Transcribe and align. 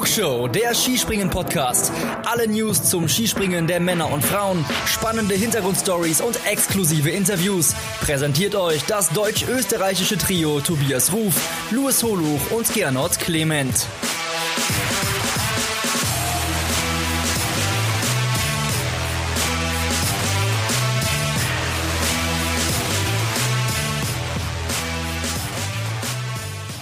Flugshow, 0.00 0.48
der 0.48 0.74
Skispringen-Podcast. 0.74 1.92
Alle 2.24 2.48
News 2.48 2.84
zum 2.84 3.06
Skispringen 3.06 3.66
der 3.66 3.80
Männer 3.80 4.10
und 4.10 4.24
Frauen, 4.24 4.64
spannende 4.86 5.34
Hintergrundstories 5.34 6.22
und 6.22 6.46
exklusive 6.46 7.10
Interviews. 7.10 7.74
Präsentiert 8.00 8.54
euch 8.54 8.82
das 8.86 9.10
deutsch-österreichische 9.10 10.16
Trio 10.16 10.60
Tobias 10.60 11.12
Ruf, 11.12 11.34
Louis 11.70 12.02
Holuch 12.02 12.50
und 12.50 12.72
Gernot 12.72 13.18
Clement. 13.18 13.86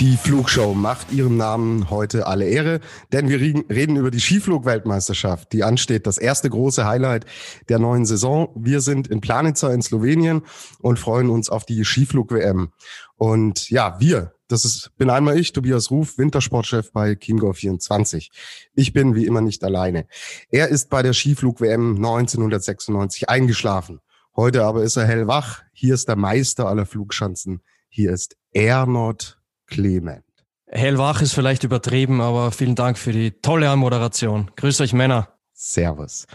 Die 0.01 0.17
Flugshow 0.17 0.75
macht 0.75 1.11
ihrem 1.11 1.37
Namen 1.37 1.91
heute 1.91 2.29
alle 2.29 2.47
Ehre, 2.47 2.79
denn 3.13 3.29
wir 3.29 3.41
reden 3.41 3.97
über 3.97 4.13
die 4.13 4.21
Skiflug-Weltmeisterschaft, 4.21 5.53
die 5.53 5.65
ansteht, 5.65 6.07
das 6.07 6.19
erste 6.19 6.49
große 6.49 6.87
Highlight 6.87 7.27
der 7.69 7.81
neuen 7.81 8.07
Saison. 8.07 8.49
Wir 8.55 8.81
sind 8.81 9.09
in 9.09 9.21
Planica 9.21 9.73
in 9.73 9.83
Slowenien 9.83 10.43
und 10.79 11.01
freuen 11.01 11.31
uns 11.31 11.51
auf 11.51 11.67
die 11.67 11.85
Skiflug-WM. 11.85 12.71
Und 13.17 13.71
ja, 13.71 13.97
wir, 13.99 14.35
das 14.47 14.65
ist, 14.65 14.93
bin 14.99 15.11
einmal 15.11 15.37
ich, 15.37 15.53
Tobias 15.53 15.91
Ruf, 15.91 16.17
Wintersportchef 16.17 16.93
bei 16.93 17.17
Chiemgau 17.17 17.53
24. 17.53 18.31
Ich 18.77 18.93
bin 18.93 19.17
wie 19.17 19.27
immer 19.27 19.41
nicht 19.41 19.65
alleine. 19.65 20.07
Er 20.49 20.69
ist 20.69 20.91
bei 20.91 21.03
der 21.03 21.13
Skiflug-WM 21.13 21.97
1996 21.97 23.29
eingeschlafen. 23.29 23.99
Heute 24.37 24.65
aber 24.65 24.85
ist 24.85 24.97
er 24.97 25.07
hellwach. 25.07 25.63
Hier 25.73 25.95
ist 25.95 26.07
der 26.07 26.15
Meister 26.15 26.69
aller 26.69 26.87
Flugschanzen. 26.87 27.63
Hier 27.89 28.13
ist 28.13 28.37
Ernot 28.53 29.38
Clement. 29.69 30.25
Hellwach 30.67 31.23
ist 31.23 31.33
vielleicht 31.33 31.65
übertrieben, 31.65 32.21
aber 32.21 32.51
vielen 32.53 32.75
Dank 32.75 32.99
für 32.99 33.13
die 33.13 33.31
tolle 33.31 33.71
Anmoderation. 33.71 34.51
Grüß 34.57 34.81
euch 34.81 34.93
Männer. 34.93 35.29
Servus. 35.55 36.27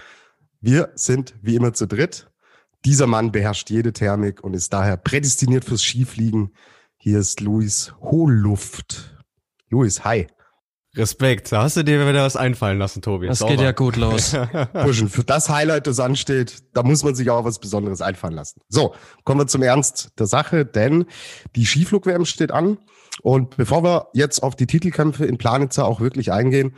Wir 0.59 0.91
sind 0.95 1.35
wie 1.41 1.55
immer 1.55 1.73
zu 1.73 1.87
dritt. 1.87 2.29
Dieser 2.85 3.07
Mann 3.07 3.31
beherrscht 3.31 3.69
jede 3.69 3.93
Thermik 3.93 4.43
und 4.43 4.53
ist 4.53 4.73
daher 4.73 4.97
prädestiniert 4.97 5.65
fürs 5.65 5.83
Skifliegen. 5.83 6.53
Hier 6.97 7.19
ist 7.19 7.41
Luis 7.41 7.93
Hohluft. 8.01 9.17
Luis, 9.69 10.03
hi. 10.03 10.27
Respekt, 10.95 11.51
da 11.51 11.63
hast 11.63 11.75
du 11.75 11.83
dir 11.83 12.07
wieder 12.07 12.23
was 12.23 12.35
einfallen 12.35 12.77
lassen, 12.77 13.01
Tobi. 13.01 13.27
Das 13.27 13.39
Sauber. 13.39 13.53
geht 13.53 13.61
ja 13.61 13.71
gut 13.71 13.95
los. 13.95 14.35
Burschen, 14.73 15.09
für 15.09 15.23
das 15.23 15.49
Highlight, 15.49 15.87
das 15.87 15.99
ansteht, 15.99 16.63
da 16.73 16.83
muss 16.83 17.03
man 17.03 17.15
sich 17.15 17.29
auch 17.31 17.45
was 17.45 17.59
Besonderes 17.59 18.01
einfallen 18.01 18.35
lassen. 18.35 18.61
So, 18.69 18.93
kommen 19.23 19.41
wir 19.41 19.47
zum 19.47 19.63
Ernst 19.63 20.11
der 20.19 20.27
Sache, 20.27 20.65
denn 20.65 21.05
die 21.55 21.65
Skiflug-WM 21.65 22.25
steht 22.25 22.51
an. 22.51 22.77
Und 23.21 23.57
bevor 23.57 23.83
wir 23.83 24.09
jetzt 24.13 24.43
auf 24.43 24.55
die 24.55 24.67
Titelkämpfe 24.67 25.25
in 25.25 25.37
Planitzer 25.37 25.85
auch 25.85 25.99
wirklich 25.99 26.31
eingehen, 26.31 26.75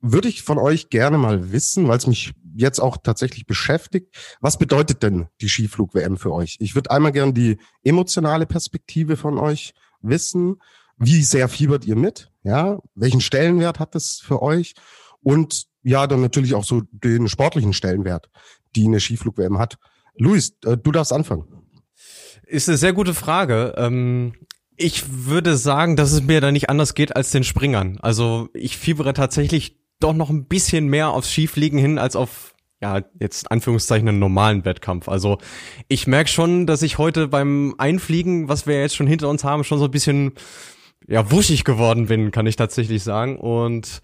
würde 0.00 0.28
ich 0.28 0.42
von 0.42 0.58
euch 0.58 0.88
gerne 0.88 1.18
mal 1.18 1.50
wissen, 1.50 1.88
weil 1.88 1.98
es 1.98 2.06
mich 2.06 2.34
jetzt 2.54 2.78
auch 2.78 2.96
tatsächlich 2.96 3.46
beschäftigt, 3.46 4.14
was 4.40 4.58
bedeutet 4.58 5.02
denn 5.02 5.26
die 5.40 5.48
Skiflug-WM 5.48 6.16
für 6.16 6.32
euch? 6.32 6.56
Ich 6.60 6.74
würde 6.74 6.90
einmal 6.90 7.12
gerne 7.12 7.32
die 7.32 7.58
emotionale 7.82 8.46
Perspektive 8.46 9.16
von 9.16 9.38
euch 9.38 9.74
wissen. 10.00 10.56
Wie 10.98 11.22
sehr 11.22 11.48
fiebert 11.48 11.84
ihr 11.84 11.96
mit? 11.96 12.30
Ja, 12.46 12.78
welchen 12.94 13.20
Stellenwert 13.20 13.80
hat 13.80 13.96
das 13.96 14.20
für 14.20 14.40
euch? 14.40 14.74
Und 15.20 15.66
ja, 15.82 16.06
dann 16.06 16.20
natürlich 16.20 16.54
auch 16.54 16.62
so 16.62 16.82
den 16.92 17.28
sportlichen 17.28 17.72
Stellenwert, 17.72 18.30
die 18.76 18.86
eine 18.86 19.00
Skiflug-WM 19.00 19.58
hat. 19.58 19.78
Luis, 20.16 20.56
äh, 20.64 20.76
du 20.76 20.92
darfst 20.92 21.12
anfangen. 21.12 21.44
Ist 22.46 22.68
eine 22.68 22.78
sehr 22.78 22.92
gute 22.92 23.14
Frage. 23.14 23.74
Ähm, 23.76 24.34
ich 24.76 25.26
würde 25.26 25.56
sagen, 25.56 25.96
dass 25.96 26.12
es 26.12 26.22
mir 26.22 26.40
da 26.40 26.52
nicht 26.52 26.70
anders 26.70 26.94
geht 26.94 27.16
als 27.16 27.32
den 27.32 27.42
Springern. 27.42 27.98
Also 28.00 28.48
ich 28.54 28.76
fiebere 28.76 29.12
tatsächlich 29.12 29.80
doch 29.98 30.14
noch 30.14 30.30
ein 30.30 30.44
bisschen 30.44 30.86
mehr 30.86 31.10
aufs 31.10 31.32
Skifliegen 31.32 31.80
hin 31.80 31.98
als 31.98 32.14
auf 32.14 32.54
ja, 32.80 33.00
jetzt 33.18 33.50
Anführungszeichen 33.50 34.08
einen 34.08 34.20
normalen 34.20 34.64
Wettkampf. 34.64 35.08
Also 35.08 35.38
ich 35.88 36.06
merke 36.06 36.30
schon, 36.30 36.68
dass 36.68 36.82
ich 36.82 36.98
heute 36.98 37.26
beim 37.26 37.74
Einfliegen, 37.78 38.48
was 38.48 38.68
wir 38.68 38.80
jetzt 38.80 38.94
schon 38.94 39.08
hinter 39.08 39.28
uns 39.28 39.42
haben, 39.42 39.64
schon 39.64 39.80
so 39.80 39.86
ein 39.86 39.90
bisschen 39.90 40.34
ja 41.08 41.30
wuschig 41.30 41.64
geworden 41.64 42.06
bin, 42.06 42.30
kann 42.30 42.46
ich 42.46 42.56
tatsächlich 42.56 43.02
sagen. 43.02 43.38
Und 43.38 44.00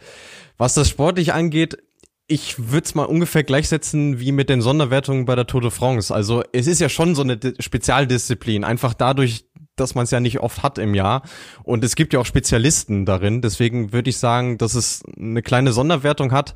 was 0.56 0.74
das 0.74 0.88
sportlich 0.88 1.32
angeht, 1.32 1.78
ich 2.26 2.70
würde 2.70 2.84
es 2.84 2.94
mal 2.94 3.04
ungefähr 3.04 3.44
gleichsetzen 3.44 4.20
wie 4.20 4.32
mit 4.32 4.48
den 4.48 4.62
Sonderwertungen 4.62 5.24
bei 5.24 5.34
der 5.34 5.46
Tour 5.46 5.60
de 5.60 5.70
France. 5.70 6.14
Also 6.14 6.42
es 6.52 6.66
ist 6.66 6.80
ja 6.80 6.88
schon 6.88 7.14
so 7.14 7.22
eine 7.22 7.38
Spezialdisziplin, 7.58 8.64
einfach 8.64 8.94
dadurch, 8.94 9.44
dass 9.76 9.94
man 9.94 10.04
es 10.04 10.10
ja 10.10 10.20
nicht 10.20 10.40
oft 10.40 10.62
hat 10.62 10.78
im 10.78 10.94
Jahr. 10.94 11.22
Und 11.62 11.84
es 11.84 11.94
gibt 11.94 12.12
ja 12.12 12.20
auch 12.20 12.26
Spezialisten 12.26 13.04
darin. 13.04 13.42
Deswegen 13.42 13.92
würde 13.92 14.10
ich 14.10 14.18
sagen, 14.18 14.56
dass 14.56 14.74
es 14.74 15.02
eine 15.18 15.42
kleine 15.42 15.72
Sonderwertung 15.72 16.32
hat, 16.32 16.54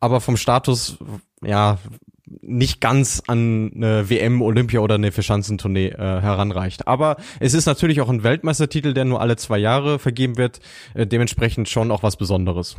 aber 0.00 0.20
vom 0.20 0.36
Status, 0.36 0.98
ja, 1.44 1.78
nicht 2.40 2.80
ganz 2.80 3.22
an 3.26 3.72
eine 3.74 4.08
WM, 4.08 4.42
Olympia 4.42 4.80
oder 4.80 4.96
eine 4.96 5.12
Verschanzentournee 5.12 5.88
äh, 5.88 5.96
heranreicht. 5.96 6.86
Aber 6.86 7.16
es 7.40 7.54
ist 7.54 7.66
natürlich 7.66 8.00
auch 8.00 8.08
ein 8.08 8.22
Weltmeistertitel, 8.22 8.94
der 8.94 9.04
nur 9.04 9.20
alle 9.20 9.36
zwei 9.36 9.58
Jahre 9.58 9.98
vergeben 9.98 10.36
wird. 10.38 10.60
Äh, 10.94 11.06
dementsprechend 11.06 11.68
schon 11.68 11.90
auch 11.90 12.02
was 12.02 12.16
Besonderes. 12.16 12.76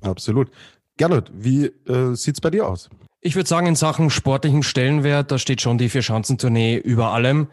Absolut. 0.00 0.50
Gernot, 0.96 1.32
wie 1.34 1.66
äh, 1.66 2.14
sieht's 2.14 2.40
bei 2.40 2.50
dir 2.50 2.68
aus? 2.68 2.88
Ich 3.20 3.36
würde 3.36 3.48
sagen, 3.48 3.66
in 3.66 3.74
Sachen 3.74 4.10
sportlichen 4.10 4.62
Stellenwert, 4.62 5.30
da 5.30 5.38
steht 5.38 5.62
schon 5.62 5.78
die 5.78 5.88
Vierschanzentournee 5.88 6.76
über 6.76 7.12
allem. 7.12 7.48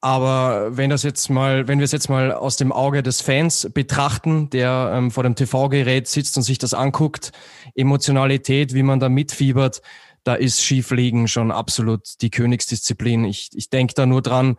Aber 0.00 0.76
wenn 0.76 0.90
das 0.90 1.02
jetzt 1.02 1.28
mal, 1.28 1.66
wenn 1.66 1.80
wir 1.80 1.84
es 1.84 1.92
jetzt 1.92 2.08
mal 2.08 2.30
aus 2.30 2.56
dem 2.56 2.70
Auge 2.70 3.02
des 3.02 3.20
Fans 3.20 3.68
betrachten, 3.74 4.48
der 4.50 4.92
ähm, 4.94 5.10
vor 5.10 5.24
dem 5.24 5.34
TV-Gerät 5.34 6.06
sitzt 6.06 6.36
und 6.36 6.44
sich 6.44 6.58
das 6.58 6.72
anguckt, 6.72 7.32
Emotionalität, 7.74 8.74
wie 8.74 8.84
man 8.84 9.00
da 9.00 9.08
mitfiebert, 9.08 9.82
da 10.28 10.34
ist 10.34 10.62
Skifliegen 10.62 11.26
schon 11.26 11.50
absolut 11.50 12.20
die 12.20 12.28
Königsdisziplin. 12.28 13.24
Ich, 13.24 13.48
ich 13.54 13.70
denke 13.70 13.94
da 13.94 14.04
nur 14.04 14.20
dran, 14.20 14.58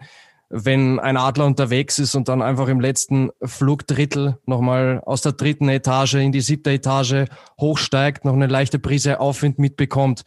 wenn 0.49 0.99
ein 0.99 1.15
Adler 1.15 1.45
unterwegs 1.45 1.99
ist 1.99 2.15
und 2.15 2.27
dann 2.27 2.41
einfach 2.41 2.69
im 2.69 2.79
letzten 2.79 3.29
Flugdrittel 3.43 4.39
nochmal 4.47 4.99
aus 5.05 5.21
der 5.21 5.33
dritten 5.33 5.69
Etage 5.69 6.15
in 6.15 6.31
die 6.31 6.41
siebte 6.41 6.71
Etage 6.71 7.25
hochsteigt, 7.61 8.25
noch 8.25 8.33
eine 8.33 8.47
leichte 8.47 8.79
Prise 8.79 9.19
Aufwind 9.19 9.59
mitbekommt 9.59 10.23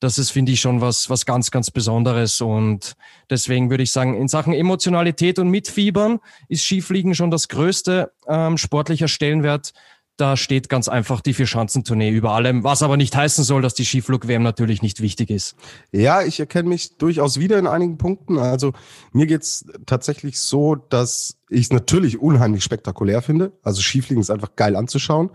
das 0.00 0.18
ist, 0.18 0.30
finde 0.30 0.52
ich, 0.52 0.60
schon 0.60 0.80
was, 0.80 1.08
was 1.08 1.24
ganz, 1.24 1.50
ganz 1.50 1.70
Besonderes. 1.70 2.40
Und 2.40 2.96
deswegen 3.30 3.70
würde 3.70 3.82
ich 3.82 3.92
sagen, 3.92 4.14
in 4.14 4.28
Sachen 4.28 4.52
Emotionalität 4.52 5.38
und 5.38 5.48
Mitfiebern 5.48 6.20
ist 6.48 6.64
Skifliegen 6.64 7.14
schon 7.14 7.30
das 7.30 7.48
größte 7.48 8.12
ähm, 8.28 8.58
sportlicher 8.58 9.08
Stellenwert. 9.08 9.72
Da 10.16 10.36
steht 10.36 10.68
ganz 10.68 10.88
einfach 10.88 11.20
die 11.20 11.34
Vierschanzentournee 11.34 12.10
über 12.10 12.30
allem, 12.30 12.64
was 12.64 12.82
aber 12.82 12.96
nicht 12.96 13.14
heißen 13.14 13.44
soll, 13.44 13.60
dass 13.60 13.74
die 13.74 13.84
Skiflug-WM 13.84 14.42
natürlich 14.42 14.80
nicht 14.80 15.02
wichtig 15.02 15.28
ist. 15.28 15.56
Ja, 15.92 16.22
ich 16.22 16.40
erkenne 16.40 16.70
mich 16.70 16.96
durchaus 16.96 17.38
wieder 17.38 17.58
in 17.58 17.66
einigen 17.66 17.98
Punkten. 17.98 18.38
Also 18.38 18.72
mir 19.12 19.26
geht's 19.26 19.66
tatsächlich 19.84 20.38
so, 20.38 20.74
dass 20.74 21.36
ich 21.50 21.66
es 21.66 21.72
natürlich 21.72 22.18
unheimlich 22.18 22.64
spektakulär 22.64 23.20
finde. 23.20 23.52
Also 23.62 23.82
Skifliegen 23.82 24.22
ist 24.22 24.30
einfach 24.30 24.56
geil 24.56 24.74
anzuschauen. 24.74 25.30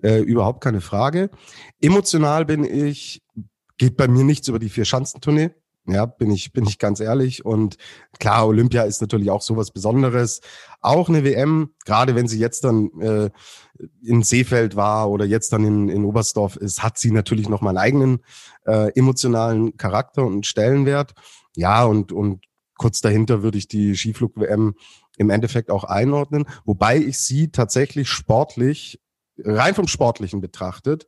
Äh, 0.00 0.20
überhaupt 0.20 0.62
keine 0.62 0.80
Frage. 0.80 1.30
Emotional 1.80 2.44
bin 2.44 2.64
ich 2.64 3.22
geht 3.80 3.96
bei 3.96 4.08
mir 4.08 4.24
nichts 4.24 4.46
über 4.46 4.58
die 4.58 4.68
Vier-Schanzentournee. 4.68 5.50
Ja, 5.86 6.06
bin 6.06 6.30
ich, 6.30 6.52
bin 6.52 6.66
ich 6.66 6.78
ganz 6.78 7.00
ehrlich. 7.00 7.44
Und 7.44 7.76
klar, 8.18 8.46
Olympia 8.46 8.82
ist 8.82 9.00
natürlich 9.00 9.30
auch 9.30 9.42
sowas 9.42 9.72
Besonderes. 9.72 10.40
Auch 10.80 11.08
eine 11.08 11.24
WM, 11.24 11.74
gerade 11.84 12.14
wenn 12.14 12.28
sie 12.28 12.38
jetzt 12.38 12.64
dann 12.64 12.90
äh, 13.00 13.30
in 14.02 14.22
Seefeld 14.22 14.76
war 14.76 15.10
oder 15.10 15.24
jetzt 15.24 15.52
dann 15.52 15.64
in, 15.64 15.88
in 15.88 16.04
Oberstdorf 16.04 16.56
ist, 16.56 16.82
hat 16.82 16.98
sie 16.98 17.10
natürlich 17.10 17.48
noch 17.48 17.60
mal 17.60 17.70
einen 17.70 17.78
eigenen 17.78 18.18
äh, 18.66 18.92
emotionalen 18.94 19.76
Charakter 19.76 20.24
und 20.24 20.46
Stellenwert. 20.46 21.14
Ja, 21.56 21.84
und, 21.84 22.12
und 22.12 22.44
kurz 22.76 23.00
dahinter 23.00 23.42
würde 23.42 23.58
ich 23.58 23.68
die 23.68 23.96
Skiflug-WM 23.96 24.74
im 25.16 25.30
Endeffekt 25.30 25.70
auch 25.70 25.84
einordnen, 25.84 26.46
wobei 26.64 26.96
ich 26.96 27.18
sie 27.18 27.50
tatsächlich 27.50 28.08
sportlich, 28.08 29.00
rein 29.38 29.74
vom 29.74 29.86
Sportlichen 29.86 30.40
betrachtet, 30.40 31.06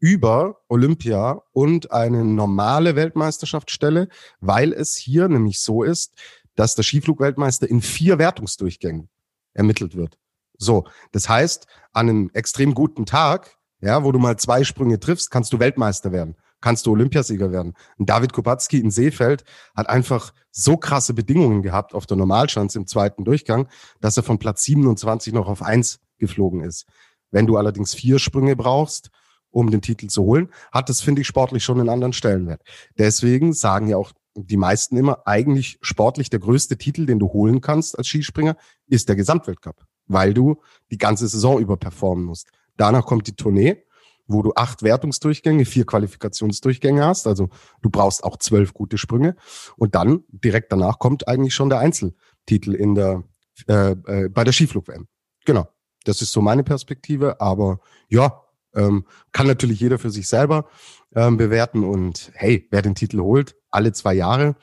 über 0.00 0.56
Olympia 0.68 1.42
und 1.52 1.92
eine 1.92 2.24
normale 2.24 2.96
Weltmeisterschaft 2.96 3.70
stelle, 3.70 4.08
weil 4.40 4.72
es 4.72 4.96
hier 4.96 5.28
nämlich 5.28 5.60
so 5.60 5.82
ist, 5.82 6.14
dass 6.56 6.74
der 6.74 6.82
Skiflugweltmeister 6.82 7.68
in 7.68 7.80
vier 7.80 8.18
Wertungsdurchgängen 8.18 9.08
ermittelt 9.52 9.94
wird. 9.94 10.18
So, 10.58 10.86
das 11.12 11.28
heißt, 11.28 11.66
an 11.92 12.08
einem 12.08 12.30
extrem 12.34 12.74
guten 12.74 13.06
Tag, 13.06 13.56
ja, 13.80 14.04
wo 14.04 14.12
du 14.12 14.18
mal 14.18 14.36
zwei 14.36 14.64
Sprünge 14.64 15.00
triffst, 15.00 15.30
kannst 15.30 15.52
du 15.52 15.58
Weltmeister 15.58 16.12
werden, 16.12 16.36
kannst 16.60 16.86
du 16.86 16.92
Olympiasieger 16.92 17.50
werden. 17.50 17.74
Und 17.96 18.10
David 18.10 18.32
Kubacki 18.32 18.78
in 18.78 18.90
Seefeld 18.90 19.44
hat 19.74 19.88
einfach 19.88 20.34
so 20.50 20.76
krasse 20.76 21.14
Bedingungen 21.14 21.62
gehabt 21.62 21.94
auf 21.94 22.06
der 22.06 22.18
Normalschanze 22.18 22.78
im 22.78 22.86
zweiten 22.86 23.24
Durchgang, 23.24 23.68
dass 24.00 24.16
er 24.16 24.22
von 24.22 24.38
Platz 24.38 24.64
27 24.64 25.32
noch 25.32 25.48
auf 25.48 25.62
eins 25.62 26.00
geflogen 26.18 26.62
ist. 26.62 26.86
Wenn 27.30 27.46
du 27.46 27.56
allerdings 27.56 27.94
vier 27.94 28.18
Sprünge 28.18 28.56
brauchst, 28.56 29.10
um 29.50 29.70
den 29.70 29.82
Titel 29.82 30.08
zu 30.08 30.22
holen, 30.22 30.50
hat 30.72 30.88
das, 30.88 31.00
finde 31.00 31.22
ich, 31.22 31.26
sportlich 31.26 31.64
schon 31.64 31.80
einen 31.80 31.88
anderen 31.88 32.12
Stellenwert. 32.12 32.62
Deswegen 32.98 33.52
sagen 33.52 33.88
ja 33.88 33.96
auch 33.96 34.12
die 34.34 34.56
meisten 34.56 34.96
immer, 34.96 35.26
eigentlich 35.26 35.78
sportlich 35.82 36.30
der 36.30 36.38
größte 36.38 36.78
Titel, 36.78 37.06
den 37.06 37.18
du 37.18 37.28
holen 37.32 37.60
kannst 37.60 37.98
als 37.98 38.06
Skispringer, 38.06 38.56
ist 38.86 39.08
der 39.08 39.16
Gesamtweltcup, 39.16 39.84
weil 40.06 40.34
du 40.34 40.60
die 40.90 40.98
ganze 40.98 41.26
Saison 41.26 41.58
über 41.58 41.76
performen 41.76 42.24
musst. 42.24 42.48
Danach 42.76 43.04
kommt 43.04 43.26
die 43.26 43.36
Tournee 43.36 43.84
wo 44.30 44.42
du 44.42 44.52
acht 44.54 44.82
Wertungsdurchgänge, 44.82 45.64
vier 45.64 45.84
Qualifikationsdurchgänge 45.84 47.04
hast. 47.04 47.26
Also 47.26 47.48
du 47.82 47.90
brauchst 47.90 48.22
auch 48.22 48.36
zwölf 48.36 48.72
gute 48.72 48.96
Sprünge. 48.96 49.36
Und 49.76 49.94
dann 49.94 50.24
direkt 50.28 50.72
danach 50.72 50.98
kommt 50.98 51.26
eigentlich 51.26 51.54
schon 51.54 51.68
der 51.68 51.80
Einzeltitel 51.80 52.74
in 52.74 52.94
der 52.94 53.24
äh, 53.68 53.90
äh, 53.90 54.28
bei 54.28 54.44
der 54.44 54.52
Skiflug-WM. 54.52 55.06
Genau. 55.44 55.68
Das 56.04 56.22
ist 56.22 56.32
so 56.32 56.40
meine 56.40 56.62
Perspektive. 56.62 57.40
Aber 57.40 57.80
ja, 58.08 58.42
ähm, 58.74 59.06
kann 59.32 59.46
natürlich 59.46 59.80
jeder 59.80 59.98
für 59.98 60.10
sich 60.10 60.28
selber 60.28 60.66
ähm, 61.14 61.36
bewerten. 61.36 61.84
Und 61.84 62.30
hey, 62.34 62.66
wer 62.70 62.82
den 62.82 62.94
Titel 62.94 63.20
holt, 63.20 63.56
alle 63.70 63.92
zwei 63.92 64.14
Jahre, 64.14 64.56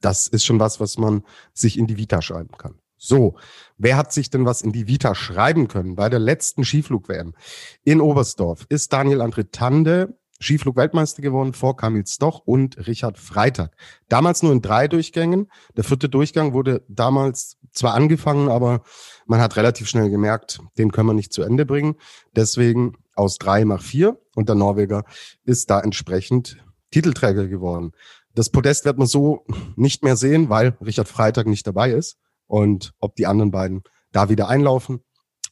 das 0.00 0.26
ist 0.26 0.44
schon 0.44 0.60
was, 0.60 0.80
was 0.80 0.98
man 0.98 1.22
sich 1.52 1.78
in 1.78 1.86
die 1.86 1.96
Vita 1.96 2.20
schreiben 2.22 2.56
kann. 2.58 2.74
So, 2.96 3.36
wer 3.76 3.96
hat 3.96 4.12
sich 4.12 4.30
denn 4.30 4.46
was 4.46 4.62
in 4.62 4.72
die 4.72 4.86
Vita 4.86 5.14
schreiben 5.14 5.68
können? 5.68 5.94
Bei 5.94 6.08
der 6.08 6.20
letzten 6.20 6.64
Skiflug-WM 6.64 7.34
in 7.82 8.00
Oberstdorf 8.00 8.66
ist 8.68 8.92
Daniel 8.92 9.20
André 9.20 9.46
Tande 9.50 10.16
Skiflug-Weltmeister 10.40 11.22
geworden 11.22 11.52
vor 11.52 11.76
Kamil 11.76 12.06
Stoch 12.06 12.40
und 12.44 12.86
Richard 12.86 13.18
Freitag. 13.18 13.76
Damals 14.08 14.42
nur 14.42 14.52
in 14.52 14.62
drei 14.62 14.88
Durchgängen. 14.88 15.50
Der 15.76 15.84
vierte 15.84 16.08
Durchgang 16.08 16.52
wurde 16.52 16.84
damals 16.88 17.56
zwar 17.72 17.94
angefangen, 17.94 18.48
aber 18.48 18.82
man 19.26 19.40
hat 19.40 19.56
relativ 19.56 19.88
schnell 19.88 20.10
gemerkt, 20.10 20.60
den 20.78 20.92
können 20.92 21.08
wir 21.08 21.14
nicht 21.14 21.32
zu 21.32 21.42
Ende 21.42 21.66
bringen. 21.66 21.96
Deswegen 22.34 22.96
aus 23.14 23.38
drei 23.38 23.64
nach 23.64 23.82
vier 23.82 24.20
und 24.34 24.48
der 24.48 24.56
Norweger 24.56 25.04
ist 25.44 25.70
da 25.70 25.80
entsprechend 25.80 26.64
Titelträger 26.90 27.48
geworden. 27.48 27.92
Das 28.34 28.50
Podest 28.50 28.84
wird 28.84 28.98
man 28.98 29.06
so 29.06 29.44
nicht 29.76 30.02
mehr 30.02 30.16
sehen, 30.16 30.48
weil 30.48 30.76
Richard 30.84 31.08
Freitag 31.08 31.46
nicht 31.46 31.66
dabei 31.66 31.90
ist. 31.90 32.18
Und 32.46 32.92
ob 33.00 33.16
die 33.16 33.26
anderen 33.26 33.50
beiden 33.50 33.82
da 34.12 34.28
wieder 34.28 34.48
einlaufen, 34.48 35.00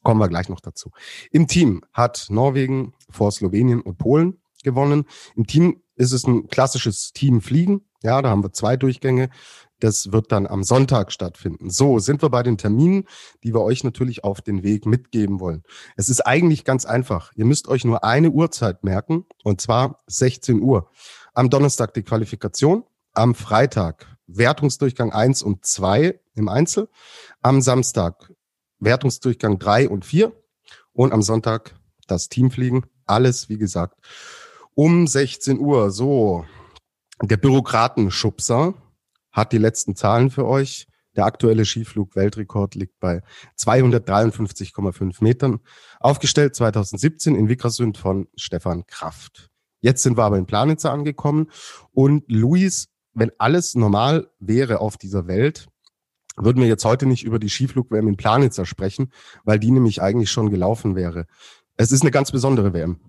kommen 0.03 0.21
wir 0.21 0.29
gleich 0.29 0.49
noch 0.49 0.61
dazu. 0.61 0.91
Im 1.31 1.47
Team 1.47 1.83
hat 1.93 2.27
Norwegen 2.29 2.95
vor 3.09 3.31
Slowenien 3.31 3.81
und 3.81 3.99
Polen 3.99 4.43
gewonnen. 4.65 5.05
Im 5.37 5.47
Team 5.47 5.83
ist 5.95 6.13
es 6.13 6.27
ein 6.27 6.49
klassisches 6.49 7.13
Team 7.13 7.41
Fliegen. 7.41 7.89
Ja, 8.03 8.21
da 8.21 8.31
haben 8.31 8.43
wir 8.43 8.53
zwei 8.53 8.77
Durchgänge. 8.77 9.31
Das 9.83 10.13
wird 10.13 10.31
dann 10.31 10.47
am 10.47 10.63
Sonntag 10.63 11.11
stattfinden. 11.11 11.69
So 11.69 11.99
sind 11.99 12.23
wir 12.23 12.31
bei 12.31 12.45
den 12.45 12.57
Terminen, 12.57 13.09
die 13.43 13.53
wir 13.53 13.63
euch 13.63 13.83
natürlich 13.83 14.23
auf 14.23 14.41
den 14.41 14.63
Weg 14.63 14.87
mitgeben 14.87 15.41
wollen. 15.41 15.65
Es 15.97 16.09
ist 16.09 16.21
eigentlich 16.21 16.65
ganz 16.65 16.85
einfach. 16.85 17.33
Ihr 17.35 17.47
müsst 17.47 17.67
euch 17.67 17.85
nur 17.85 18.05
eine 18.05 18.31
Uhrzeit 18.31 18.85
merken, 18.85 19.25
und 19.43 19.61
zwar 19.61 20.05
16 20.07 20.63
Uhr. 20.63 20.89
Am 21.35 21.51
Donnerstag 21.51 21.95
die 21.95 22.05
Qualifikation, 22.05 22.85
am 23.13 23.35
Freitag 23.35 24.07
Wertungsdurchgang 24.29 25.13
1 25.13 25.43
und 25.43 25.67
2 25.67 26.21
im 26.37 26.49
Einzel, 26.49 26.89
am 27.41 27.61
Samstag 27.61 28.33
Wertungsdurchgang 28.79 29.59
3 29.59 29.89
und 29.89 30.05
4 30.05 30.33
und 30.93 31.13
am 31.13 31.23
Sonntag 31.23 31.75
das 32.07 32.29
Teamfliegen. 32.29 32.87
Alles, 33.05 33.49
wie 33.49 33.59
gesagt, 33.59 33.99
um 34.75 35.09
16 35.09 35.59
Uhr. 35.59 35.91
So, 35.91 36.45
der 37.21 37.37
Bürokratenschubser 37.37 38.75
hat 39.33 39.53
die 39.53 39.59
letzten 39.59 39.97
Zahlen 39.97 40.31
für 40.31 40.47
euch. 40.47 40.87
Der 41.17 41.27
aktuelle 41.27 41.65
Skiflug-Weltrekord 41.65 42.75
liegt 42.75 42.99
bei 42.99 43.23
253,5 43.59 45.23
Metern. 45.23 45.61
Aufgestellt 46.01 46.55
2017 46.55 47.35
in 47.35 47.49
Wickersund 47.49 47.99
von 47.99 48.29
Stefan 48.37 48.87
Kraft. 48.87 49.51
Jetzt 49.81 50.03
sind 50.03 50.17
wir 50.17 50.25
aber 50.25 50.39
in 50.39 50.47
Planitzer 50.47 50.93
angekommen 50.93 51.51
und 51.91 52.25
Luis, 52.29 52.89
wenn 53.15 53.33
alles 53.39 53.75
normal 53.75 54.31
wäre 54.39 54.81
auf 54.81 54.97
dieser 54.97 55.27
Welt, 55.27 55.67
würden 56.37 56.63
wir 56.63 56.69
jetzt 56.69 56.85
heute 56.85 57.05
nicht 57.05 57.25
über 57.25 57.39
die 57.39 57.51
Skiflug-WM 57.51 58.09
in 58.09 58.17
Planitzer 58.17 58.65
sprechen, 58.65 59.13
weil 59.45 59.59
die 59.59 59.71
nämlich 59.71 60.01
eigentlich 60.01 60.31
schon 60.31 60.51
gelaufen 60.51 60.95
wäre. 60.95 61.27
Es 61.77 61.93
ist 61.93 62.03
eine 62.03 62.11
ganz 62.11 62.31
besondere 62.31 62.73
WM. 62.73 63.01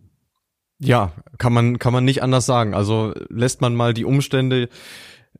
Ja, 0.80 1.14
kann 1.38 1.54
man, 1.54 1.80
kann 1.80 1.94
man 1.94 2.04
nicht 2.04 2.24
anders 2.24 2.46
sagen. 2.46 2.74
Also 2.74 3.14
lässt 3.30 3.62
man 3.62 3.75
mal 3.75 3.94
die 3.94 4.04
Umstände 4.04 4.68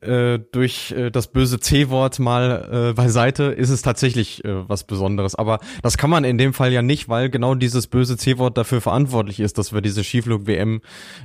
äh, 0.04 0.38
durch 0.52 0.92
äh, 0.92 1.10
das 1.10 1.28
böse 1.28 1.60
C-Wort 1.60 2.18
mal 2.18 2.90
äh, 2.90 2.92
beiseite, 2.92 3.44
ist 3.44 3.70
es 3.70 3.82
tatsächlich 3.82 4.44
äh, 4.44 4.68
was 4.68 4.84
Besonderes. 4.84 5.34
Aber 5.34 5.60
das 5.82 5.96
kann 5.96 6.10
man 6.10 6.24
in 6.24 6.38
dem 6.38 6.52
Fall 6.52 6.72
ja 6.72 6.82
nicht, 6.82 7.08
weil 7.08 7.30
genau 7.30 7.54
dieses 7.54 7.86
böse 7.86 8.16
C-Wort 8.16 8.56
dafür 8.56 8.80
verantwortlich 8.80 9.40
ist, 9.40 9.58
dass 9.58 9.72
wir 9.72 9.80
diese 9.80 10.04
Skiflug-WM 10.04 10.80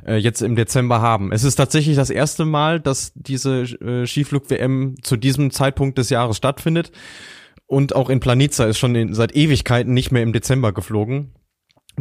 äh, 0.05 0.15
jetzt 0.15 0.41
im 0.41 0.55
Dezember 0.55 1.01
haben. 1.01 1.31
Es 1.31 1.43
ist 1.43 1.55
tatsächlich 1.55 1.95
das 1.95 2.09
erste 2.09 2.45
Mal, 2.45 2.79
dass 2.79 3.11
diese 3.15 3.61
äh, 3.61 4.05
Skiflug-WM 4.05 4.95
zu 5.01 5.17
diesem 5.17 5.51
Zeitpunkt 5.51 5.97
des 5.97 6.09
Jahres 6.09 6.37
stattfindet. 6.37 6.91
Und 7.67 7.95
auch 7.95 8.09
in 8.09 8.19
Planica 8.19 8.65
ist 8.65 8.79
schon 8.79 8.95
in, 8.95 9.13
seit 9.13 9.35
Ewigkeiten 9.35 9.93
nicht 9.93 10.11
mehr 10.11 10.23
im 10.23 10.33
Dezember 10.33 10.73
geflogen 10.73 11.33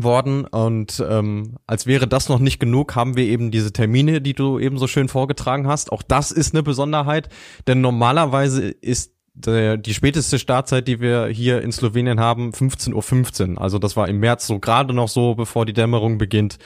worden 0.02 0.44
und 0.44 1.04
ähm, 1.08 1.56
als 1.66 1.86
wäre 1.86 2.06
das 2.06 2.28
noch 2.28 2.38
nicht 2.38 2.58
genug, 2.58 2.94
haben 2.94 3.16
wir 3.16 3.24
eben 3.24 3.50
diese 3.50 3.72
Termine, 3.72 4.20
die 4.20 4.34
du 4.34 4.58
eben 4.58 4.78
so 4.78 4.86
schön 4.86 5.08
vorgetragen 5.08 5.66
hast. 5.66 5.92
Auch 5.92 6.02
das 6.02 6.30
ist 6.30 6.54
eine 6.54 6.62
Besonderheit, 6.62 7.28
denn 7.66 7.80
normalerweise 7.80 8.68
ist 8.68 9.12
der, 9.46 9.76
die 9.76 9.94
späteste 9.94 10.38
Startzeit, 10.38 10.88
die 10.88 11.00
wir 11.00 11.26
hier 11.26 11.62
in 11.62 11.72
Slowenien 11.72 12.18
haben, 12.18 12.50
15.15 12.50 12.94
Uhr. 12.94 13.02
15. 13.02 13.58
Also 13.58 13.78
das 13.78 13.96
war 13.96 14.08
im 14.08 14.18
März 14.18 14.46
so 14.46 14.58
gerade 14.58 14.92
noch 14.92 15.08
so, 15.08 15.34
bevor 15.34 15.64
die 15.64 15.72
Dämmerung 15.72 16.18
beginnt, 16.18 16.58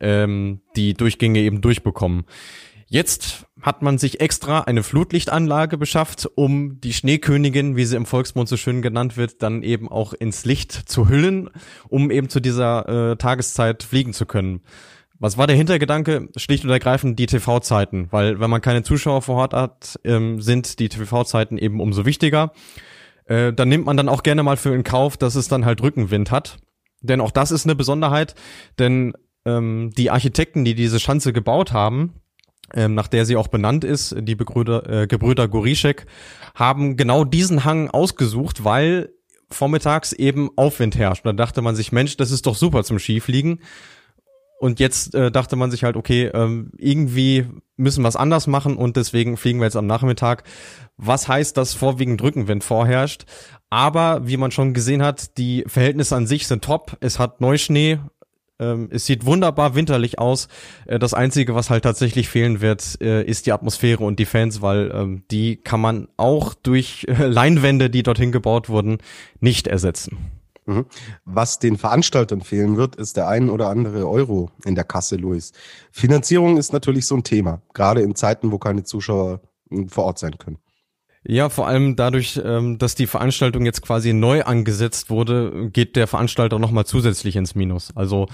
ähm, 0.00 0.60
die 0.76 0.94
Durchgänge 0.94 1.40
eben 1.40 1.60
durchbekommen. 1.60 2.24
Jetzt 2.92 3.46
hat 3.62 3.82
man 3.82 3.98
sich 3.98 4.20
extra 4.20 4.62
eine 4.62 4.82
Flutlichtanlage 4.82 5.78
beschafft, 5.78 6.28
um 6.34 6.80
die 6.80 6.92
Schneekönigin, 6.92 7.76
wie 7.76 7.84
sie 7.84 7.94
im 7.94 8.04
Volksmund 8.04 8.48
so 8.48 8.56
schön 8.56 8.82
genannt 8.82 9.16
wird, 9.16 9.42
dann 9.42 9.62
eben 9.62 9.88
auch 9.88 10.12
ins 10.12 10.44
Licht 10.44 10.72
zu 10.72 11.08
hüllen, 11.08 11.50
um 11.88 12.10
eben 12.10 12.28
zu 12.28 12.40
dieser 12.40 13.12
äh, 13.12 13.16
Tageszeit 13.16 13.84
fliegen 13.84 14.12
zu 14.12 14.26
können. 14.26 14.62
Was 15.20 15.38
war 15.38 15.46
der 15.46 15.54
Hintergedanke? 15.54 16.30
Schlicht 16.34 16.64
und 16.64 16.70
ergreifend 16.70 17.16
die 17.20 17.26
TV-Zeiten, 17.26 18.08
weil 18.10 18.40
wenn 18.40 18.50
man 18.50 18.60
keine 18.60 18.82
Zuschauer 18.82 19.22
vor 19.22 19.36
Ort 19.36 19.54
hat, 19.54 20.00
ähm, 20.02 20.42
sind 20.42 20.80
die 20.80 20.88
TV-Zeiten 20.88 21.58
eben 21.58 21.80
umso 21.80 22.04
wichtiger. 22.06 22.52
Äh, 23.26 23.52
dann 23.52 23.68
nimmt 23.68 23.86
man 23.86 23.96
dann 23.96 24.08
auch 24.08 24.24
gerne 24.24 24.42
mal 24.42 24.56
für 24.56 24.74
in 24.74 24.82
Kauf, 24.82 25.16
dass 25.16 25.36
es 25.36 25.46
dann 25.46 25.64
halt 25.64 25.80
Rückenwind 25.80 26.32
hat. 26.32 26.56
Denn 27.02 27.20
auch 27.20 27.30
das 27.30 27.52
ist 27.52 27.66
eine 27.66 27.76
Besonderheit, 27.76 28.34
denn 28.80 29.12
ähm, 29.44 29.92
die 29.96 30.10
Architekten, 30.10 30.64
die 30.64 30.74
diese 30.74 30.98
Schanze 30.98 31.32
gebaut 31.32 31.72
haben, 31.72 32.14
ähm, 32.74 32.94
nach 32.94 33.08
der 33.08 33.26
sie 33.26 33.36
auch 33.36 33.48
benannt 33.48 33.84
ist, 33.84 34.14
die 34.18 34.34
Begrüder, 34.34 34.88
äh, 34.88 35.06
Gebrüder 35.06 35.48
Gorischek, 35.48 36.06
haben 36.54 36.96
genau 36.96 37.24
diesen 37.24 37.64
Hang 37.64 37.90
ausgesucht, 37.90 38.64
weil 38.64 39.10
vormittags 39.50 40.12
eben 40.12 40.50
Aufwind 40.56 40.96
herrscht. 40.96 41.26
Da 41.26 41.32
dachte 41.32 41.62
man 41.62 41.76
sich, 41.76 41.92
Mensch, 41.92 42.16
das 42.16 42.30
ist 42.30 42.46
doch 42.46 42.54
super 42.54 42.84
zum 42.84 42.98
Skifliegen. 42.98 43.60
Und 44.60 44.78
jetzt 44.78 45.14
äh, 45.14 45.30
dachte 45.30 45.56
man 45.56 45.70
sich 45.70 45.84
halt, 45.84 45.96
okay, 45.96 46.30
ähm, 46.34 46.70
irgendwie 46.76 47.46
müssen 47.78 48.02
wir 48.02 48.08
es 48.08 48.16
anders 48.16 48.46
machen 48.46 48.76
und 48.76 48.96
deswegen 48.96 49.38
fliegen 49.38 49.58
wir 49.58 49.64
jetzt 49.64 49.76
am 49.76 49.86
Nachmittag. 49.86 50.44
Was 50.98 51.28
heißt, 51.28 51.56
dass 51.56 51.72
vorwiegend 51.72 52.22
Rückenwind 52.22 52.62
vorherrscht? 52.62 53.24
Aber 53.70 54.26
wie 54.26 54.36
man 54.36 54.50
schon 54.50 54.74
gesehen 54.74 55.02
hat, 55.02 55.38
die 55.38 55.64
Verhältnisse 55.66 56.14
an 56.14 56.26
sich 56.26 56.46
sind 56.46 56.62
top. 56.62 56.98
Es 57.00 57.18
hat 57.18 57.40
Neuschnee, 57.40 58.00
ähm, 58.60 58.88
es 58.92 59.06
sieht 59.06 59.26
wunderbar 59.26 59.74
winterlich 59.74 60.18
aus. 60.18 60.48
Äh, 60.86 60.98
das 60.98 61.14
Einzige, 61.14 61.54
was 61.54 61.70
halt 61.70 61.84
tatsächlich 61.84 62.28
fehlen 62.28 62.60
wird, 62.60 63.00
äh, 63.00 63.24
ist 63.24 63.46
die 63.46 63.52
Atmosphäre 63.52 64.04
und 64.04 64.18
die 64.18 64.26
Fans, 64.26 64.62
weil 64.62 64.92
ähm, 64.94 65.24
die 65.30 65.56
kann 65.56 65.80
man 65.80 66.08
auch 66.16 66.54
durch 66.54 67.06
äh, 67.08 67.26
Leinwände, 67.26 67.90
die 67.90 68.02
dorthin 68.02 68.32
gebaut 68.32 68.68
wurden, 68.68 68.98
nicht 69.40 69.66
ersetzen. 69.66 70.18
Mhm. 70.66 70.86
Was 71.24 71.58
den 71.58 71.78
Veranstaltern 71.78 72.42
fehlen 72.42 72.76
wird, 72.76 72.96
ist 72.96 73.16
der 73.16 73.28
ein 73.28 73.50
oder 73.50 73.68
andere 73.68 74.08
Euro 74.08 74.50
in 74.64 74.74
der 74.74 74.84
Kasse, 74.84 75.16
Luis. 75.16 75.52
Finanzierung 75.90 76.58
ist 76.58 76.72
natürlich 76.72 77.06
so 77.06 77.16
ein 77.16 77.24
Thema, 77.24 77.62
gerade 77.74 78.02
in 78.02 78.14
Zeiten, 78.14 78.52
wo 78.52 78.58
keine 78.58 78.84
Zuschauer 78.84 79.40
hm, 79.70 79.88
vor 79.88 80.04
Ort 80.04 80.18
sein 80.18 80.38
können. 80.38 80.58
Ja, 81.22 81.50
vor 81.50 81.68
allem 81.68 81.96
dadurch, 81.96 82.40
ähm, 82.42 82.78
dass 82.78 82.94
die 82.94 83.06
Veranstaltung 83.06 83.66
jetzt 83.66 83.82
quasi 83.82 84.14
neu 84.14 84.42
angesetzt 84.42 85.10
wurde, 85.10 85.68
geht 85.70 85.94
der 85.96 86.06
Veranstalter 86.06 86.58
nochmal 86.58 86.86
zusätzlich 86.86 87.36
ins 87.36 87.54
Minus. 87.54 87.94
Also 87.94 88.26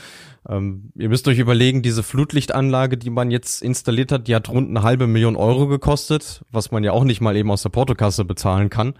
ähm, 0.49 0.93
ihr 0.95 1.09
müsst 1.09 1.27
euch 1.27 1.41
überlegen, 1.41 1.83
diese 1.83 2.05
Flutlichtanlage, 2.05 2.97
die 2.97 3.11
man 3.11 3.33
jetzt 3.33 3.61
installiert 3.61 4.13
hat, 4.13 4.29
die 4.29 4.37
hat 4.37 4.49
rund 4.49 4.71
eine 4.71 4.85
halbe 4.85 5.09
Million 5.09 5.35
Euro 5.35 5.67
gekostet, 5.67 6.45
was 6.53 6.71
man 6.71 6.85
ja 6.85 6.93
auch 6.93 7.03
nicht 7.03 7.21
mal 7.21 7.37
eben 7.37 7.51
aus 7.51 7.63
der 7.63 7.71
Portokasse 7.71 8.25
bezahlen 8.25 8.71
kann. 8.71 8.95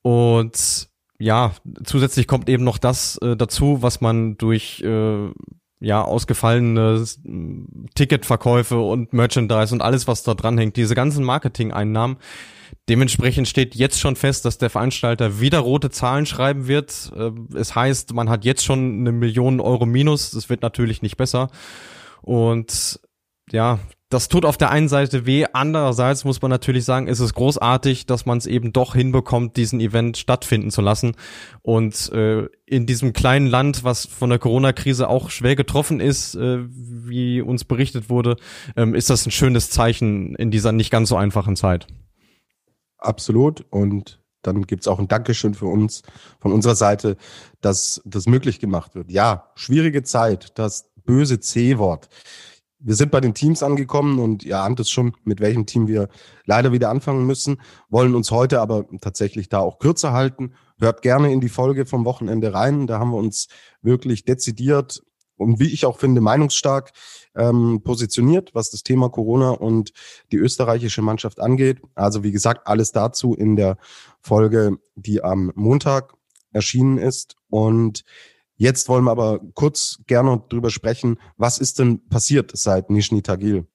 Und 0.00 0.88
ja, 1.18 1.52
zusätzlich 1.84 2.26
kommt 2.28 2.48
eben 2.48 2.64
noch 2.64 2.78
das 2.78 3.18
äh, 3.18 3.36
dazu, 3.36 3.82
was 3.82 4.00
man 4.00 4.38
durch 4.38 4.80
äh, 4.80 5.28
ja, 5.80 6.02
ausgefallene 6.02 7.04
Ticketverkäufe 7.94 8.78
und 8.78 9.12
Merchandise 9.12 9.74
und 9.74 9.82
alles, 9.82 10.08
was 10.08 10.22
da 10.22 10.34
dranhängt, 10.34 10.76
diese 10.76 10.94
ganzen 10.94 11.24
Marketing-Einnahmen, 11.24 12.16
Dementsprechend 12.88 13.48
steht 13.48 13.74
jetzt 13.74 14.00
schon 14.00 14.16
fest, 14.16 14.44
dass 14.44 14.58
der 14.58 14.70
Veranstalter 14.70 15.40
wieder 15.40 15.58
rote 15.60 15.90
Zahlen 15.90 16.26
schreiben 16.26 16.68
wird. 16.68 17.12
Äh, 17.16 17.30
es 17.56 17.74
heißt, 17.74 18.14
man 18.14 18.28
hat 18.28 18.44
jetzt 18.44 18.64
schon 18.64 19.00
eine 19.00 19.12
Million 19.12 19.60
Euro 19.60 19.86
Minus. 19.86 20.30
Das 20.30 20.48
wird 20.48 20.62
natürlich 20.62 21.02
nicht 21.02 21.16
besser. 21.16 21.50
Und 22.22 23.00
ja, 23.50 23.78
das 24.10 24.28
tut 24.28 24.46
auf 24.46 24.56
der 24.56 24.70
einen 24.70 24.88
Seite 24.88 25.26
weh, 25.26 25.44
andererseits 25.52 26.24
muss 26.24 26.40
man 26.40 26.50
natürlich 26.50 26.86
sagen, 26.86 27.08
ist 27.08 27.20
es 27.20 27.34
großartig, 27.34 28.06
dass 28.06 28.24
man 28.24 28.38
es 28.38 28.46
eben 28.46 28.72
doch 28.72 28.94
hinbekommt, 28.94 29.58
diesen 29.58 29.80
Event 29.80 30.16
stattfinden 30.16 30.70
zu 30.70 30.80
lassen. 30.80 31.14
Und 31.60 32.10
äh, 32.12 32.46
in 32.64 32.86
diesem 32.86 33.12
kleinen 33.12 33.46
Land, 33.46 33.84
was 33.84 34.06
von 34.06 34.30
der 34.30 34.38
Corona-Krise 34.38 35.08
auch 35.08 35.28
schwer 35.28 35.56
getroffen 35.56 36.00
ist, 36.00 36.34
äh, 36.36 36.60
wie 36.70 37.42
uns 37.42 37.64
berichtet 37.64 38.08
wurde, 38.08 38.36
ähm, 38.76 38.94
ist 38.94 39.10
das 39.10 39.26
ein 39.26 39.30
schönes 39.30 39.68
Zeichen 39.68 40.34
in 40.36 40.50
dieser 40.50 40.72
nicht 40.72 40.90
ganz 40.90 41.10
so 41.10 41.16
einfachen 41.16 41.54
Zeit. 41.54 41.86
Absolut. 42.98 43.64
Und 43.70 44.20
dann 44.42 44.62
gibt's 44.62 44.88
auch 44.88 44.98
ein 44.98 45.08
Dankeschön 45.08 45.54
für 45.54 45.66
uns 45.66 46.02
von 46.40 46.52
unserer 46.52 46.74
Seite, 46.74 47.16
dass 47.60 48.00
das 48.04 48.26
möglich 48.26 48.60
gemacht 48.60 48.94
wird. 48.94 49.10
Ja, 49.10 49.50
schwierige 49.54 50.02
Zeit, 50.02 50.58
das 50.58 50.90
böse 51.04 51.40
C-Wort. 51.40 52.08
Wir 52.80 52.94
sind 52.94 53.10
bei 53.10 53.20
den 53.20 53.34
Teams 53.34 53.64
angekommen 53.64 54.20
und 54.20 54.44
ihr 54.44 54.60
ahnt 54.60 54.78
es 54.78 54.88
schon, 54.88 55.16
mit 55.24 55.40
welchem 55.40 55.66
Team 55.66 55.88
wir 55.88 56.08
leider 56.44 56.70
wieder 56.70 56.90
anfangen 56.90 57.26
müssen, 57.26 57.60
wollen 57.88 58.14
uns 58.14 58.30
heute 58.30 58.60
aber 58.60 58.86
tatsächlich 59.00 59.48
da 59.48 59.58
auch 59.58 59.80
kürzer 59.80 60.12
halten. 60.12 60.54
Hört 60.78 61.02
gerne 61.02 61.32
in 61.32 61.40
die 61.40 61.48
Folge 61.48 61.86
vom 61.86 62.04
Wochenende 62.04 62.54
rein. 62.54 62.86
Da 62.86 63.00
haben 63.00 63.10
wir 63.10 63.16
uns 63.16 63.48
wirklich 63.82 64.24
dezidiert 64.24 65.02
und 65.36 65.58
wie 65.58 65.72
ich 65.72 65.86
auch 65.86 65.98
finde, 65.98 66.20
meinungsstark 66.20 66.92
ähm, 67.38 67.80
positioniert, 67.82 68.54
was 68.54 68.70
das 68.70 68.82
Thema 68.82 69.08
Corona 69.08 69.50
und 69.50 69.92
die 70.32 70.36
österreichische 70.36 71.00
Mannschaft 71.00 71.40
angeht. 71.40 71.80
Also 71.94 72.22
wie 72.22 72.32
gesagt, 72.32 72.66
alles 72.66 72.92
dazu 72.92 73.34
in 73.34 73.56
der 73.56 73.78
Folge, 74.20 74.78
die 74.96 75.22
am 75.22 75.52
Montag 75.54 76.14
erschienen 76.52 76.98
ist. 76.98 77.36
Und 77.48 78.04
jetzt 78.56 78.88
wollen 78.88 79.04
wir 79.04 79.12
aber 79.12 79.40
kurz 79.54 80.00
gerne 80.06 80.42
drüber 80.48 80.70
sprechen, 80.70 81.18
was 81.36 81.58
ist 81.58 81.78
denn 81.78 82.06
passiert 82.08 82.50
seit 82.54 82.90
Nizhny 82.90 83.22
Tagil? 83.22 83.66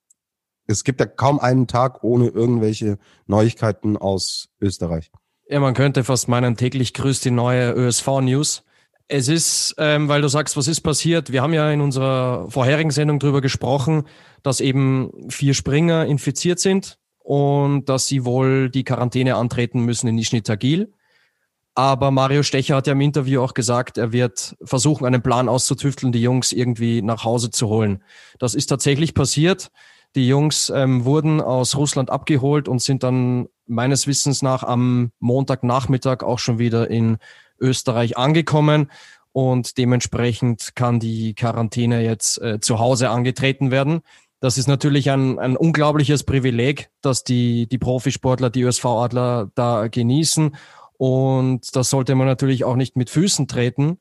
Es 0.65 0.83
gibt 0.83 0.99
ja 0.99 1.05
kaum 1.05 1.39
einen 1.39 1.67
Tag 1.67 2.03
ohne 2.03 2.27
irgendwelche 2.27 2.97
Neuigkeiten 3.25 3.97
aus 3.97 4.49
Österreich. 4.61 5.11
Ja, 5.47 5.59
man 5.59 5.73
könnte 5.73 6.03
fast 6.03 6.27
meinen, 6.29 6.55
täglich 6.55 6.93
grüßt 6.93 7.25
die 7.25 7.31
neue 7.31 7.71
ÖSV-News. 7.73 8.63
Es 9.07 9.27
ist, 9.27 9.75
ähm, 9.77 10.07
weil 10.07 10.21
du 10.21 10.27
sagst, 10.27 10.55
was 10.57 10.67
ist 10.67 10.81
passiert? 10.81 11.31
Wir 11.31 11.41
haben 11.41 11.53
ja 11.53 11.69
in 11.71 11.81
unserer 11.81 12.49
vorherigen 12.49 12.91
Sendung 12.91 13.19
darüber 13.19 13.41
gesprochen, 13.41 14.03
dass 14.43 14.61
eben 14.61 15.11
vier 15.29 15.53
Springer 15.53 16.05
infiziert 16.05 16.59
sind 16.59 16.97
und 17.19 17.89
dass 17.89 18.07
sie 18.07 18.25
wohl 18.25 18.69
die 18.69 18.83
Quarantäne 18.83 19.35
antreten 19.35 19.81
müssen 19.81 20.07
in 20.07 20.15
Nizhny. 20.15 20.41
Aber 21.75 22.11
Mario 22.11 22.43
Stecher 22.43 22.75
hat 22.75 22.87
ja 22.87 22.93
im 22.93 23.01
Interview 23.01 23.41
auch 23.41 23.55
gesagt, 23.55 23.97
er 23.97 24.11
wird 24.11 24.55
versuchen, 24.63 25.05
einen 25.05 25.23
Plan 25.23 25.49
auszutüfteln, 25.49 26.11
die 26.11 26.21
Jungs 26.21 26.51
irgendwie 26.51 27.01
nach 27.01 27.23
Hause 27.23 27.49
zu 27.49 27.67
holen. 27.67 28.03
Das 28.37 28.53
ist 28.53 28.67
tatsächlich 28.67 29.15
passiert. 29.15 29.71
Die 30.15 30.27
Jungs 30.27 30.71
ähm, 30.73 31.05
wurden 31.05 31.41
aus 31.41 31.75
Russland 31.75 32.11
abgeholt 32.11 32.67
und 32.67 32.79
sind 32.79 33.01
dann 33.01 33.47
meines 33.65 34.07
Wissens 34.07 34.41
nach 34.41 34.63
am 34.63 35.11
Montagnachmittag 35.19 36.23
auch 36.23 36.39
schon 36.39 36.59
wieder 36.59 36.89
in 36.89 37.17
Österreich 37.59 38.17
angekommen 38.17 38.89
und 39.33 39.77
dementsprechend 39.77 40.75
kann 40.75 40.99
die 40.99 41.33
Quarantäne 41.33 42.03
jetzt 42.03 42.39
äh, 42.41 42.59
zu 42.59 42.79
Hause 42.79 43.09
angetreten 43.09 43.71
werden. 43.71 44.01
Das 44.39 44.57
ist 44.57 44.67
natürlich 44.67 45.09
ein, 45.09 45.39
ein 45.39 45.57
unglaubliches 45.57 46.23
Privileg, 46.23 46.89
dass 47.01 47.23
die, 47.23 47.67
die 47.67 47.77
Profisportler, 47.77 48.49
die 48.49 48.65
USV-Adler 48.65 49.49
da 49.55 49.87
genießen. 49.87 50.55
Und 50.97 51.75
das 51.75 51.89
sollte 51.89 52.13
man 52.13 52.27
natürlich 52.27 52.63
auch 52.63 52.75
nicht 52.75 52.95
mit 52.95 53.09
Füßen 53.09 53.47
treten. 53.47 53.99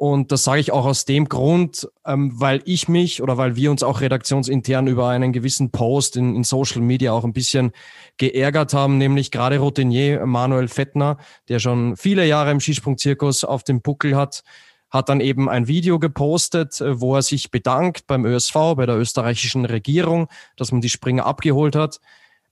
Und 0.00 0.32
das 0.32 0.44
sage 0.44 0.60
ich 0.60 0.72
auch 0.72 0.86
aus 0.86 1.04
dem 1.04 1.28
Grund, 1.28 1.86
ähm, 2.06 2.32
weil 2.40 2.62
ich 2.64 2.88
mich 2.88 3.22
oder 3.22 3.36
weil 3.36 3.54
wir 3.54 3.70
uns 3.70 3.82
auch 3.82 4.00
redaktionsintern 4.00 4.86
über 4.86 5.08
einen 5.08 5.30
gewissen 5.30 5.72
Post 5.72 6.16
in, 6.16 6.34
in 6.34 6.42
Social 6.42 6.80
Media 6.80 7.12
auch 7.12 7.24
ein 7.24 7.34
bisschen 7.34 7.72
geärgert 8.16 8.72
haben, 8.72 8.96
nämlich 8.96 9.30
gerade 9.30 9.58
Routinier 9.58 10.24
Manuel 10.24 10.68
Fettner, 10.68 11.18
der 11.50 11.58
schon 11.58 11.98
viele 11.98 12.24
Jahre 12.24 12.50
im 12.50 12.60
Skisprungzirkus 12.60 13.44
auf 13.44 13.62
dem 13.62 13.82
Buckel 13.82 14.16
hat, 14.16 14.42
hat 14.88 15.10
dann 15.10 15.20
eben 15.20 15.50
ein 15.50 15.68
Video 15.68 15.98
gepostet, 15.98 16.80
äh, 16.80 16.98
wo 16.98 17.16
er 17.16 17.22
sich 17.22 17.50
bedankt 17.50 18.06
beim 18.06 18.24
ÖSV, 18.24 18.54
bei 18.76 18.86
der 18.86 18.96
österreichischen 18.96 19.66
Regierung, 19.66 20.28
dass 20.56 20.72
man 20.72 20.80
die 20.80 20.88
Springer 20.88 21.26
abgeholt 21.26 21.76
hat. 21.76 22.00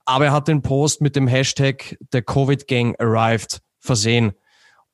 Aber 0.05 0.25
er 0.25 0.33
hat 0.33 0.47
den 0.47 0.61
Post 0.61 1.01
mit 1.01 1.15
dem 1.15 1.25
Hashtag 1.25 1.97
The 2.11 2.21
Covid 2.21 2.67
Gang 2.67 2.95
Arrived 2.99 3.63
versehen. 3.79 4.33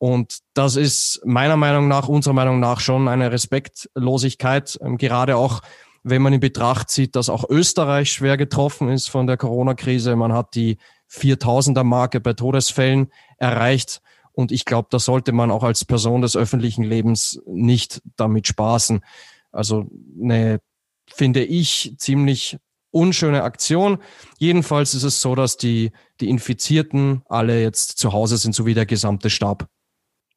Und 0.06 0.42
das 0.54 0.76
ist 0.76 1.20
meiner 1.26 1.58
Meinung 1.58 1.88
nach, 1.88 2.08
unserer 2.08 2.36
Meinung 2.36 2.60
nach 2.60 2.80
schon 2.80 3.08
eine 3.08 3.32
Respektlosigkeit, 3.32 4.78
ähm, 4.84 5.00
gerade 5.00 5.36
auch 5.36 5.64
wenn 6.04 6.22
man 6.22 6.32
in 6.32 6.40
Betracht 6.40 6.92
zieht, 6.92 7.16
dass 7.16 7.28
auch 7.28 7.50
Österreich 7.50 8.12
schwer 8.12 8.38
getroffen 8.38 8.90
ist 8.90 9.10
von 9.10 9.26
der 9.26 9.38
Corona-Krise. 9.38 10.16
Man 10.16 10.32
hat 10.32 10.54
die 10.54 10.78
4000er 11.12 11.84
Marke 11.84 12.20
bei 12.20 12.34
Todesfällen 12.34 13.12
erreicht. 13.40 14.04
Und 14.32 14.52
ich 14.52 14.66
glaube, 14.66 14.90
da 14.92 15.00
sollte 15.00 15.32
man 15.32 15.50
auch 15.50 15.64
als 15.64 15.86
Person 15.86 16.22
des 16.22 16.38
öffentlichen 16.38 16.84
Lebens 16.84 17.42
nicht 17.48 18.04
damit 18.16 18.48
spaßen. 18.48 19.04
Also 19.52 19.90
eine, 20.22 20.60
finde 21.08 21.44
ich, 21.44 21.96
ziemlich 21.98 22.60
unschöne 22.92 23.42
Aktion. 23.42 23.98
Jedenfalls 24.38 24.94
ist 24.94 25.02
es 25.02 25.20
so, 25.20 25.34
dass 25.34 25.58
die, 25.58 25.92
die 26.22 26.30
Infizierten 26.30 27.24
alle 27.28 27.60
jetzt 27.60 27.98
zu 27.98 28.14
Hause 28.14 28.38
sind, 28.38 28.54
so 28.54 28.68
wie 28.68 28.76
der 28.76 28.86
gesamte 28.86 29.32
Stab. 29.32 29.68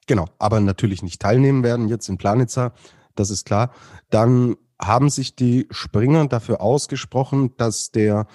Genau, 0.09 0.25
aber 0.38 0.59
natürlich 0.59 1.03
nicht 1.03 1.21
teilnehmen 1.21 1.62
werden 1.62 1.87
jetzt 1.87 2.09
in 2.09 2.17
Planitzer, 2.17 2.73
das 3.15 3.31
ist 3.31 3.45
klar. 3.45 3.71
Dann 4.11 4.57
haben 4.81 5.11
sich 5.11 5.37
die 5.37 5.69
Springer 5.71 6.27
dafür 6.27 6.62
ausgesprochen, 6.62 7.55
dass 7.59 7.91
der 7.91 8.27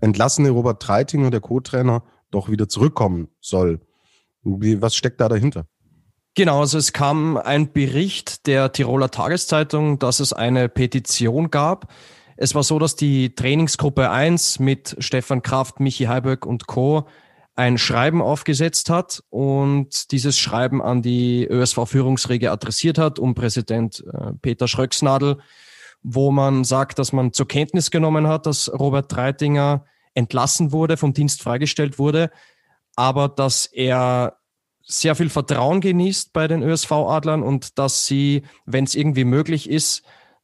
entlassene 0.00 0.50
Robert 0.50 0.80
Treitinger, 0.80 1.30
der 1.30 1.40
Co-Trainer, 1.40 2.04
doch 2.30 2.48
wieder 2.48 2.68
zurückkommen 2.68 3.28
soll. 3.40 3.80
Wie, 4.44 4.80
was 4.80 4.94
steckt 4.94 5.20
da 5.20 5.28
dahinter? 5.28 5.66
Genau, 6.34 6.60
also 6.60 6.78
es 6.78 6.92
kam 6.92 7.36
ein 7.38 7.72
Bericht 7.72 8.46
der 8.46 8.70
Tiroler 8.70 9.10
Tageszeitung, 9.10 9.98
dass 9.98 10.20
es 10.20 10.32
eine 10.32 10.68
Petition 10.68 11.50
gab. 11.50 11.92
Es 12.36 12.54
war 12.54 12.62
so, 12.62 12.78
dass 12.78 12.94
die 12.94 13.34
Trainingsgruppe 13.34 14.10
1 14.10 14.60
mit 14.60 14.94
Stefan 15.00 15.42
Kraft, 15.42 15.80
Michi 15.80 16.04
Heiböck 16.04 16.46
und 16.46 16.66
Co 16.68 17.08
ein 17.56 17.78
Schreiben 17.78 18.20
aufgesetzt 18.20 18.90
hat 18.90 19.24
und 19.30 20.12
dieses 20.12 20.38
Schreiben 20.38 20.82
an 20.82 21.00
die 21.00 21.46
ÖSV-Führungsriege 21.46 22.52
adressiert 22.52 22.98
hat, 22.98 23.18
um 23.18 23.34
Präsident 23.34 24.04
äh, 24.12 24.32
Peter 24.42 24.68
Schröcksnadel, 24.68 25.38
wo 26.02 26.30
man 26.30 26.64
sagt, 26.64 26.98
dass 26.98 27.14
man 27.14 27.32
zur 27.32 27.48
Kenntnis 27.48 27.90
genommen 27.90 28.28
hat, 28.28 28.44
dass 28.44 28.70
Robert 28.70 29.10
Treitinger 29.10 29.86
entlassen 30.12 30.70
wurde, 30.70 30.98
vom 30.98 31.14
Dienst 31.14 31.42
freigestellt 31.42 31.98
wurde, 31.98 32.30
aber 32.94 33.28
dass 33.28 33.64
er 33.64 34.36
sehr 34.82 35.14
viel 35.14 35.30
Vertrauen 35.30 35.80
genießt 35.80 36.34
bei 36.34 36.48
den 36.48 36.62
ÖSV-Adlern 36.62 37.42
und 37.42 37.78
dass 37.78 38.06
sie, 38.06 38.42
wenn 38.66 38.84
es 38.84 38.94
irgendwie 38.94 39.24
möglich 39.24 39.68
ist, 39.68 40.02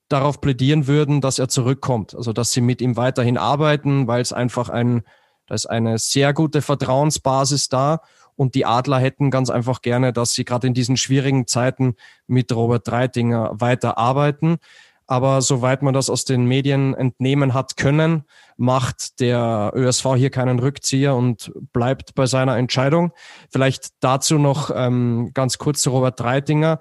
darauf 0.08 0.40
plädieren 0.40 0.86
würden, 0.86 1.20
dass 1.20 1.38
er 1.38 1.48
zurückkommt. 1.48 2.14
Also 2.14 2.32
dass 2.32 2.52
sie 2.52 2.62
mit 2.62 2.80
ihm 2.80 2.96
weiterhin 2.96 3.36
arbeiten, 3.36 4.08
weil 4.08 4.22
es 4.22 4.32
einfach 4.32 4.68
ein 4.70 5.02
da 5.46 5.54
ist 5.54 5.66
eine 5.66 5.98
sehr 5.98 6.32
gute 6.32 6.62
Vertrauensbasis 6.62 7.68
da. 7.68 8.00
Und 8.36 8.54
die 8.54 8.64
Adler 8.64 8.98
hätten 8.98 9.30
ganz 9.30 9.50
einfach 9.50 9.82
gerne, 9.82 10.12
dass 10.12 10.32
sie 10.32 10.44
gerade 10.44 10.66
in 10.66 10.74
diesen 10.74 10.96
schwierigen 10.96 11.46
Zeiten 11.46 11.96
mit 12.26 12.50
Robert 12.52 12.88
Dreitinger 12.88 13.50
weiterarbeiten. 13.52 14.58
Aber 15.06 15.42
soweit 15.42 15.82
man 15.82 15.92
das 15.92 16.08
aus 16.08 16.24
den 16.24 16.46
Medien 16.46 16.94
entnehmen 16.94 17.52
hat 17.52 17.76
können, 17.76 18.24
macht 18.56 19.20
der 19.20 19.72
ÖSV 19.74 20.14
hier 20.16 20.30
keinen 20.30 20.58
Rückzieher 20.58 21.14
und 21.14 21.52
bleibt 21.72 22.14
bei 22.14 22.24
seiner 22.26 22.56
Entscheidung. 22.56 23.12
Vielleicht 23.50 23.90
dazu 24.00 24.38
noch 24.38 24.70
ähm, 24.74 25.30
ganz 25.34 25.58
kurz 25.58 25.82
zu 25.82 25.90
Robert 25.90 26.18
Dreitinger. 26.18 26.78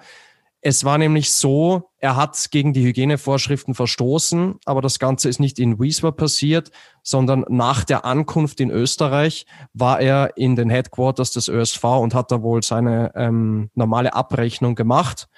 Es 0.64 0.84
war 0.84 1.00
nämlich 1.00 1.32
so, 1.32 1.90
er 1.98 2.16
hat 2.16 2.52
gegen 2.52 2.72
die 2.72 2.84
Hygienevorschriften 2.84 3.74
verstoßen, 3.74 4.60
aber 4.66 4.82
das 4.82 5.00
Ganze 5.00 5.28
ist 5.28 5.40
nicht 5.40 5.58
in 5.58 5.80
Wiesbaden 5.80 6.16
passiert, 6.16 6.70
sondern 7.02 7.46
nach 7.50 7.84
der 7.84 8.06
Ankunft 8.06 8.60
in 8.60 8.70
Österreich 8.70 9.48
war 9.74 10.00
er 10.00 10.38
in 10.38 10.56
den 10.56 10.70
Headquarters 10.70 11.32
des 11.32 11.48
ÖSV 11.48 11.84
und 11.84 12.14
hat 12.14 12.32
da 12.32 12.44
wohl 12.44 12.62
seine 12.62 13.12
ähm, 13.16 13.72
normale 13.74 14.14
Abrechnung 14.14 14.76
gemacht 14.76 15.30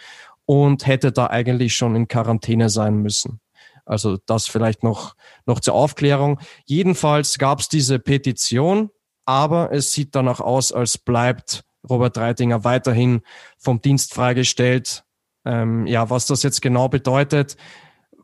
und 0.46 0.88
hätte 0.88 1.14
da 1.14 1.28
eigentlich 1.28 1.74
schon 1.74 1.96
in 1.96 2.10
Quarantäne 2.10 2.70
sein 2.70 2.98
müssen. 2.98 3.40
Also 3.86 4.18
das 4.26 4.48
vielleicht 4.48 4.84
noch, 4.84 5.16
noch 5.46 5.62
zur 5.62 5.74
Aufklärung. 5.74 6.40
Jedenfalls 6.66 7.38
gab 7.38 7.62
es 7.62 7.70
diese 7.70 7.98
Petition, 7.98 8.90
aber 9.26 9.72
es 9.72 9.94
sieht 9.94 10.16
danach 10.16 10.42
aus, 10.42 10.74
als 10.74 10.98
bleibt 10.98 11.64
Robert 11.90 12.18
Reitinger 12.18 12.66
weiterhin 12.66 13.22
vom 13.58 13.82
Dienst 13.82 14.14
freigestellt 14.14 15.03
ähm, 15.46 15.86
ja, 15.88 16.10
was 16.10 16.26
das 16.26 16.44
jetzt 16.44 16.62
genau 16.62 16.90
bedeutet, 16.90 17.58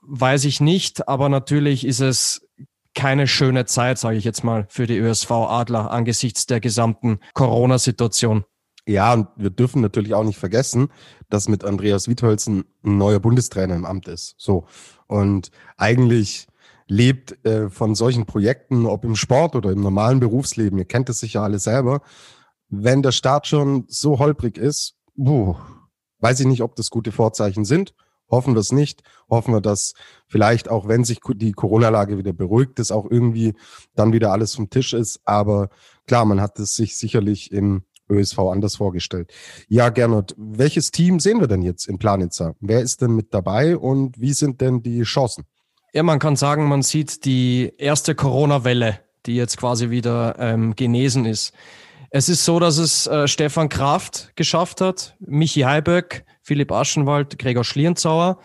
weiß 0.02 0.46
ich 0.46 0.62
nicht, 0.62 1.08
aber 1.08 1.30
natürlich 1.30 1.86
ist 1.86 2.00
es 2.00 2.48
keine 2.96 3.28
schöne 3.28 3.66
Zeit, 3.66 3.98
sage 3.98 4.18
ich 4.18 4.24
jetzt 4.24 4.44
mal, 4.44 4.66
für 4.70 4.88
die 4.88 4.98
ÖSV 4.98 5.32
Adler 5.32 5.92
angesichts 5.92 6.48
der 6.48 6.60
gesamten 6.60 7.20
Corona-Situation. 7.34 8.44
Ja, 8.88 9.14
und 9.14 9.28
wir 9.36 9.52
dürfen 9.52 9.82
natürlich 9.82 10.16
auch 10.16 10.24
nicht 10.24 10.40
vergessen, 10.40 10.90
dass 11.30 11.48
mit 11.48 11.64
Andreas 11.64 12.08
Wietholzen 12.08 12.66
ein 12.84 12.98
neuer 12.98 13.20
Bundestrainer 13.20 13.76
im 13.76 13.86
Amt 13.86 14.08
ist. 14.08 14.34
So. 14.38 14.66
Und 15.08 15.52
eigentlich 15.78 16.48
lebt 16.88 17.46
äh, 17.46 17.70
von 17.70 17.94
solchen 17.94 18.26
Projekten, 18.26 18.88
ob 18.88 19.06
im 19.06 19.16
Sport 19.16 19.56
oder 19.56 19.72
im 19.72 19.82
normalen 19.82 20.20
Berufsleben. 20.20 20.80
Ihr 20.80 20.86
kennt 20.86 21.08
es 21.10 21.20
sicher 21.20 21.44
alle 21.44 21.60
selber. 21.60 22.02
Wenn 22.70 23.04
der 23.04 23.12
Start 23.12 23.46
schon 23.46 23.86
so 23.88 24.18
holprig 24.18 24.58
ist, 24.58 24.96
puh, 25.16 25.56
weiß 26.20 26.40
ich 26.42 26.48
nicht, 26.48 26.62
ob 26.62 26.76
das 26.76 26.90
gute 26.90 27.12
Vorzeichen 27.12 27.66
sind. 27.66 27.94
Hoffen 28.30 28.54
wir 28.54 28.60
es 28.60 28.72
nicht. 28.72 29.02
Hoffen 29.30 29.54
wir, 29.54 29.62
dass 29.62 29.94
vielleicht 30.28 30.70
auch, 30.70 30.88
wenn 30.88 31.04
sich 31.04 31.20
die 31.34 31.52
Corona-Lage 31.52 32.18
wieder 32.18 32.34
beruhigt 32.34 32.80
ist, 32.80 32.92
auch 32.92 33.10
irgendwie 33.10 33.56
dann 33.96 34.14
wieder 34.14 34.32
alles 34.32 34.56
vom 34.56 34.70
Tisch 34.70 34.94
ist. 34.94 35.20
Aber 35.26 35.70
klar, 36.06 36.26
man 36.26 36.40
hat 36.40 36.60
es 36.60 36.76
sich 36.76 36.98
sicherlich 36.98 37.52
im 37.52 37.84
ÖSV 38.10 38.40
anders 38.40 38.76
vorgestellt. 38.76 39.32
Ja, 39.68 39.90
Gernot, 39.90 40.36
welches 40.38 40.92
Team 40.92 41.20
sehen 41.20 41.40
wir 41.40 41.48
denn 41.48 41.62
jetzt 41.62 41.88
in 41.88 41.98
Planitzer? 41.98 42.56
Wer 42.60 42.82
ist 42.82 43.02
denn 43.02 43.16
mit 43.16 43.34
dabei 43.34 43.78
und 43.78 44.20
wie 44.20 44.34
sind 44.34 44.62
denn 44.62 44.82
die 44.82 45.04
Chancen? 45.04 45.46
Ja, 45.94 46.04
man 46.04 46.20
kann 46.20 46.36
sagen, 46.36 46.68
man 46.68 46.84
sieht 46.84 47.26
die 47.26 47.74
erste 47.78 48.14
Corona-Welle, 48.14 49.00
die 49.26 49.36
jetzt 49.36 49.58
quasi 49.58 49.90
wieder 49.90 50.36
ähm, 50.38 50.76
genesen 50.76 51.26
ist. 51.26 51.54
Es 52.12 52.28
ist 52.30 52.44
so, 52.46 52.60
dass 52.60 52.78
es 52.78 53.08
äh, 53.08 53.28
Stefan 53.28 53.70
Kraft 53.70 54.32
geschafft 54.36 54.82
hat, 54.82 55.16
Michi 55.20 55.62
Heiböck, 55.62 56.26
Philipp 56.42 56.72
Aschenwald, 56.72 57.38
Gregor 57.38 57.64
Schlierenzauer. 57.64 58.40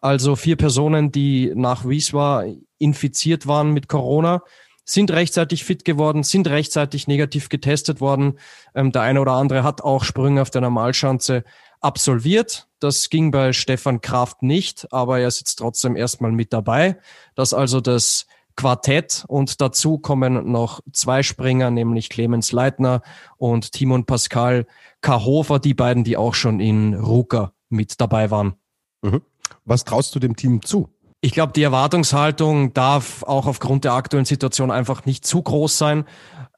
Also 0.00 0.36
vier 0.36 0.56
Personen, 0.56 1.10
die 1.10 1.52
nach 1.54 1.88
Wieswa 1.88 2.44
infiziert 2.78 3.46
waren 3.46 3.72
mit 3.72 3.88
Corona 3.88 4.42
sind 4.88 5.10
rechtzeitig 5.10 5.64
fit 5.64 5.84
geworden, 5.84 6.22
sind 6.22 6.46
rechtzeitig 6.48 7.08
negativ 7.08 7.48
getestet 7.48 8.00
worden. 8.00 8.38
Ähm, 8.74 8.92
der 8.92 9.02
eine 9.02 9.20
oder 9.20 9.32
andere 9.32 9.64
hat 9.64 9.82
auch 9.82 10.04
Sprünge 10.04 10.40
auf 10.40 10.50
der 10.50 10.60
Normalschanze 10.60 11.44
absolviert. 11.80 12.68
Das 12.78 13.10
ging 13.10 13.32
bei 13.32 13.52
Stefan 13.52 14.00
Kraft 14.00 14.42
nicht, 14.42 14.86
aber 14.92 15.18
er 15.18 15.30
sitzt 15.30 15.58
trotzdem 15.58 15.96
erstmal 15.96 16.30
mit 16.30 16.52
dabei. 16.52 16.98
Das 17.34 17.52
also 17.52 17.80
das 17.80 18.26
Quartett 18.56 19.24
und 19.28 19.60
dazu 19.60 19.98
kommen 19.98 20.50
noch 20.50 20.80
zwei 20.92 21.22
Springer, 21.22 21.70
nämlich 21.70 22.08
Clemens 22.08 22.52
Leitner 22.52 23.02
und 23.36 23.72
Timon 23.72 24.06
Pascal 24.06 24.66
Kahofer, 25.02 25.58
die 25.58 25.74
beiden, 25.74 26.04
die 26.04 26.16
auch 26.16 26.34
schon 26.34 26.60
in 26.60 26.94
Ruka 26.94 27.52
mit 27.68 28.00
dabei 28.00 28.30
waren. 28.30 28.54
Mhm. 29.02 29.22
Was 29.64 29.84
traust 29.84 30.14
du 30.14 30.18
dem 30.18 30.36
Team 30.36 30.62
zu? 30.62 30.88
Ich 31.20 31.32
glaube, 31.32 31.52
die 31.52 31.62
Erwartungshaltung 31.62 32.72
darf 32.74 33.22
auch 33.22 33.46
aufgrund 33.46 33.84
der 33.84 33.94
aktuellen 33.94 34.26
Situation 34.26 34.70
einfach 34.70 35.06
nicht 35.06 35.26
zu 35.26 35.42
groß 35.42 35.76
sein. 35.76 36.04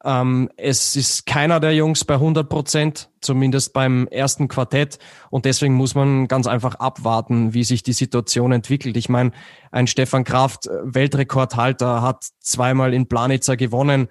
Ähm, 0.05 0.49
es 0.57 0.95
ist 0.95 1.27
keiner 1.27 1.59
der 1.59 1.75
Jungs 1.75 2.05
bei 2.05 2.15
100 2.15 2.49
Prozent, 2.49 3.11
zumindest 3.21 3.73
beim 3.73 4.07
ersten 4.09 4.49
Quartett. 4.49 4.99
Und 5.31 5.45
deswegen 5.45 5.75
muss 5.75 5.95
man 5.95 6.29
ganz 6.29 6.47
einfach 6.47 6.77
abwarten, 6.77 7.55
wie 7.55 7.65
sich 7.65 7.83
die 7.83 7.93
Situation 7.93 8.53
entwickelt. 8.53 8.97
Ich 8.97 9.09
meine, 9.09 9.33
ein 9.73 9.87
Stefan 9.87 10.25
Kraft, 10.25 10.67
äh, 10.67 10.71
Weltrekordhalter, 10.83 12.03
hat 12.03 12.27
zweimal 12.41 12.95
in 12.95 13.09
Planitzer 13.09 13.57
gewonnen, 13.57 14.09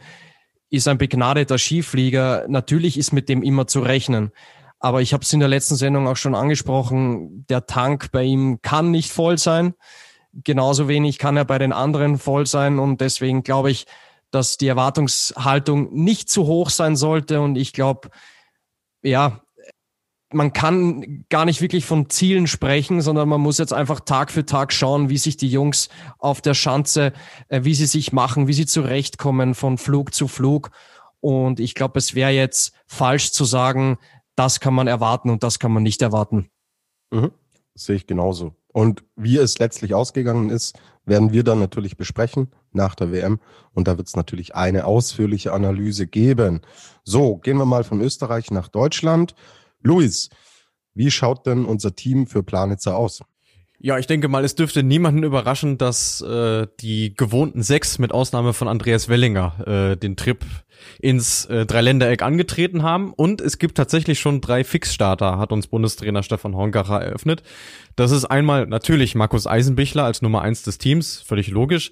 ist 0.69 0.87
ein 0.87 0.97
begnadeter 0.97 1.57
Skiflieger. 1.57 2.45
Natürlich 2.49 2.97
ist 2.97 3.13
mit 3.13 3.29
dem 3.29 3.41
immer 3.41 3.67
zu 3.67 3.79
rechnen. 3.79 4.31
Aber 4.79 5.01
ich 5.01 5.13
habe 5.13 5.23
es 5.23 5.33
in 5.33 5.39
der 5.39 5.49
letzten 5.49 5.75
Sendung 5.75 6.07
auch 6.07 6.17
schon 6.17 6.35
angesprochen, 6.35 7.45
der 7.49 7.65
Tank 7.65 8.11
bei 8.11 8.23
ihm 8.23 8.61
kann 8.61 8.91
nicht 8.91 9.11
voll 9.11 9.37
sein 9.37 9.73
genauso 10.43 10.87
wenig 10.87 11.17
kann 11.17 11.37
er 11.37 11.45
bei 11.45 11.57
den 11.57 11.73
anderen 11.73 12.17
voll 12.17 12.45
sein 12.45 12.79
und 12.79 13.01
deswegen 13.01 13.43
glaube 13.43 13.71
ich, 13.71 13.85
dass 14.31 14.57
die 14.57 14.67
Erwartungshaltung 14.67 15.93
nicht 15.93 16.29
zu 16.29 16.45
hoch 16.45 16.69
sein 16.69 16.95
sollte 16.95 17.41
und 17.41 17.55
ich 17.57 17.73
glaube, 17.73 18.09
ja, 19.03 19.41
man 20.33 20.51
kann 20.51 21.25
gar 21.29 21.45
nicht 21.45 21.61
wirklich 21.61 21.85
von 21.85 22.09
Zielen 22.09 22.47
sprechen, 22.47 23.01
sondern 23.01 23.29
man 23.29 23.39
muss 23.39 23.57
jetzt 23.57 23.73
einfach 23.73 24.01
Tag 24.01 24.31
für 24.31 24.45
Tag 24.45 24.73
schauen, 24.73 25.09
wie 25.09 25.17
sich 25.17 25.37
die 25.37 25.49
Jungs 25.49 25.89
auf 26.19 26.41
der 26.41 26.53
Schanze, 26.53 27.13
äh, 27.47 27.63
wie 27.63 27.73
sie 27.73 27.85
sich 27.85 28.11
machen, 28.11 28.47
wie 28.47 28.53
sie 28.53 28.65
zurechtkommen 28.65 29.55
von 29.55 29.77
Flug 29.77 30.13
zu 30.13 30.27
Flug. 30.27 30.71
Und 31.21 31.59
ich 31.59 31.75
glaube, 31.75 31.97
es 31.97 32.13
wäre 32.13 32.31
jetzt 32.31 32.73
falsch 32.87 33.31
zu 33.31 33.45
sagen, 33.45 33.97
das 34.35 34.59
kann 34.59 34.73
man 34.73 34.87
erwarten 34.87 35.29
und 35.29 35.43
das 35.43 35.59
kann 35.59 35.71
man 35.71 35.83
nicht 35.83 36.01
erwarten. 36.01 36.49
Mhm. 37.11 37.31
Sehe 37.73 37.95
ich 37.95 38.07
genauso. 38.07 38.53
Und 38.73 39.03
wie 39.15 39.37
es 39.37 39.59
letztlich 39.59 39.93
ausgegangen 39.93 40.49
ist, 40.49 40.77
werden 41.07 41.33
wir 41.33 41.43
dann 41.43 41.59
natürlich 41.59 41.97
besprechen 41.97 42.51
nach 42.71 42.93
der 42.93 43.11
WM. 43.11 43.39
Und 43.73 43.87
da 43.87 43.97
wird 43.97 44.07
es 44.07 44.15
natürlich 44.15 44.55
eine 44.55 44.85
ausführliche 44.85 45.53
Analyse 45.53 46.05
geben. 46.05 46.61
So, 47.03 47.37
gehen 47.37 47.57
wir 47.57 47.65
mal 47.65 47.83
von 47.83 48.01
Österreich 48.01 48.51
nach 48.51 48.67
Deutschland. 48.67 49.33
Luis, 49.81 50.29
wie 50.93 51.09
schaut 51.09 51.45
denn 51.45 51.65
unser 51.65 51.95
Team 51.95 52.27
für 52.27 52.43
Planitzer 52.43 52.95
aus? 52.97 53.21
Ja, 53.79 53.99
ich 53.99 54.07
denke 54.07 54.27
mal, 54.27 54.43
es 54.43 54.55
dürfte 54.55 54.81
niemanden 54.81 55.23
überraschen, 55.23 55.77
dass 55.77 56.21
äh, 56.21 56.65
die 56.79 57.13
gewohnten 57.15 57.61
sechs 57.61 57.99
mit 57.99 58.11
Ausnahme 58.11 58.53
von 58.53 58.67
Andreas 58.67 59.07
Wellinger 59.07 59.67
äh, 59.67 59.97
den 59.97 60.15
Trip 60.15 60.43
ins 60.99 61.45
äh, 61.45 61.65
Dreiländereck 61.65 62.21
angetreten 62.21 62.83
haben. 62.83 63.13
Und 63.13 63.41
es 63.41 63.57
gibt 63.57 63.75
tatsächlich 63.77 64.19
schon 64.19 64.41
drei 64.41 64.63
Fixstarter, 64.63 65.37
hat 65.37 65.51
uns 65.51 65.67
Bundestrainer 65.67 66.23
Stefan 66.23 66.55
Horngacher 66.55 67.01
eröffnet. 67.01 67.43
Das 67.97 68.11
ist 68.11 68.25
einmal 68.25 68.67
natürlich 68.67 69.15
Markus 69.15 69.47
Eisenbichler 69.47 70.03
als 70.03 70.21
Nummer 70.21 70.43
eins 70.43 70.61
des 70.61 70.77
Teams, 70.77 71.23
völlig 71.25 71.47
logisch. 71.47 71.89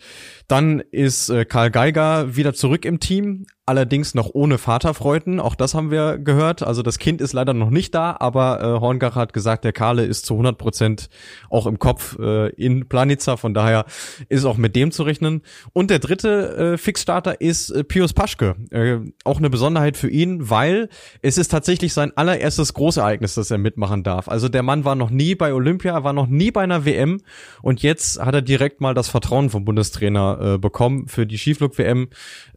Dann 0.48 0.80
ist 0.92 1.30
äh, 1.30 1.46
Karl 1.46 1.72
Geiger 1.72 2.36
wieder 2.36 2.54
zurück 2.54 2.86
im 2.86 3.00
Team, 3.00 3.48
allerdings 3.66 4.14
noch 4.14 4.30
ohne 4.32 4.60
Vaterfreuden. 4.60 5.40
Auch 5.40 5.56
das 5.56 5.74
haben 5.74 5.90
wir 5.90 6.20
gehört. 6.20 6.62
Also 6.62 6.84
das 6.84 7.00
Kind 7.00 7.22
ist 7.22 7.34
leider 7.34 7.56
noch 7.56 7.72
nicht 7.72 7.96
da, 7.96 8.16
aber 8.20 8.62
äh, 8.62 8.80
Horngacher 8.80 9.20
hat 9.20 9.34
gesagt, 9.34 9.64
der 9.64 9.74
Karle 9.74 10.06
ist 10.06 10.28
zu 10.28 10.36
100 10.36 10.60
Prozent 10.60 11.10
auch 11.50 11.66
im 11.66 11.80
Kopf 11.80 12.20
äh, 12.20 12.50
in 12.50 12.88
Planitza. 12.88 13.36
Von 13.38 13.56
daher 13.56 13.86
ist 14.30 14.46
auch 14.46 14.58
mit 14.58 14.76
dem 14.76 14.92
zu 14.92 15.02
rechnen. 15.02 15.42
Und 15.74 15.90
der 15.90 15.98
dritte 15.98 16.74
äh, 16.74 16.78
Fixstarter 16.78 17.42
ist 17.42 17.72
äh, 17.72 17.84
Pius 17.84 18.14
Paschke. 18.14 18.56
Äh, 18.76 19.00
auch 19.24 19.38
eine 19.38 19.50
Besonderheit 19.50 19.96
für 19.96 20.10
ihn, 20.10 20.50
weil 20.50 20.90
es 21.22 21.38
ist 21.38 21.48
tatsächlich 21.48 21.94
sein 21.94 22.12
allererstes 22.18 22.74
Großereignis, 22.74 23.36
das 23.36 23.50
er 23.50 23.58
mitmachen 23.58 24.04
darf. 24.04 24.28
Also 24.28 24.50
der 24.50 24.64
Mann 24.64 24.84
war 24.84 24.96
noch 24.96 25.10
nie 25.10 25.34
bei 25.34 25.54
Olympia 25.54 25.94
er 25.94 26.04
war 26.04 26.12
noch 26.12 26.28
nie 26.28 26.52
bei 26.52 26.62
einer 26.62 26.84
WM 26.84 27.22
und 27.62 27.82
jetzt 27.84 28.20
hat 28.20 28.36
er 28.36 28.42
direkt 28.42 28.82
mal 28.82 28.94
das 28.94 29.08
Vertrauen 29.08 29.50
vom 29.50 29.64
Bundestrainer 29.64 30.56
äh, 30.56 30.58
bekommen 30.58 31.08
für 31.08 31.26
die 31.26 31.38
Skiflug-WM. 31.38 32.10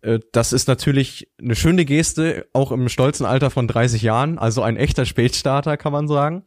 Äh, 0.02 0.18
das 0.32 0.52
ist 0.52 0.66
natürlich 0.66 1.30
eine 1.40 1.54
schöne 1.54 1.84
Geste, 1.84 2.48
auch 2.52 2.72
im 2.72 2.88
stolzen 2.88 3.24
Alter 3.24 3.50
von 3.50 3.68
30 3.68 4.02
Jahren, 4.02 4.38
also 4.38 4.62
ein 4.62 4.76
echter 4.76 5.06
Spätstarter, 5.06 5.76
kann 5.76 5.92
man 5.92 6.08
sagen. 6.08 6.42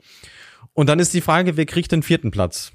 Und 0.74 0.90
dann 0.90 1.00
ist 1.00 1.14
die 1.14 1.22
Frage, 1.22 1.56
wer 1.56 1.66
kriegt 1.66 1.94
den 1.94 2.04
vierten 2.04 2.32
Platz? 2.32 2.74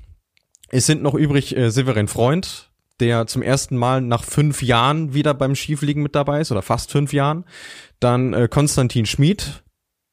Es 0.71 0.87
sind 0.87 1.03
noch 1.03 1.15
übrig 1.15 1.55
äh, 1.55 1.71
Severin 1.71 2.09
Freund, 2.09 2.71
der 3.01 3.27
zum 3.27 3.43
ersten 3.43 3.77
Mal 3.77 4.01
nach 4.01 4.25
fünf 4.25 4.63
Jahren 4.63 5.15
wieder 5.15 5.35
beim 5.35 5.55
Skifliegen 5.55 6.03
mit 6.03 6.15
dabei 6.15 6.41
ist 6.41 6.53
oder 6.53 6.63
fast 6.63 6.91
fünf 6.91 7.13
Jahren. 7.13 7.45
Dann 8.01 8.33
äh, 8.33 8.49
Konstantin 8.49 9.07
Schmid, 9.07 9.63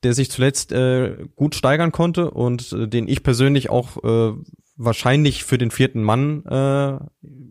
der 0.03 0.13
sich 0.13 0.29
zuletzt 0.29 0.71
äh, 0.71 1.25
gut 1.35 1.55
steigern 1.55 1.91
konnte 1.91 2.31
und 2.31 2.71
äh, 2.73 2.87
den 2.87 3.07
ich 3.07 3.23
persönlich 3.23 3.69
auch 3.69 4.03
äh, 4.03 4.33
wahrscheinlich 4.75 5.43
für 5.43 5.57
den 5.57 5.71
vierten 5.71 6.01
Mann 6.03 6.43
äh, 6.45 6.97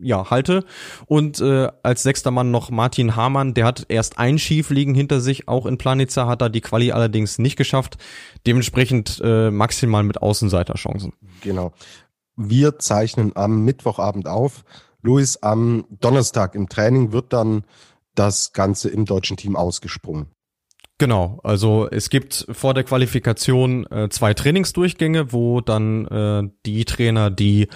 ja 0.01 0.29
halte 0.29 0.65
und 1.05 1.39
äh, 1.39 1.69
als 1.81 2.03
sechster 2.03 2.31
Mann 2.31 2.51
noch 2.51 2.69
Martin 2.69 3.15
Hamann, 3.15 3.53
der 3.53 3.65
hat 3.65 3.85
erst 3.87 4.19
ein 4.19 4.37
Schiefliegen 4.37 4.93
hinter 4.93 5.21
sich, 5.21 5.47
auch 5.47 5.65
in 5.65 5.77
Planitza 5.77 6.27
hat 6.27 6.41
er 6.41 6.49
die 6.49 6.61
Quali 6.61 6.91
allerdings 6.91 7.39
nicht 7.39 7.55
geschafft, 7.55 7.97
dementsprechend 8.45 9.21
äh, 9.23 9.51
maximal 9.51 10.03
mit 10.03 10.21
Außenseiterchancen. 10.21 11.13
Genau. 11.41 11.71
Wir 12.35 12.79
zeichnen 12.79 13.31
am 13.35 13.63
Mittwochabend 13.63 14.27
auf. 14.27 14.63
Luis, 15.03 15.37
am 15.43 15.85
Donnerstag 15.89 16.55
im 16.55 16.69
Training 16.69 17.11
wird 17.11 17.33
dann 17.33 17.63
das 18.15 18.53
Ganze 18.53 18.89
im 18.89 19.05
deutschen 19.05 19.37
Team 19.37 19.55
ausgesprungen. 19.55 20.27
Genau, 20.97 21.39
also 21.43 21.89
es 21.89 22.09
gibt 22.09 22.45
vor 22.51 22.73
der 22.73 22.83
Qualifikation 22.83 23.85
äh, 23.87 24.09
zwei 24.09 24.33
Trainingsdurchgänge, 24.33 25.33
wo 25.33 25.59
dann 25.59 26.05
äh, 26.07 26.49
die 26.65 26.85
Trainer, 26.85 27.29
die 27.29 27.67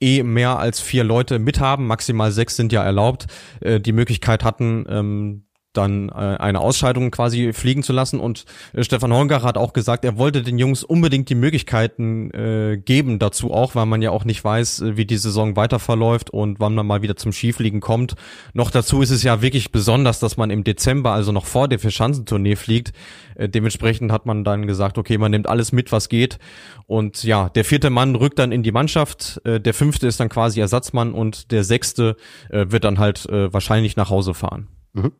eh 0.00 0.22
mehr 0.22 0.58
als 0.58 0.80
vier 0.80 1.02
Leute 1.02 1.38
mithaben, 1.38 1.86
maximal 1.86 2.30
sechs 2.32 2.56
sind 2.56 2.72
ja 2.72 2.84
erlaubt, 2.84 3.26
äh, 3.60 3.80
die 3.80 3.92
Möglichkeit 3.92 4.44
hatten, 4.44 4.86
ähm, 4.88 5.46
dann 5.72 6.08
äh, 6.08 6.12
eine 6.12 6.60
Ausscheidung 6.60 7.10
quasi 7.10 7.52
fliegen 7.52 7.82
zu 7.82 7.92
lassen. 7.92 8.18
Und 8.18 8.44
äh, 8.72 8.82
Stefan 8.82 9.12
Holger 9.12 9.42
hat 9.42 9.56
auch 9.56 9.72
gesagt, 9.72 10.04
er 10.04 10.18
wollte 10.18 10.42
den 10.42 10.58
Jungs 10.58 10.82
unbedingt 10.82 11.28
die 11.28 11.34
Möglichkeiten 11.34 12.30
äh, 12.32 12.76
geben 12.76 13.18
dazu 13.18 13.52
auch, 13.52 13.74
weil 13.74 13.86
man 13.86 14.02
ja 14.02 14.10
auch 14.10 14.24
nicht 14.24 14.42
weiß, 14.42 14.80
äh, 14.80 14.96
wie 14.96 15.04
die 15.06 15.16
Saison 15.16 15.56
weiter 15.56 15.78
verläuft 15.78 16.30
und 16.30 16.58
wann 16.58 16.74
man 16.74 16.86
mal 16.86 17.02
wieder 17.02 17.16
zum 17.16 17.32
Skifliegen 17.32 17.80
kommt. 17.80 18.14
Noch 18.52 18.70
dazu 18.70 19.00
ist 19.00 19.10
es 19.10 19.22
ja 19.22 19.42
wirklich 19.42 19.70
besonders, 19.70 20.18
dass 20.18 20.36
man 20.36 20.50
im 20.50 20.64
Dezember, 20.64 21.12
also 21.12 21.30
noch 21.30 21.46
vor 21.46 21.68
der 21.68 21.78
Vierschanzentournee 21.78 22.56
fliegt. 22.56 22.92
Äh, 23.36 23.48
dementsprechend 23.48 24.10
hat 24.10 24.26
man 24.26 24.42
dann 24.44 24.66
gesagt, 24.66 24.98
okay, 24.98 25.18
man 25.18 25.30
nimmt 25.30 25.48
alles 25.48 25.72
mit, 25.72 25.92
was 25.92 26.08
geht. 26.08 26.38
Und 26.86 27.22
ja, 27.22 27.48
der 27.48 27.64
vierte 27.64 27.90
Mann 27.90 28.16
rückt 28.16 28.40
dann 28.40 28.50
in 28.50 28.64
die 28.64 28.72
Mannschaft, 28.72 29.40
äh, 29.44 29.60
der 29.60 29.74
fünfte 29.74 30.08
ist 30.08 30.18
dann 30.18 30.28
quasi 30.28 30.60
Ersatzmann 30.60 31.12
und 31.12 31.52
der 31.52 31.62
sechste 31.62 32.16
äh, 32.48 32.66
wird 32.68 32.82
dann 32.82 32.98
halt 32.98 33.26
äh, 33.26 33.52
wahrscheinlich 33.52 33.96
nach 33.96 34.10
Hause 34.10 34.34
fahren. 34.34 34.66
Mhm. 34.92 35.12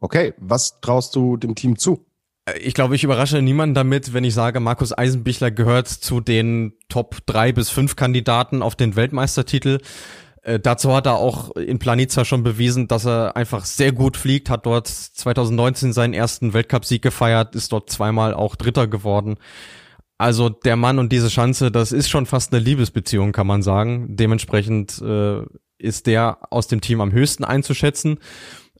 Okay, 0.00 0.34
was 0.38 0.80
traust 0.80 1.14
du 1.14 1.36
dem 1.36 1.54
Team 1.54 1.78
zu? 1.78 2.06
Äh, 2.46 2.58
ich 2.58 2.74
glaube, 2.74 2.96
ich 2.96 3.04
überrasche 3.04 3.42
niemanden 3.42 3.74
damit, 3.74 4.12
wenn 4.12 4.24
ich 4.24 4.34
sage, 4.34 4.60
Markus 4.60 4.96
Eisenbichler 4.96 5.50
gehört 5.50 5.88
zu 5.88 6.20
den 6.20 6.74
Top 6.88 7.18
drei 7.26 7.52
bis 7.52 7.70
fünf 7.70 7.96
Kandidaten 7.96 8.62
auf 8.62 8.76
den 8.76 8.96
Weltmeistertitel. 8.96 9.78
Äh, 10.42 10.58
dazu 10.58 10.94
hat 10.94 11.06
er 11.06 11.16
auch 11.16 11.54
in 11.56 11.78
Planica 11.78 12.24
schon 12.24 12.42
bewiesen, 12.42 12.88
dass 12.88 13.06
er 13.06 13.36
einfach 13.36 13.64
sehr 13.66 13.92
gut 13.92 14.16
fliegt, 14.16 14.48
hat 14.48 14.64
dort 14.66 14.88
2019 14.88 15.92
seinen 15.92 16.14
ersten 16.14 16.54
Weltcupsieg 16.54 17.02
gefeiert, 17.02 17.54
ist 17.54 17.72
dort 17.72 17.90
zweimal 17.90 18.32
auch 18.32 18.56
Dritter 18.56 18.86
geworden. 18.86 19.36
Also 20.16 20.48
der 20.50 20.76
Mann 20.76 20.98
und 20.98 21.12
diese 21.12 21.30
Schanze, 21.30 21.70
das 21.70 21.92
ist 21.92 22.10
schon 22.10 22.26
fast 22.26 22.52
eine 22.52 22.62
Liebesbeziehung, 22.62 23.32
kann 23.32 23.46
man 23.46 23.62
sagen. 23.62 24.16
Dementsprechend 24.16 25.00
äh, 25.00 25.42
ist 25.78 26.06
der 26.06 26.38
aus 26.50 26.68
dem 26.68 26.82
Team 26.82 27.00
am 27.00 27.12
höchsten 27.12 27.44
einzuschätzen. 27.44 28.18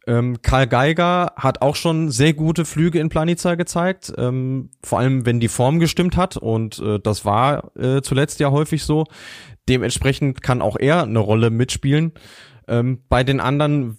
Ähm, 0.06 0.40
Karl 0.42 0.66
Geiger 0.66 1.32
hat 1.36 1.60
auch 1.62 1.76
schon 1.76 2.10
sehr 2.10 2.32
gute 2.32 2.64
Flüge 2.64 2.98
in 2.98 3.10
Planica 3.10 3.54
gezeigt, 3.54 4.12
ähm, 4.16 4.70
vor 4.82 4.98
allem 4.98 5.26
wenn 5.26 5.40
die 5.40 5.48
Form 5.48 5.78
gestimmt 5.78 6.16
hat 6.16 6.36
und 6.36 6.78
äh, 6.78 6.98
das 6.98 7.24
war 7.24 7.76
äh, 7.76 8.00
zuletzt 8.00 8.40
ja 8.40 8.50
häufig 8.50 8.84
so. 8.84 9.04
Dementsprechend 9.68 10.42
kann 10.42 10.62
auch 10.62 10.76
er 10.78 11.02
eine 11.02 11.18
Rolle 11.18 11.50
mitspielen. 11.50 12.12
Ähm, 12.66 13.04
bei 13.08 13.24
den 13.24 13.40
anderen, 13.40 13.98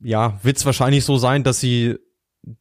ja, 0.00 0.38
wird 0.42 0.56
es 0.56 0.66
wahrscheinlich 0.66 1.04
so 1.04 1.18
sein, 1.18 1.44
dass 1.44 1.60
sie 1.60 1.96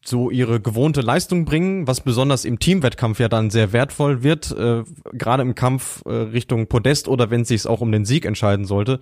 so 0.04 0.30
ihre 0.30 0.60
gewohnte 0.60 1.02
Leistung 1.02 1.46
bringen, 1.46 1.88
was 1.88 2.02
besonders 2.02 2.46
im 2.46 2.60
Teamwettkampf 2.60 3.20
ja 3.20 3.28
dann 3.28 3.50
sehr 3.50 3.74
wertvoll 3.74 4.24
wird, 4.24 4.52
äh, 4.52 4.84
gerade 5.12 5.44
im 5.44 5.56
Kampf 5.56 6.04
äh, 6.06 6.10
Richtung 6.12 6.68
Podest 6.68 7.08
oder 7.08 7.30
wenn 7.30 7.42
es 7.42 7.50
sich 7.50 7.68
auch 7.68 7.82
um 7.82 7.92
den 7.92 8.06
Sieg 8.06 8.26
entscheiden 8.26 8.66
sollte. 8.66 9.00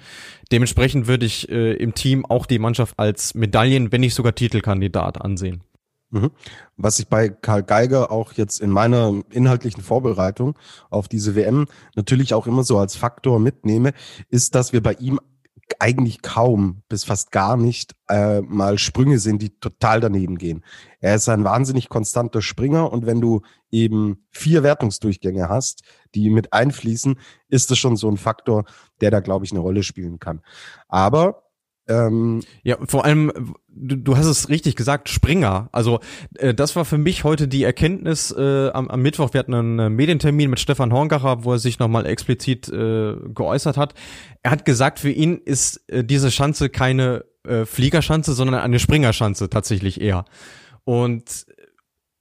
Dementsprechend 0.52 1.08
würde 1.08 1.26
ich 1.26 1.50
äh, 1.50 1.74
im 1.74 1.94
Team 1.94 2.26
auch 2.26 2.46
die 2.46 2.60
Mannschaft 2.60 2.98
als 2.98 3.36
Medaillen, 3.36 3.92
wenn 3.92 4.02
nicht 4.02 4.16
sogar 4.16 4.34
Titelkandidat 4.34 5.22
ansehen. 5.22 5.64
Mhm. 6.12 6.32
Was 6.76 7.00
ich 7.00 7.08
bei 7.08 7.30
Karl 7.30 7.64
Geiger 7.64 8.12
auch 8.12 8.34
jetzt 8.34 8.60
in 8.60 8.70
meiner 8.70 9.22
inhaltlichen 9.32 9.82
Vorbereitung 9.82 10.58
auf 10.90 11.08
diese 11.08 11.36
WM 11.36 11.68
natürlich 11.96 12.34
auch 12.34 12.48
immer 12.48 12.64
so 12.64 12.78
als 12.78 12.96
Faktor 12.96 13.40
mitnehme, 13.40 13.94
ist, 14.30 14.56
dass 14.56 14.74
wir 14.74 14.84
bei 14.84 14.94
ihm 14.94 15.20
eigentlich 15.80 16.22
kaum 16.22 16.84
bis 16.90 17.04
fast 17.04 17.32
gar 17.32 17.58
nicht 17.58 17.96
äh, 18.10 18.42
mal 18.42 18.78
Sprünge 18.78 19.20
sind, 19.20 19.42
die 19.42 19.58
total 19.60 20.00
daneben 20.00 20.38
gehen. 20.38 20.64
Er 21.00 21.16
ist 21.16 21.30
ein 21.30 21.44
wahnsinnig 21.44 21.90
konstanter 21.90 22.42
Springer 22.42 22.92
und 22.92 23.06
wenn 23.06 23.22
du 23.22 23.42
eben 23.72 24.26
vier 24.32 24.64
Wertungsdurchgänge 24.64 25.50
hast, 25.50 25.84
die 26.16 26.30
mit 26.30 26.54
einfließen, 26.54 27.20
ist 27.48 27.72
das 27.72 27.78
schon 27.78 27.96
so 27.96 28.10
ein 28.10 28.18
Faktor, 28.18 28.66
der 29.00 29.12
da, 29.12 29.20
glaube 29.20 29.46
ich, 29.46 29.52
eine 29.52 29.62
Rolle 29.62 29.84
spielen 29.84 30.20
kann. 30.20 30.42
Aber 30.88 31.44
ähm, 31.92 32.42
ja, 32.64 32.78
vor 32.86 33.06
allem, 33.06 33.56
du, 33.68 33.96
du 33.98 34.18
hast 34.18 34.26
es 34.26 34.50
richtig 34.50 34.76
gesagt, 34.76 35.10
Springer. 35.10 35.70
Also 35.72 36.00
äh, 36.38 36.54
das 36.54 36.76
war 36.76 36.86
für 36.86 36.98
mich 36.98 37.24
heute 37.24 37.48
die 37.48 37.64
Erkenntnis 37.64 38.32
äh, 38.32 38.70
am, 38.70 38.88
am 38.88 39.02
Mittwoch. 39.02 39.34
Wir 39.34 39.40
hatten 39.40 39.54
einen 39.54 39.80
äh, 39.80 39.90
Medientermin 39.90 40.50
mit 40.50 40.60
Stefan 40.60 40.94
Horngacher, 40.94 41.44
wo 41.44 41.54
er 41.54 41.60
sich 41.60 41.80
nochmal 41.80 42.06
explizit 42.06 42.70
äh, 42.70 43.16
geäußert 43.34 43.78
hat. 43.78 43.94
Er 44.42 44.52
hat 44.52 44.66
gesagt, 44.66 45.00
für 45.00 45.12
ihn 45.12 45.38
ist 45.38 45.84
äh, 45.90 46.04
diese 46.04 46.32
Schanze 46.32 46.70
keine 46.70 47.26
äh, 47.46 47.66
Fliegerschanze, 47.66 48.34
sondern 48.34 48.62
eine 48.62 48.80
Springerschanze 48.80 49.50
tatsächlich 49.50 50.00
eher. 50.00 50.26
Und 50.84 51.46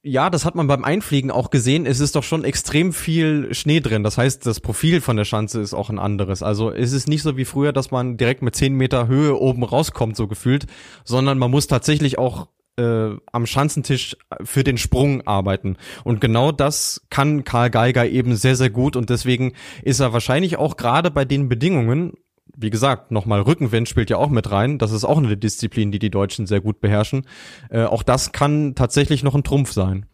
ja, 0.03 0.31
das 0.31 0.45
hat 0.45 0.55
man 0.55 0.65
beim 0.65 0.83
Einfliegen 0.83 1.29
auch 1.29 1.51
gesehen. 1.51 1.85
Es 1.85 1.99
ist 1.99 2.15
doch 2.15 2.23
schon 2.23 2.43
extrem 2.43 2.91
viel 2.91 3.53
Schnee 3.53 3.81
drin. 3.81 4.03
Das 4.03 4.17
heißt, 4.17 4.45
das 4.45 4.59
Profil 4.59 4.99
von 4.99 5.15
der 5.15 5.25
Schanze 5.25 5.61
ist 5.61 5.75
auch 5.75 5.89
ein 5.89 5.99
anderes. 5.99 6.41
Also 6.41 6.71
es 6.71 6.91
ist 6.91 7.07
nicht 7.07 7.21
so 7.21 7.37
wie 7.37 7.45
früher, 7.45 7.71
dass 7.71 7.91
man 7.91 8.17
direkt 8.17 8.41
mit 8.41 8.55
10 8.55 8.73
Meter 8.73 9.07
Höhe 9.07 9.37
oben 9.39 9.63
rauskommt, 9.63 10.15
so 10.15 10.27
gefühlt, 10.27 10.65
sondern 11.03 11.37
man 11.37 11.51
muss 11.51 11.67
tatsächlich 11.67 12.17
auch 12.17 12.47
äh, 12.77 13.11
am 13.31 13.45
Schanzentisch 13.45 14.17
für 14.43 14.63
den 14.63 14.79
Sprung 14.79 15.27
arbeiten. 15.27 15.77
Und 16.03 16.19
genau 16.19 16.51
das 16.51 17.05
kann 17.11 17.43
Karl 17.43 17.69
Geiger 17.69 18.07
eben 18.07 18.35
sehr, 18.35 18.55
sehr 18.55 18.71
gut. 18.71 18.95
Und 18.95 19.11
deswegen 19.11 19.53
ist 19.83 19.99
er 19.99 20.13
wahrscheinlich 20.13 20.57
auch 20.57 20.77
gerade 20.77 21.11
bei 21.11 21.25
den 21.25 21.47
Bedingungen 21.47 22.13
wie 22.55 22.69
gesagt, 22.69 23.11
nochmal 23.11 23.41
Rückenwind 23.41 23.87
spielt 23.87 24.09
ja 24.09 24.17
auch 24.17 24.29
mit 24.29 24.51
rein. 24.51 24.77
Das 24.77 24.91
ist 24.91 25.03
auch 25.03 25.17
eine 25.17 25.37
Disziplin, 25.37 25.91
die 25.91 25.99
die 25.99 26.09
Deutschen 26.09 26.47
sehr 26.47 26.61
gut 26.61 26.79
beherrschen. 26.79 27.25
Äh, 27.69 27.83
auch 27.83 28.03
das 28.03 28.31
kann 28.31 28.75
tatsächlich 28.75 29.23
noch 29.23 29.35
ein 29.35 29.43
Trumpf 29.43 29.71
sein. 29.71 30.05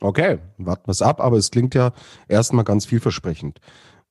Okay, 0.00 0.38
warten 0.58 0.88
wir 0.88 0.92
es 0.92 1.02
ab, 1.02 1.20
aber 1.20 1.36
es 1.36 1.50
klingt 1.50 1.74
ja 1.74 1.92
erstmal 2.28 2.64
ganz 2.64 2.86
vielversprechend. 2.86 3.60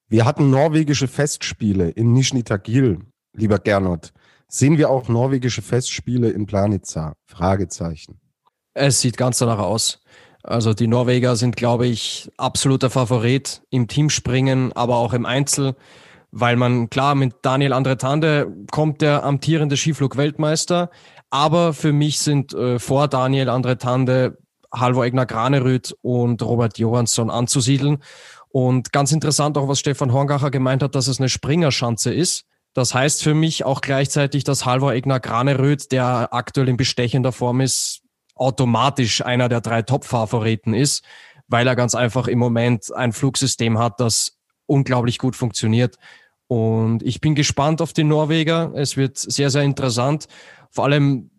Wir 0.07 0.25
hatten 0.25 0.49
norwegische 0.49 1.07
Festspiele 1.07 1.89
in 1.89 2.13
Nizhny 2.13 2.43
Tagil, 2.43 2.99
lieber 3.33 3.59
Gernot. 3.59 4.13
Sehen 4.47 4.77
wir 4.77 4.89
auch 4.89 5.07
norwegische 5.07 5.61
Festspiele 5.61 6.29
in 6.29 6.45
Planica? 6.45 7.13
Fragezeichen. 7.25 8.19
Es 8.73 9.01
sieht 9.01 9.17
ganz 9.17 9.37
danach 9.37 9.59
aus. 9.59 10.01
Also 10.43 10.73
die 10.73 10.87
Norweger 10.87 11.35
sind, 11.35 11.55
glaube 11.55 11.87
ich, 11.87 12.29
absoluter 12.37 12.89
Favorit 12.89 13.61
im 13.69 13.87
Teamspringen, 13.87 14.73
aber 14.73 14.97
auch 14.97 15.13
im 15.13 15.25
Einzel 15.25 15.75
weil 16.31 16.55
man 16.55 16.89
klar 16.89 17.15
mit 17.15 17.35
Daniel 17.41 17.73
Andretande 17.73 18.51
kommt 18.71 19.01
der 19.01 19.23
amtierende 19.23 19.75
Skiflug-Weltmeister, 19.75 20.89
aber 21.29 21.73
für 21.73 21.93
mich 21.93 22.19
sind 22.19 22.53
äh, 22.53 22.79
vor 22.79 23.07
Daniel 23.07 23.49
Andretande 23.49 24.37
Halvor 24.73 25.05
Egner 25.05 25.25
Granerüth 25.25 25.95
und 26.01 26.41
Robert 26.41 26.77
Johansson 26.77 27.29
anzusiedeln. 27.29 28.01
Und 28.49 28.91
ganz 28.91 29.11
interessant 29.11 29.57
auch, 29.57 29.67
was 29.67 29.79
Stefan 29.79 30.13
Horngacher 30.13 30.51
gemeint 30.51 30.83
hat, 30.83 30.95
dass 30.95 31.07
es 31.07 31.19
eine 31.19 31.29
Springerschanze 31.29 32.13
ist. 32.13 32.45
Das 32.73 32.93
heißt 32.93 33.21
für 33.21 33.33
mich 33.33 33.65
auch 33.65 33.81
gleichzeitig, 33.81 34.45
dass 34.45 34.65
Halvor 34.65 34.93
Egner 34.93 35.19
Granerüth, 35.19 35.91
der 35.91 36.33
aktuell 36.33 36.69
in 36.69 36.77
bestechender 36.77 37.33
Form 37.33 37.59
ist, 37.59 38.01
automatisch 38.35 39.23
einer 39.23 39.49
der 39.49 39.61
drei 39.61 39.81
Top-Favoriten 39.81 40.73
ist, 40.73 41.03
weil 41.47 41.67
er 41.67 41.75
ganz 41.75 41.95
einfach 41.95 42.27
im 42.27 42.39
Moment 42.39 42.93
ein 42.95 43.11
Flugsystem 43.11 43.77
hat, 43.77 43.99
das 43.99 44.37
unglaublich 44.67 45.17
gut 45.17 45.35
funktioniert. 45.35 45.97
Und 46.51 47.01
ich 47.03 47.21
bin 47.21 47.33
gespannt 47.33 47.81
auf 47.81 47.93
die 47.93 48.03
Norweger. 48.03 48.73
Es 48.75 48.97
wird 48.97 49.17
sehr, 49.17 49.49
sehr 49.49 49.61
interessant. 49.61 50.27
Vor 50.69 50.83
allem, 50.83 51.31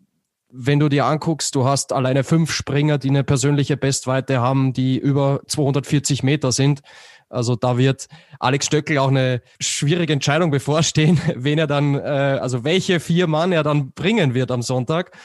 wenn 0.49 0.79
du 0.79 0.89
dir 0.89 1.05
anguckst, 1.05 1.53
du 1.53 1.65
hast 1.65 1.93
alleine 1.93 2.23
fünf 2.23 2.51
Springer, 2.51 2.97
die 2.97 3.09
eine 3.09 3.23
persönliche 3.23 3.77
Bestweite 3.77 4.41
haben, 4.41 4.73
die 4.73 4.97
über 4.97 5.41
240 5.45 6.23
Meter 6.23 6.51
sind. 6.51 6.81
Also 7.29 7.55
da 7.55 7.77
wird 7.77 8.07
Alex 8.39 8.65
Stöckel 8.65 8.97
auch 8.97 9.09
eine 9.09 9.43
schwierige 9.59 10.13
Entscheidung 10.13 10.49
bevorstehen, 10.49 11.21
wen 11.35 11.59
er 11.59 11.67
dann, 11.67 11.93
äh, 11.93 11.99
also 12.41 12.63
welche 12.63 12.99
vier 12.99 13.27
Mann 13.27 13.51
er 13.51 13.61
dann 13.61 13.91
bringen 13.91 14.33
wird 14.33 14.49
am 14.49 14.63
Sonntag. 14.63 15.15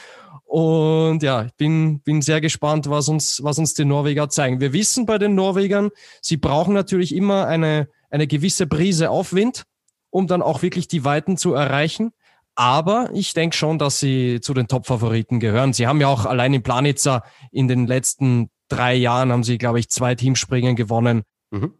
Und 0.45 1.23
ja, 1.23 1.45
ich 1.45 1.53
bin, 1.53 2.01
bin 2.01 2.21
sehr 2.21 2.41
gespannt, 2.41 2.87
was 2.91 3.09
uns, 3.09 3.43
was 3.43 3.57
uns 3.57 3.73
die 3.73 3.85
Norweger 3.85 4.29
zeigen. 4.29 4.61
Wir 4.61 4.71
wissen 4.71 5.07
bei 5.07 5.17
den 5.17 5.33
Norwegern, 5.33 5.89
sie 6.21 6.37
brauchen 6.37 6.75
natürlich 6.75 7.15
immer 7.15 7.47
eine, 7.47 7.89
eine 8.11 8.27
gewisse 8.27 8.67
Brise 8.67 9.09
Aufwind 9.09 9.65
um 10.09 10.27
dann 10.27 10.41
auch 10.41 10.61
wirklich 10.61 10.87
die 10.87 11.03
Weiten 11.03 11.37
zu 11.37 11.53
erreichen. 11.53 12.11
Aber 12.55 13.09
ich 13.13 13.33
denke 13.33 13.55
schon, 13.55 13.79
dass 13.79 13.99
sie 13.99 14.41
zu 14.41 14.53
den 14.53 14.67
Top-Favoriten 14.67 15.39
gehören. 15.39 15.71
Sie 15.71 15.87
haben 15.87 16.01
ja 16.01 16.07
auch 16.07 16.25
allein 16.25 16.53
in 16.53 16.63
Planitza 16.63 17.23
in 17.51 17.67
den 17.67 17.87
letzten 17.87 18.49
drei 18.67 18.95
Jahren 18.95 19.31
haben 19.31 19.43
sie, 19.43 19.57
glaube 19.57 19.79
ich, 19.79 19.89
zwei 19.89 20.15
Teamspringen 20.15 20.75
gewonnen. 20.75 21.23
Mhm. 21.51 21.73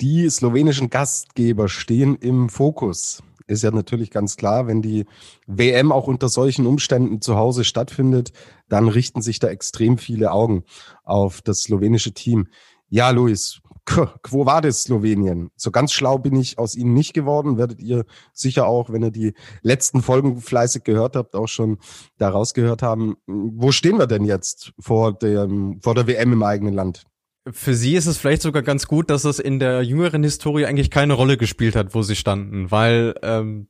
Die 0.00 0.28
slowenischen 0.30 0.88
Gastgeber 0.88 1.68
stehen 1.68 2.16
im 2.16 2.48
Fokus. 2.48 3.22
Ist 3.46 3.64
ja 3.64 3.70
natürlich 3.70 4.10
ganz 4.10 4.36
klar, 4.36 4.66
wenn 4.66 4.80
die 4.80 5.06
WM 5.46 5.90
auch 5.90 6.06
unter 6.06 6.28
solchen 6.28 6.66
Umständen 6.66 7.20
zu 7.20 7.36
Hause 7.36 7.64
stattfindet, 7.64 8.32
dann 8.68 8.88
richten 8.88 9.22
sich 9.22 9.40
da 9.40 9.48
extrem 9.48 9.98
viele 9.98 10.30
Augen 10.30 10.64
auf 11.02 11.42
das 11.42 11.62
slowenische 11.62 12.12
Team. 12.12 12.46
Ja, 12.88 13.10
Luis, 13.10 13.60
Quo 13.84 14.46
war 14.46 14.60
das 14.60 14.84
Slowenien? 14.84 15.50
So 15.56 15.70
ganz 15.70 15.92
schlau 15.92 16.18
bin 16.18 16.36
ich 16.36 16.58
aus 16.58 16.74
ihnen 16.74 16.94
nicht 16.94 17.14
geworden. 17.14 17.58
Werdet 17.58 17.80
ihr 17.80 18.04
sicher 18.32 18.66
auch, 18.66 18.90
wenn 18.90 19.02
ihr 19.02 19.10
die 19.10 19.34
letzten 19.62 20.02
Folgen 20.02 20.40
fleißig 20.40 20.84
gehört 20.84 21.16
habt, 21.16 21.34
auch 21.34 21.48
schon 21.48 21.78
daraus 22.18 22.54
gehört 22.54 22.82
haben. 22.82 23.16
Wo 23.26 23.72
stehen 23.72 23.98
wir 23.98 24.06
denn 24.06 24.24
jetzt 24.24 24.72
vor, 24.78 25.12
dem, 25.12 25.80
vor 25.82 25.94
der 25.94 26.06
WM 26.06 26.32
im 26.32 26.42
eigenen 26.42 26.74
Land? 26.74 27.04
Für 27.50 27.74
sie 27.74 27.96
ist 27.96 28.06
es 28.06 28.18
vielleicht 28.18 28.42
sogar 28.42 28.62
ganz 28.62 28.86
gut, 28.86 29.08
dass 29.10 29.24
es 29.24 29.38
in 29.38 29.58
der 29.58 29.82
jüngeren 29.82 30.22
Historie 30.22 30.66
eigentlich 30.66 30.90
keine 30.90 31.14
Rolle 31.14 31.36
gespielt 31.36 31.74
hat, 31.74 31.94
wo 31.94 32.02
sie 32.02 32.16
standen, 32.16 32.70
weil 32.70 33.14
ähm, 33.22 33.68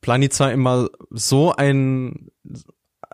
Planica 0.00 0.50
immer 0.50 0.88
so 1.10 1.54
ein 1.54 2.30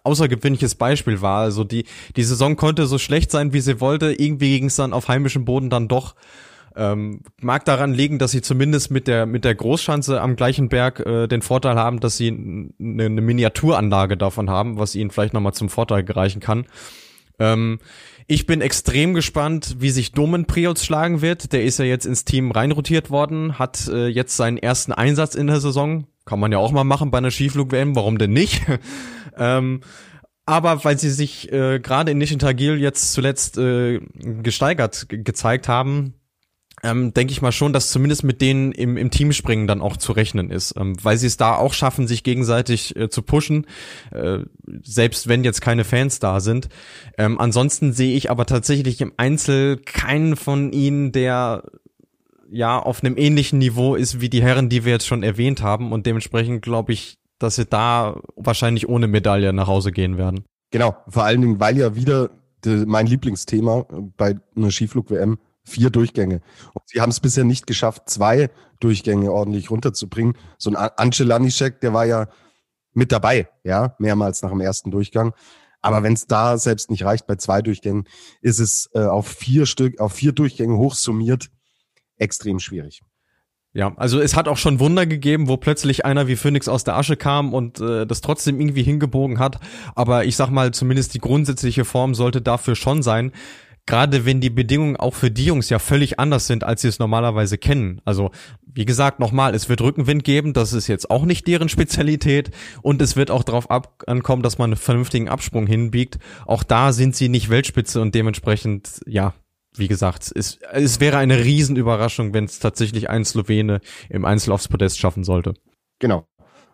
außergewöhnliches 0.05 0.75
Beispiel 0.75 1.21
war. 1.21 1.43
Also 1.43 1.65
die, 1.65 1.85
die 2.17 2.25
Saison 2.25 2.57
konnte 2.57 2.87
so 2.87 2.99
schlecht 2.99 3.31
sein, 3.31 3.53
wie 3.53 3.61
sie 3.61 3.81
wollte. 3.81 4.13
Irgendwie 4.13 4.59
ging 4.59 4.67
es 4.67 4.77
dann 4.77 4.93
auf 4.93 5.09
heimischem 5.09 5.45
Boden 5.45 5.71
dann 5.71 5.89
doch. 5.89 6.15
Ähm, 6.75 7.21
mag 7.41 7.65
daran 7.67 7.93
liegen, 7.93 8.19
dass 8.19 8.31
sie 8.31 8.41
zumindest 8.41 8.91
mit 8.91 9.07
der 9.07 9.27
mit 9.27 9.45
der 9.45 9.55
Großschanze 9.55 10.23
am 10.23 10.37
gleichen 10.37 10.71
Berg 10.71 11.01
äh, 11.01 11.27
den 11.27 11.43
Vorteil 11.43 11.75
haben, 11.77 12.01
dass 12.01 12.17
sie 12.17 12.29
eine, 12.29 13.05
eine 13.05 13.21
Miniaturanlage 13.21 14.17
davon 14.17 14.49
haben, 14.49 14.79
was 14.79 14.95
ihnen 14.95 15.11
vielleicht 15.11 15.35
nochmal 15.35 15.53
zum 15.53 15.69
Vorteil 15.69 16.03
gereichen 16.03 16.41
kann. 16.41 16.65
Ähm, 17.39 17.79
ich 18.27 18.47
bin 18.47 18.63
extrem 18.63 19.13
gespannt, 19.15 19.77
wie 19.81 19.91
sich 19.91 20.13
Domen 20.13 20.47
Priots 20.47 20.85
schlagen 20.85 21.21
wird. 21.21 21.53
Der 21.53 21.65
ist 21.65 21.79
ja 21.79 21.85
jetzt 21.85 22.07
ins 22.07 22.25
Team 22.25 22.51
reinrotiert 22.51 23.11
worden, 23.11 23.59
hat 23.59 23.89
äh, 23.89 24.07
jetzt 24.07 24.37
seinen 24.37 24.57
ersten 24.57 24.93
Einsatz 24.93 25.35
in 25.35 25.49
der 25.49 25.61
Saison. 25.61 26.07
Kann 26.25 26.41
man 26.41 26.53
ja 26.53 26.59
auch 26.59 26.73
mal 26.73 26.85
machen 26.85 27.11
bei 27.11 27.19
einer 27.19 27.31
Skiflug-WM, 27.31 27.97
warum 27.97 28.19
denn 28.19 28.33
nicht? 28.33 28.63
ähm, 29.37 29.81
aber 30.45 30.85
weil 30.85 30.99
sie 30.99 31.11
sich 31.11 31.53
äh, 31.53 31.79
gerade 31.81 32.11
in 32.11 32.19
Nishin 32.19 32.39
Tagil 32.39 32.79
jetzt 32.79 33.13
zuletzt 33.13 33.59
äh, 33.59 34.01
gesteigert 34.43 35.07
gezeigt 35.09 35.69
haben, 35.69 36.15
ähm, 36.83 37.15
denke 37.15 37.33
ich 37.33 37.43
mal 37.43 37.53
schon, 37.53 37.73
dass 37.73 37.91
zumindest 37.91 38.25
mit 38.25 38.41
denen 38.41 38.73
im, 38.73 38.97
im 38.97 39.11
Teamspringen 39.11 39.69
dann 39.69 39.81
auch 39.81 39.97
zu 39.97 40.13
rechnen 40.13 40.51
ist, 40.51 40.75
ähm, 40.77 40.97
weil 41.03 41.17
sie 41.17 41.29
es 41.29 41.37
da 41.37 41.55
auch 41.55 41.75
schaffen, 41.75 42.09
sich 42.09 42.25
gegenseitig 42.25 42.97
äh, 42.97 43.09
zu 43.09 43.23
pushen, 43.23 43.67
äh, 44.11 44.41
selbst 44.83 45.29
wenn 45.29 45.45
jetzt 45.45 45.61
keine 45.61 45.85
Fans 45.85 46.19
da 46.19 46.41
sind. 46.41 46.69
Ähm, 47.17 47.39
ansonsten 47.39 47.93
sehe 47.93 48.17
ich 48.17 48.31
aber 48.31 48.47
tatsächlich 48.47 49.01
im 49.01 49.13
Einzel 49.17 49.77
keinen 49.77 50.35
von 50.35 50.73
ihnen, 50.73 51.13
der 51.13 51.63
ja 52.53 52.79
auf 52.79 53.03
einem 53.03 53.17
ähnlichen 53.17 53.59
Niveau 53.59 53.95
ist 53.95 54.21
wie 54.21 54.29
die 54.29 54.43
Herren, 54.43 54.69
die 54.69 54.85
wir 54.85 54.93
jetzt 54.93 55.07
schon 55.07 55.23
erwähnt 55.23 55.63
haben 55.63 55.93
und 55.93 56.07
dementsprechend 56.07 56.63
glaube 56.63 56.93
ich, 56.93 57.19
dass 57.39 57.57
sie 57.57 57.67
da 57.67 58.21
wahrscheinlich 58.37 58.89
ohne 58.89 59.09
Medaille 59.09 59.53
nach 59.53 59.67
Hause 59.67 59.91
gehen 59.91 60.17
werden. 60.19 60.45
Genau, 60.71 60.97
vor 61.09 61.25
allen 61.25 61.41
Dingen, 61.41 61.61
weil 61.61 61.77
ja 61.77 61.97
wieder 61.97 62.31
de, 62.65 62.85
mein 62.87 63.07
Lieblingsthema 63.07 63.87
bei 64.17 64.37
einer 64.55 64.71
Skiflug-WM 64.71 65.39
vier 65.65 65.91
Durchgänge. 65.91 66.41
Und 66.73 66.83
sie 66.87 67.01
haben 67.01 67.11
es 67.11 67.21
bisher 67.21 67.45
nicht 67.45 67.67
geschafft, 67.67 68.09
zwei 68.09 68.51
Durchgänge 68.81 69.33
ordentlich 69.33 69.71
runterzubringen. 69.71 70.37
So 70.59 70.71
ein 70.71 70.77
Ance 70.77 71.25
Lanischek, 71.25 71.81
der 71.81 71.93
war 71.93 72.05
ja 72.05 72.29
mit 72.95 73.13
dabei, 73.13 73.49
ja, 73.65 73.95
mehrmals 73.99 74.43
nach 74.43 74.51
dem 74.51 74.61
ersten 74.61 74.91
Durchgang. 74.91 75.35
Aber 75.81 76.03
wenn 76.03 76.13
es 76.13 76.27
da 76.27 76.59
selbst 76.59 76.91
nicht 76.91 77.05
reicht 77.05 77.27
bei 77.27 77.37
zwei 77.37 77.63
Durchgängen, 77.63 78.05
ist 78.41 78.61
es 78.61 78.91
äh, 78.95 79.01
auf 79.01 79.27
vier 79.27 79.67
Stück, 79.67 80.01
auf 80.01 80.13
vier 80.13 80.33
Durchgänge 80.33 80.77
hochsummiert 80.77 81.51
extrem 82.23 82.59
schwierig. 82.59 83.03
Ja, 83.75 83.95
also 83.97 84.21
es 84.21 84.37
hat 84.37 84.49
auch 84.49 84.59
schon 84.59 84.81
Wunder 84.81 85.07
gegeben, 85.07 85.49
wo 85.49 85.57
plötzlich 85.57 86.05
einer 86.05 86.29
wie 86.29 86.37
Phoenix 86.37 86.69
aus 86.69 86.85
der 86.85 86.97
Asche 86.97 87.17
kam 87.17 87.55
und 87.55 87.81
äh, 87.81 88.07
das 88.07 88.21
trotzdem 88.21 88.61
irgendwie 88.61 88.83
hingebogen 88.83 89.39
hat. 89.39 89.61
Aber 89.95 90.27
ich 90.27 90.37
sag 90.37 90.51
mal, 90.51 90.73
zumindest 90.73 91.15
die 91.15 91.21
grundsätzliche 91.21 91.87
Form 91.87 92.15
sollte 92.15 92.43
dafür 92.43 92.77
schon 92.77 93.03
sein. 93.03 93.33
Gerade 93.87 94.27
wenn 94.27 94.41
die 94.41 94.51
Bedingungen 94.51 94.97
auch 94.97 95.15
für 95.15 95.31
die 95.31 95.47
Jungs 95.47 95.71
ja 95.71 95.79
völlig 95.79 96.21
anders 96.21 96.47
sind, 96.47 96.65
als 96.65 96.83
sie 96.83 96.89
es 96.89 96.99
normalerweise 96.99 97.59
kennen. 97.59 98.01
Also, 98.05 98.31
wie 98.65 98.85
gesagt, 98.85 99.19
nochmal, 99.19 99.55
es 99.55 99.69
wird 99.69 99.81
Rückenwind 99.81 100.23
geben, 100.23 100.53
das 100.53 100.73
ist 100.73 100.87
jetzt 100.87 101.11
auch 101.11 101.25
nicht 101.25 101.47
deren 101.49 101.69
Spezialität. 101.69 102.51
Und 102.83 103.03
es 103.03 103.17
wird 103.17 103.31
auch 103.31 103.43
darauf 103.43 103.71
ankommen, 103.71 104.43
dass 104.43 104.59
man 104.59 104.71
einen 104.71 104.77
vernünftigen 104.77 105.29
Absprung 105.31 105.67
hinbiegt. 105.67 106.19
Auch 106.47 106.63
da 106.63 106.93
sind 106.93 107.17
sie 107.17 107.31
nicht 107.31 107.49
Weltspitze 107.49 108.03
und 108.03 108.15
dementsprechend, 108.15 109.01
ja, 109.07 109.35
wie 109.75 109.89
gesagt, 109.89 110.31
es, 110.35 110.59
es 110.73 111.01
wäre 111.01 111.17
eine 111.17 111.45
Riesenüberraschung, 111.45 112.35
wenn 112.35 112.45
es 112.45 112.59
tatsächlich 112.59 113.09
ein 113.09 113.25
Slowene 113.25 113.81
im 114.09 114.25
Einzel 114.25 114.53
aufs 114.53 114.69
Podest 114.69 114.99
schaffen 114.99 115.25
sollte. 115.25 115.55
Genau. 115.99 116.27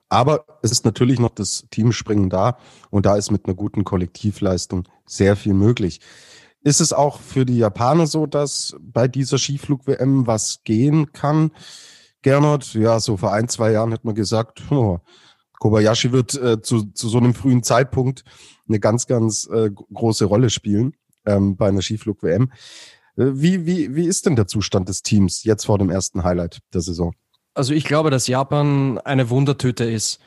Aber 0.09 0.47
es 0.63 0.71
ist 0.71 0.85
natürlich 0.85 1.21
noch 1.21 1.31
das 1.31 1.67
Teamspringen 1.71 2.31
da 2.31 2.57
und 2.91 3.07
da 3.07 3.17
ist 3.17 3.31
mit 3.31 3.45
einer 3.45 3.55
guten 3.55 3.85
Kollektivleistung 3.85 4.89
sehr 5.07 5.37
viel 5.37 5.55
möglich. 5.55 6.01
Ist 6.65 6.81
es 6.81 6.93
auch 6.93 7.21
für 7.21 7.45
die 7.45 7.59
Japaner 7.59 8.07
so, 8.07 8.27
dass 8.27 8.75
bei 8.81 9.07
dieser 9.07 9.39
Skiflug-WM 9.39 10.27
was 10.27 10.65
gehen 10.65 11.13
kann? 11.13 11.53
Gernot, 12.23 12.75
ja, 12.75 12.99
so 13.01 13.17
vor 13.17 13.33
ein, 13.33 13.49
zwei 13.49 13.73
Jahren 13.73 13.93
hat 13.93 14.05
man 14.05 14.15
gesagt, 14.15 14.63
oh, 14.71 14.99
Kobayashi 15.61 16.11
wird 16.11 16.35
äh, 16.35 16.61
zu, 16.63 16.85
zu 16.93 17.09
so 17.09 17.19
einem 17.19 17.35
frühen 17.35 17.63
Zeitpunkt 17.63 18.25
eine 18.67 18.81
ganz, 18.81 19.07
ganz 19.07 19.49
äh, 19.53 19.71
große 19.71 20.25
Rolle 20.25 20.51
spielen 20.51 20.95
ähm, 21.29 21.57
bei 21.57 21.69
einer 21.69 21.83
Skiflug-WM. 21.83 22.51
Äh, 23.17 23.25
wie, 23.35 23.67
wie, 23.67 23.95
wie 23.95 24.07
ist 24.07 24.27
denn 24.27 24.37
der 24.37 24.47
Zustand 24.47 24.89
des 24.89 25.03
Teams 25.03 25.45
jetzt 25.45 25.67
vor 25.67 25.79
dem 25.79 25.91
ersten 25.91 26.25
Highlight 26.25 26.61
der 26.73 26.81
Saison? 26.81 27.15
Also 27.55 27.75
ich 27.75 27.85
glaube, 27.85 28.11
dass 28.11 28.29
Japan 28.29 28.99
eine 28.99 29.31
Wundertüte 29.31 29.85
ist. 29.85 30.21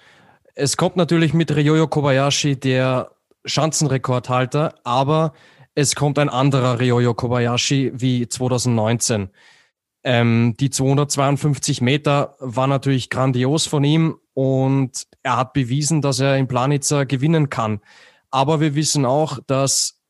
Es 0.54 0.76
kommt 0.76 0.98
natürlich 0.98 1.34
mit 1.34 1.56
Ryoyo 1.56 1.88
Kobayashi, 1.88 2.60
der 2.60 3.12
Schanzenrekordhalter, 3.46 4.76
aber 4.84 5.34
es 5.74 5.96
kommt 5.96 6.20
ein 6.20 6.28
anderer 6.28 6.80
Ryoyo 6.80 7.14
Kobayashi 7.14 7.94
wie 7.96 8.28
2019. 8.28 9.30
Ähm, 10.04 10.56
die 10.60 10.70
252 10.70 11.80
Meter 11.82 12.36
war 12.40 12.68
natürlich 12.68 13.10
grandios 13.10 13.66
von 13.66 13.84
ihm 13.84 14.18
und 14.34 15.08
er 15.24 15.38
hat 15.38 15.54
bewiesen, 15.54 16.02
dass 16.02 16.20
er 16.20 16.38
in 16.38 16.48
Planica 16.48 17.06
gewinnen 17.06 17.50
kann. 17.50 17.80
Aber 18.30 18.60
wir 18.60 18.76
wissen 18.76 19.06
auch, 19.06 19.40
dass 19.46 20.01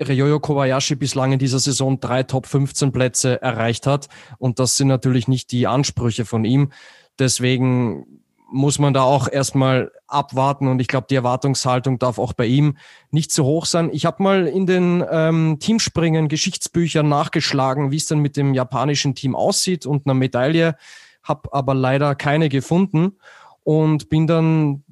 Ryoyo 0.00 0.40
Kobayashi 0.40 0.94
bislang 0.94 1.32
in 1.32 1.38
dieser 1.38 1.58
Saison 1.58 2.00
drei 2.00 2.22
Top 2.22 2.46
15 2.46 2.92
Plätze 2.92 3.42
erreicht 3.42 3.86
hat. 3.86 4.08
Und 4.38 4.58
das 4.58 4.76
sind 4.76 4.88
natürlich 4.88 5.28
nicht 5.28 5.50
die 5.52 5.66
Ansprüche 5.66 6.24
von 6.24 6.44
ihm. 6.44 6.70
Deswegen 7.18 8.06
muss 8.50 8.78
man 8.78 8.94
da 8.94 9.02
auch 9.02 9.30
erstmal 9.30 9.92
abwarten 10.06 10.68
und 10.68 10.80
ich 10.80 10.88
glaube, 10.88 11.06
die 11.10 11.14
Erwartungshaltung 11.14 11.98
darf 11.98 12.18
auch 12.18 12.32
bei 12.32 12.46
ihm 12.46 12.78
nicht 13.10 13.30
zu 13.30 13.44
hoch 13.44 13.66
sein. 13.66 13.90
Ich 13.92 14.06
habe 14.06 14.22
mal 14.22 14.46
in 14.46 14.66
den 14.66 15.04
ähm, 15.10 15.58
Teamspringen 15.60 16.28
Geschichtsbüchern 16.28 17.06
nachgeschlagen, 17.06 17.90
wie 17.90 17.96
es 17.96 18.06
denn 18.06 18.20
mit 18.20 18.38
dem 18.38 18.54
japanischen 18.54 19.14
Team 19.14 19.36
aussieht 19.36 19.84
und 19.84 20.06
einer 20.06 20.14
Medaille, 20.14 20.76
habe 21.22 21.52
aber 21.52 21.74
leider 21.74 22.14
keine 22.14 22.48
gefunden 22.48 23.18
und 23.64 24.08
bin 24.08 24.26
dann 24.26 24.82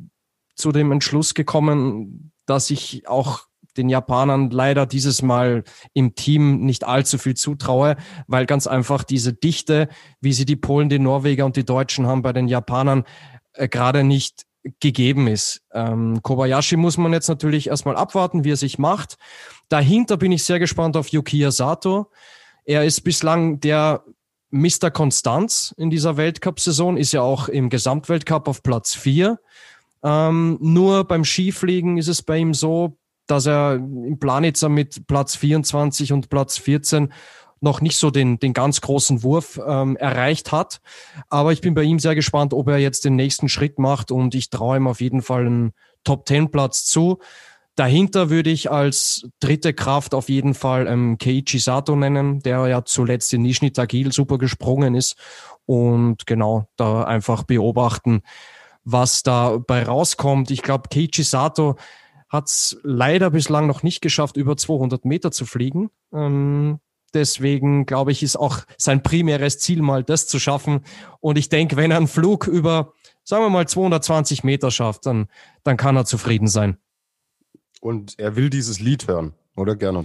zu 0.54 0.70
dem 0.70 0.92
Entschluss 0.92 1.32
gekommen, 1.32 2.32
dass 2.44 2.70
ich 2.70 3.08
auch 3.08 3.46
den 3.76 3.88
Japanern 3.88 4.50
leider 4.50 4.86
dieses 4.86 5.22
Mal 5.22 5.64
im 5.92 6.14
Team 6.14 6.60
nicht 6.60 6.84
allzu 6.84 7.18
viel 7.18 7.34
zutraue, 7.34 7.96
weil 8.26 8.46
ganz 8.46 8.66
einfach 8.66 9.04
diese 9.04 9.32
Dichte, 9.32 9.88
wie 10.20 10.32
sie 10.32 10.44
die 10.44 10.56
Polen, 10.56 10.88
die 10.88 10.98
Norweger 10.98 11.44
und 11.44 11.56
die 11.56 11.64
Deutschen 11.64 12.06
haben 12.06 12.22
bei 12.22 12.32
den 12.32 12.48
Japanern, 12.48 13.04
äh, 13.54 13.68
gerade 13.68 14.04
nicht 14.04 14.46
gegeben 14.80 15.28
ist. 15.28 15.62
Ähm, 15.72 16.20
Kobayashi 16.22 16.76
muss 16.76 16.96
man 16.98 17.12
jetzt 17.12 17.28
natürlich 17.28 17.68
erstmal 17.68 17.96
abwarten, 17.96 18.44
wie 18.44 18.52
er 18.52 18.56
sich 18.56 18.78
macht. 18.78 19.16
Dahinter 19.68 20.16
bin 20.16 20.32
ich 20.32 20.44
sehr 20.44 20.58
gespannt 20.58 20.96
auf 20.96 21.08
Yukiya 21.08 21.50
Sato. 21.50 22.10
Er 22.64 22.84
ist 22.84 23.02
bislang 23.02 23.60
der 23.60 24.04
Mr. 24.50 24.90
Konstanz 24.90 25.74
in 25.76 25.90
dieser 25.90 26.16
Weltcup-Saison, 26.16 26.96
ist 26.96 27.12
ja 27.12 27.22
auch 27.22 27.48
im 27.48 27.68
Gesamtweltcup 27.68 28.48
auf 28.48 28.62
Platz 28.62 28.94
vier. 28.94 29.38
Ähm, 30.02 30.58
nur 30.60 31.04
beim 31.04 31.24
Skifliegen 31.24 31.98
ist 31.98 32.08
es 32.08 32.22
bei 32.22 32.38
ihm 32.38 32.54
so, 32.54 32.96
dass 33.26 33.46
er 33.46 33.74
im 33.74 34.18
Planitzer 34.18 34.68
mit 34.68 35.06
Platz 35.06 35.36
24 35.36 36.12
und 36.12 36.28
Platz 36.28 36.58
14 36.58 37.12
noch 37.60 37.80
nicht 37.80 37.98
so 37.98 38.10
den, 38.10 38.38
den 38.38 38.52
ganz 38.52 38.80
großen 38.80 39.22
Wurf 39.22 39.60
ähm, 39.66 39.96
erreicht 39.96 40.52
hat. 40.52 40.80
Aber 41.28 41.52
ich 41.52 41.60
bin 41.60 41.74
bei 41.74 41.82
ihm 41.82 41.98
sehr 41.98 42.14
gespannt, 42.14 42.52
ob 42.52 42.68
er 42.68 42.78
jetzt 42.78 43.04
den 43.04 43.16
nächsten 43.16 43.48
Schritt 43.48 43.78
macht 43.78 44.10
und 44.10 44.34
ich 44.34 44.50
traue 44.50 44.76
ihm 44.76 44.86
auf 44.86 45.00
jeden 45.00 45.22
Fall 45.22 45.46
einen 45.46 45.72
Top-10-Platz 46.04 46.84
zu. 46.84 47.18
Dahinter 47.74 48.30
würde 48.30 48.50
ich 48.50 48.70
als 48.70 49.28
dritte 49.38 49.74
Kraft 49.74 50.14
auf 50.14 50.28
jeden 50.30 50.54
Fall 50.54 50.86
ähm, 50.86 51.18
Keiichi 51.18 51.58
Sato 51.58 51.94
nennen, 51.94 52.40
der 52.40 52.66
ja 52.68 52.84
zuletzt 52.84 53.34
in 53.34 53.42
Nishni 53.42 53.70
Tagil 53.70 54.12
super 54.12 54.38
gesprungen 54.38 54.94
ist 54.94 55.16
und 55.66 56.26
genau 56.26 56.68
da 56.76 57.04
einfach 57.04 57.42
beobachten, 57.42 58.22
was 58.84 59.22
da 59.22 59.58
bei 59.58 59.82
rauskommt. 59.82 60.50
Ich 60.50 60.62
glaube, 60.62 60.88
Keiichi 60.90 61.22
Sato 61.22 61.76
hat 62.28 62.46
es 62.46 62.78
leider 62.82 63.30
bislang 63.30 63.66
noch 63.66 63.82
nicht 63.82 64.00
geschafft, 64.00 64.36
über 64.36 64.56
200 64.56 65.04
Meter 65.04 65.30
zu 65.30 65.46
fliegen. 65.46 65.90
Ähm, 66.12 66.80
deswegen 67.14 67.86
glaube 67.86 68.12
ich, 68.12 68.22
ist 68.22 68.36
auch 68.36 68.60
sein 68.76 69.02
primäres 69.02 69.58
Ziel 69.58 69.82
mal 69.82 70.02
das 70.02 70.26
zu 70.26 70.38
schaffen. 70.38 70.80
Und 71.20 71.38
ich 71.38 71.48
denke, 71.48 71.76
wenn 71.76 71.90
er 71.90 71.98
einen 71.98 72.08
Flug 72.08 72.46
über, 72.46 72.92
sagen 73.24 73.44
wir 73.44 73.50
mal, 73.50 73.66
220 73.66 74.44
Meter 74.44 74.70
schafft, 74.70 75.06
dann, 75.06 75.28
dann 75.62 75.76
kann 75.76 75.96
er 75.96 76.04
zufrieden 76.04 76.48
sein. 76.48 76.78
Und 77.80 78.18
er 78.18 78.36
will 78.36 78.50
dieses 78.50 78.80
Lied 78.80 79.06
hören, 79.06 79.34
oder 79.56 79.76
gerne? 79.76 80.04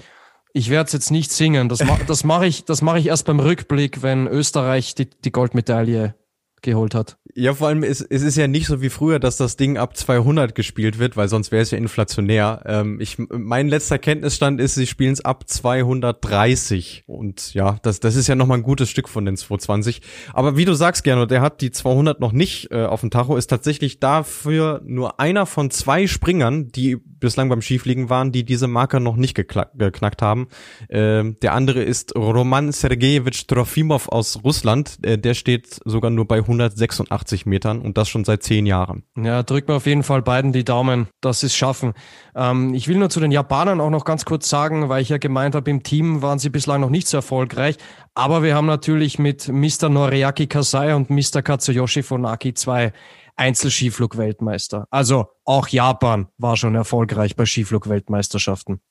Ich 0.53 0.69
werde 0.69 0.87
es 0.87 0.93
jetzt 0.93 1.11
nicht 1.11 1.31
singen. 1.31 1.69
Das, 1.69 1.83
ma 1.83 1.97
das 2.05 2.23
mache 2.23 2.45
ich, 2.45 2.65
das 2.65 2.81
mache 2.81 2.99
ich 2.99 3.07
erst 3.07 3.25
beim 3.25 3.39
Rückblick, 3.39 4.03
wenn 4.03 4.27
Österreich 4.27 4.95
die, 4.95 5.09
die 5.09 5.31
Goldmedaille 5.31 6.15
geholt 6.61 6.95
hat. 6.95 7.17
Ja, 7.33 7.53
vor 7.53 7.69
allem 7.69 7.83
ist 7.83 8.01
es 8.01 8.23
ist 8.23 8.35
ja 8.35 8.47
nicht 8.47 8.67
so 8.67 8.81
wie 8.81 8.89
früher, 8.89 9.19
dass 9.19 9.37
das 9.37 9.55
Ding 9.55 9.77
ab 9.77 9.95
200 9.95 10.53
gespielt 10.53 10.99
wird, 10.99 11.15
weil 11.15 11.29
sonst 11.29 11.51
wäre 11.51 11.61
es 11.61 11.71
ja 11.71 11.77
inflationär. 11.77 12.63
Ähm, 12.65 12.99
ich 12.99 13.17
mein 13.17 13.69
letzter 13.69 13.99
Kenntnisstand 13.99 14.59
ist, 14.59 14.75
sie 14.75 14.87
spielen 14.87 15.13
es 15.13 15.23
ab 15.23 15.47
230 15.47 17.03
und 17.07 17.53
ja, 17.53 17.77
das 17.83 17.99
das 17.99 18.15
ist 18.15 18.27
ja 18.27 18.35
noch 18.35 18.47
mal 18.47 18.55
ein 18.55 18.63
gutes 18.63 18.89
Stück 18.89 19.07
von 19.07 19.25
den 19.25 19.37
220. 19.37 20.01
Aber 20.33 20.57
wie 20.57 20.65
du 20.65 20.73
sagst, 20.73 21.03
Gernot, 21.03 21.31
der 21.31 21.41
hat 21.41 21.61
die 21.61 21.71
200 21.71 22.19
noch 22.19 22.33
nicht 22.33 22.71
äh, 22.71 22.83
auf 22.83 23.01
dem 23.01 23.11
Tacho, 23.11 23.37
ist 23.37 23.47
tatsächlich 23.47 23.99
dafür 23.99 24.81
nur 24.83 25.19
einer 25.19 25.45
von 25.45 25.71
zwei 25.71 26.07
Springern, 26.07 26.67
die 26.69 26.97
bislang 26.97 27.47
beim 27.47 27.61
Skifliegen 27.61 28.09
waren, 28.09 28.33
die 28.33 28.43
diese 28.43 28.67
Marker 28.67 28.99
noch 28.99 29.15
nicht 29.15 29.35
geknackt 29.35 30.21
haben. 30.21 30.47
Ähm, 30.89 31.37
der 31.41 31.53
andere 31.53 31.81
ist 31.83 32.15
Roman 32.15 32.73
Sergejewitsch 32.73 33.47
Trofimov 33.47 34.09
aus 34.09 34.43
Russland. 34.43 34.97
Äh, 35.03 35.17
der 35.17 35.33
steht 35.33 35.79
sogar 35.85 36.11
nur 36.11 36.27
bei 36.27 36.41
186 36.51 37.45
Metern 37.45 37.81
und 37.81 37.97
das 37.97 38.09
schon 38.09 38.23
seit 38.25 38.43
zehn 38.43 38.65
Jahren. 38.65 39.03
Ja, 39.17 39.43
drück 39.43 39.67
mir 39.67 39.75
auf 39.75 39.85
jeden 39.85 40.03
Fall 40.03 40.21
beiden 40.21 40.51
die 40.51 40.63
Daumen, 40.63 41.07
dass 41.21 41.39
sie 41.41 41.47
es 41.47 41.55
schaffen. 41.55 41.93
Ähm, 42.35 42.73
ich 42.73 42.87
will 42.87 42.97
nur 42.97 43.09
zu 43.09 43.19
den 43.19 43.31
Japanern 43.31 43.81
auch 43.81 43.89
noch 43.89 44.05
ganz 44.05 44.25
kurz 44.25 44.49
sagen, 44.49 44.89
weil 44.89 45.01
ich 45.01 45.09
ja 45.09 45.17
gemeint 45.17 45.55
habe, 45.55 45.69
im 45.71 45.83
Team 45.83 46.21
waren 46.21 46.39
sie 46.39 46.49
bislang 46.49 46.81
noch 46.81 46.89
nicht 46.89 47.07
so 47.07 47.17
erfolgreich. 47.17 47.77
Aber 48.13 48.43
wir 48.43 48.55
haben 48.55 48.67
natürlich 48.67 49.19
mit 49.19 49.47
Mr. 49.47 49.89
Noriaki 49.89 50.47
Kasai 50.47 50.95
und 50.95 51.09
Mr. 51.09 51.41
Katsuyoshi 51.41 52.03
Funaki 52.03 52.53
zwei 52.53 52.93
Einzelskiflug-Weltmeister. 53.37 54.85
Also 54.89 55.27
auch 55.45 55.67
Japan 55.67 56.27
war 56.37 56.57
schon 56.57 56.75
erfolgreich 56.75 57.35
bei 57.35 57.45
Skiflug-Weltmeisterschaften. 57.45 58.81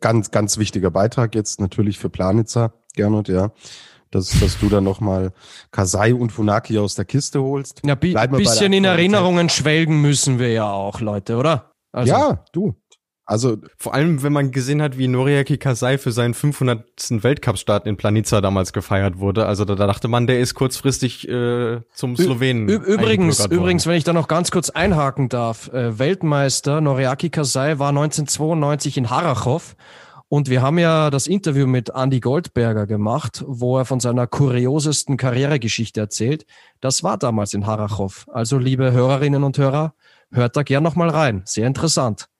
Ganz, 0.00 0.30
ganz 0.30 0.58
wichtiger 0.58 0.90
Beitrag 0.90 1.34
jetzt 1.34 1.60
natürlich 1.60 1.98
für 1.98 2.10
Planitzer, 2.10 2.74
Gernot, 2.94 3.28
ja. 3.28 3.52
Dass, 4.12 4.38
dass 4.38 4.58
du 4.60 4.68
dann 4.68 4.84
nochmal 4.84 5.32
Kasai 5.72 6.14
und 6.14 6.30
Funaki 6.30 6.78
aus 6.78 6.94
der 6.94 7.04
Kiste 7.04 7.42
holst. 7.42 7.80
Ja, 7.84 7.96
bi 7.96 8.14
bisschen 8.14 8.72
in 8.72 8.84
Erinnerungen 8.84 9.48
schwelgen 9.48 10.00
müssen 10.00 10.38
wir 10.38 10.52
ja 10.52 10.70
auch, 10.70 11.00
Leute, 11.00 11.36
oder? 11.36 11.72
Also. 11.90 12.12
Ja, 12.12 12.44
du. 12.52 12.74
Also 13.24 13.56
vor 13.78 13.94
allem, 13.94 14.22
wenn 14.22 14.32
man 14.32 14.50
gesehen 14.50 14.82
hat, 14.82 14.98
wie 14.98 15.06
Noriaki 15.06 15.56
Kasai 15.56 15.96
für 15.96 16.10
seinen 16.10 16.34
500. 16.34 16.84
Weltcup-Start 17.22 17.86
in 17.86 17.96
Planica 17.96 18.40
damals 18.40 18.72
gefeiert 18.72 19.18
wurde. 19.18 19.46
Also 19.46 19.64
da, 19.64 19.76
da 19.76 19.86
dachte 19.86 20.08
man, 20.08 20.26
der 20.26 20.40
ist 20.40 20.54
kurzfristig 20.54 21.28
äh, 21.28 21.80
zum 21.94 22.16
Slowenen. 22.16 22.68
Übrigens, 22.68 23.46
übrigens, 23.46 23.86
wenn 23.86 23.94
ich 23.94 24.04
da 24.04 24.12
noch 24.12 24.26
ganz 24.26 24.50
kurz 24.50 24.70
einhaken 24.70 25.28
darf, 25.28 25.68
äh, 25.72 25.98
Weltmeister 25.98 26.80
Noriaki 26.80 27.30
Kasai 27.30 27.78
war 27.78 27.90
1992 27.90 28.98
in 28.98 29.08
Harachow 29.08 29.76
und 30.32 30.48
wir 30.48 30.62
haben 30.62 30.78
ja 30.78 31.10
das 31.10 31.26
Interview 31.26 31.66
mit 31.66 31.90
Andy 31.90 32.18
Goldberger 32.18 32.86
gemacht, 32.86 33.44
wo 33.46 33.76
er 33.76 33.84
von 33.84 34.00
seiner 34.00 34.26
kuriosesten 34.26 35.18
Karrieregeschichte 35.18 36.00
erzählt. 36.00 36.46
Das 36.80 37.02
war 37.02 37.18
damals 37.18 37.52
in 37.52 37.66
Harachow. 37.66 38.24
Also 38.32 38.56
liebe 38.56 38.92
Hörerinnen 38.92 39.44
und 39.44 39.58
Hörer, 39.58 39.92
hört 40.30 40.56
da 40.56 40.62
gern 40.62 40.84
noch 40.84 40.96
mal 40.96 41.10
rein. 41.10 41.42
Sehr 41.44 41.66
interessant. 41.66 42.30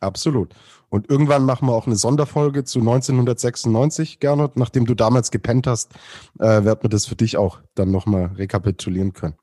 Absolut. 0.00 0.54
Und 0.88 1.10
irgendwann 1.10 1.44
machen 1.44 1.68
wir 1.68 1.74
auch 1.74 1.86
eine 1.86 1.96
Sonderfolge 1.96 2.64
zu 2.64 2.78
1996, 2.78 4.18
Gernot. 4.18 4.56
Nachdem 4.56 4.86
du 4.86 4.94
damals 4.94 5.30
gepennt 5.30 5.66
hast, 5.66 5.92
äh, 6.38 6.64
wird 6.64 6.84
man 6.84 6.90
das 6.90 7.04
für 7.04 7.16
dich 7.16 7.36
auch 7.36 7.58
dann 7.74 7.90
nochmal 7.90 8.32
rekapitulieren 8.36 9.12
können. 9.12 9.34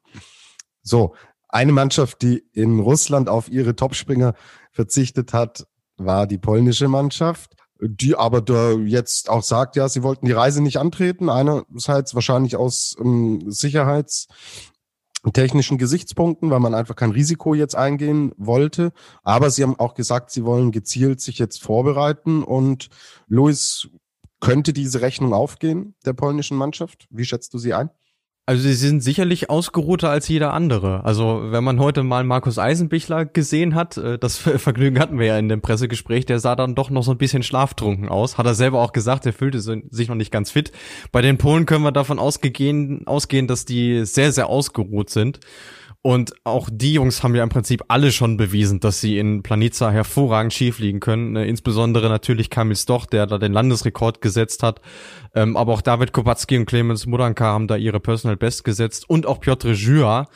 So, 0.81 1.13
eine 1.47 1.73
Mannschaft, 1.73 2.23
die 2.23 2.43
in 2.53 2.79
Russland 2.79 3.29
auf 3.29 3.49
ihre 3.49 3.75
Topspringer 3.75 4.33
verzichtet 4.71 5.31
hat, 5.31 5.67
war 5.97 6.25
die 6.25 6.39
polnische 6.39 6.87
Mannschaft 6.87 7.52
die 7.85 8.15
aber 8.15 8.41
da 8.41 8.71
jetzt 8.71 9.29
auch 9.29 9.43
sagt, 9.43 9.75
ja, 9.75 9.89
sie 9.89 10.03
wollten 10.03 10.25
die 10.25 10.31
Reise 10.31 10.61
nicht 10.61 10.77
antreten. 10.77 11.29
Einerseits 11.29 12.15
wahrscheinlich 12.15 12.55
aus 12.55 12.95
ähm, 12.99 13.43
Sicherheits- 13.49 14.27
technischen 15.31 15.77
Gesichtspunkten, 15.77 16.49
weil 16.49 16.59
man 16.59 16.73
einfach 16.73 16.97
kein 16.97 17.11
Risiko 17.11 17.53
jetzt 17.53 17.75
eingehen 17.75 18.33
wollte. 18.35 18.91
Aber 19.23 19.49
sie 19.49 19.63
haben 19.63 19.79
auch 19.79 19.93
gesagt, 19.93 20.31
sie 20.31 20.43
wollen 20.43 20.73
gezielt 20.73 21.21
sich 21.21 21.39
jetzt 21.39 21.63
vorbereiten 21.63 22.43
und 22.43 22.89
Luis 23.27 23.87
könnte 24.41 24.73
diese 24.73 24.99
Rechnung 24.99 25.33
aufgehen 25.33 25.95
der 26.05 26.11
polnischen 26.11 26.57
Mannschaft. 26.57 27.07
Wie 27.09 27.23
schätzt 27.23 27.53
du 27.53 27.57
sie 27.57 27.73
ein? 27.73 27.89
Also 28.45 28.61
sie 28.61 28.73
sind 28.73 29.01
sicherlich 29.01 29.49
ausgeruhter 29.49 30.09
als 30.09 30.27
jeder 30.27 30.53
andere. 30.53 31.05
Also 31.05 31.43
wenn 31.51 31.63
man 31.63 31.79
heute 31.79 32.03
mal 32.03 32.25
Markus 32.25 32.59
Eisenbichler 32.59 33.23
gesehen 33.23 33.73
hat, 33.73 33.95
äh, 33.95 34.19
das 34.19 34.37
Vergnügen 34.57 34.99
hatten 34.99 35.17
wir 35.17 35.27
ja 35.27 35.39
in 35.39 35.47
dem 35.47 35.61
Pressegespräch, 35.61 36.25
der 36.25 36.39
sah 36.39 36.57
dann 36.57 36.75
doch 36.75 36.89
noch 36.89 37.03
so 37.03 37.11
ein 37.11 37.17
bisschen 37.17 37.41
schlaftrunken 37.41 38.09
aus. 38.09 38.37
Hat 38.37 38.45
er 38.45 38.53
selber 38.53 38.81
auch 38.81 38.91
gesagt, 38.91 39.25
er 39.25 39.31
fühlte 39.31 39.61
sich 39.61 40.09
noch 40.09 40.15
nicht 40.15 40.31
ganz 40.31 40.51
fit. 40.51 40.73
Bei 41.13 41.21
den 41.21 41.37
Polen 41.37 41.65
können 41.65 41.85
wir 41.85 41.93
davon 41.93 42.19
ausgehen, 42.19 43.07
ausgehen 43.07 43.47
dass 43.47 43.63
die 43.63 44.03
sehr, 44.05 44.33
sehr 44.33 44.49
ausgeruht 44.49 45.09
sind. 45.09 45.39
Und 46.05 46.33
auch 46.43 46.69
die 46.69 46.93
Jungs 46.93 47.23
haben 47.23 47.33
ja 47.33 47.43
im 47.43 47.49
Prinzip 47.49 47.85
alle 47.87 48.11
schon 48.11 48.35
bewiesen, 48.35 48.81
dass 48.81 48.99
sie 48.99 49.17
in 49.17 49.41
Planica 49.41 49.89
hervorragend 49.89 50.51
schiefliegen 50.53 50.99
können. 50.99 51.37
Äh, 51.37 51.45
insbesondere 51.45 52.09
natürlich 52.09 52.49
Kamil 52.49 52.75
Stoch, 52.75 53.05
der 53.05 53.25
da 53.25 53.37
den 53.37 53.53
Landesrekord 53.53 54.19
gesetzt 54.19 54.63
hat. 54.63 54.81
Ähm, 55.33 55.55
aber 55.55 55.71
auch 55.71 55.81
David 55.81 56.11
Kubacki 56.11 56.57
und 56.57 56.65
Clemens 56.65 57.05
Muranka 57.05 57.45
haben 57.45 57.67
da 57.67 57.77
ihre 57.77 58.01
Personal 58.01 58.35
Best 58.35 58.65
gesetzt. 58.65 59.09
Und 59.09 59.25
auch 59.25 59.39
Piotr 59.39 59.71
Jura. 59.71 60.27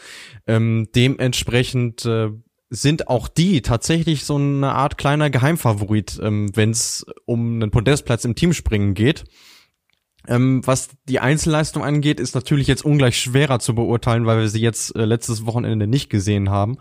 Ähm, 0.47 0.87
dementsprechend 0.95 2.05
äh, 2.05 2.29
sind 2.69 3.09
auch 3.09 3.27
die 3.27 3.61
tatsächlich 3.61 4.23
so 4.23 4.35
eine 4.35 4.71
Art 4.71 4.97
kleiner 4.97 5.29
Geheimfavorit, 5.29 6.17
ähm, 6.23 6.49
wenn 6.55 6.69
es 6.69 7.05
um 7.25 7.55
einen 7.55 7.71
Podestplatz 7.71 8.23
im 8.23 8.35
Teamspringen 8.35 8.93
geht. 8.93 9.25
Ähm, 10.27 10.61
was 10.65 10.89
die 11.07 11.19
Einzelleistung 11.19 11.83
angeht, 11.83 12.19
ist 12.19 12.35
natürlich 12.35 12.67
jetzt 12.67 12.83
ungleich 12.83 13.17
schwerer 13.17 13.59
zu 13.59 13.73
beurteilen, 13.73 14.25
weil 14.25 14.39
wir 14.39 14.49
sie 14.49 14.61
jetzt 14.61 14.95
äh, 14.95 15.05
letztes 15.05 15.45
Wochenende 15.45 15.87
nicht 15.87 16.09
gesehen 16.09 16.49
haben. 16.49 16.77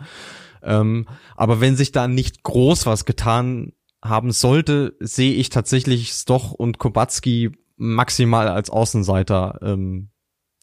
Ähm, 0.63 1.07
aber 1.37 1.61
wenn 1.61 1.77
sich 1.77 1.93
da 1.93 2.09
nicht 2.09 2.43
groß 2.43 2.87
was 2.87 3.05
getan 3.05 3.73
haben 4.03 4.33
sollte, 4.33 4.97
sehe 5.01 5.35
ich 5.35 5.49
tatsächlich 5.49 6.11
Stoch 6.11 6.53
und 6.53 6.79
Kubacki 6.79 7.53
maximal 7.77 8.49
als 8.49 8.71
Außenseiter 8.71 9.61
ähm, 9.63 10.11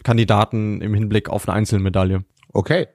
Kandidaten 0.04 0.82
im 0.82 0.93
Hinblick 0.93 1.30
auf 1.30 1.48
eine 1.48 1.56
Einzelmedaille. 1.56 2.26
Okay. 2.52 2.88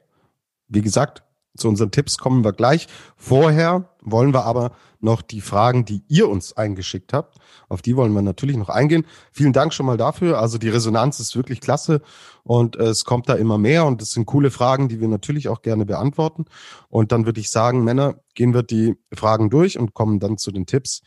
Wie 0.69 0.83
gesagt, 0.83 1.23
zu 1.59 1.69
unseren 1.69 1.91
Tipps 1.91 2.19
kommen 2.19 2.45
wir 2.45 2.53
gleich. 2.53 2.87
Vorher 3.17 3.89
wollen 4.01 4.33
wir 4.33 4.45
aber 4.45 4.73
noch 5.01 5.23
die 5.23 5.41
Fragen, 5.41 5.85
die 5.85 6.03
ihr 6.09 6.29
uns 6.29 6.57
eingeschickt 6.57 7.13
habt, 7.13 7.39
auf 7.69 7.83
die 7.83 7.97
wollen 7.97 8.13
wir 8.13 8.23
natürlich 8.23 8.57
noch 8.57 8.69
eingehen. 8.69 9.07
Vielen 9.33 9.53
Dank 9.53 9.73
schon 9.73 9.87
mal 9.87 9.97
dafür. 9.97 10.41
Also 10.41 10.59
die 10.59 10.69
Resonanz 10.69 11.21
ist 11.21 11.37
wirklich 11.37 11.61
klasse 11.61 12.03
und 12.43 12.77
es 12.77 13.05
kommt 13.05 13.29
da 13.29 13.35
immer 13.35 13.59
mehr 13.59 13.85
und 13.87 14.03
es 14.03 14.13
sind 14.13 14.27
coole 14.27 14.51
Fragen, 14.51 14.89
die 14.89 15.01
wir 15.01 15.09
natürlich 15.09 15.49
auch 15.49 15.63
gerne 15.63 15.87
beantworten. 15.87 16.47
Und 16.89 17.13
dann 17.13 17.27
würde 17.27 17.41
ich 17.41 17.51
sagen, 17.51 17.85
Männer, 17.85 18.17
gehen 18.35 18.55
wir 18.55 18.63
die 18.63 18.97
Fragen 19.15 19.51
durch 19.51 19.79
und 19.79 19.95
kommen 19.95 20.19
dann 20.19 20.39
zu 20.39 20.51
den 20.51 20.67
Tipps 20.67 21.03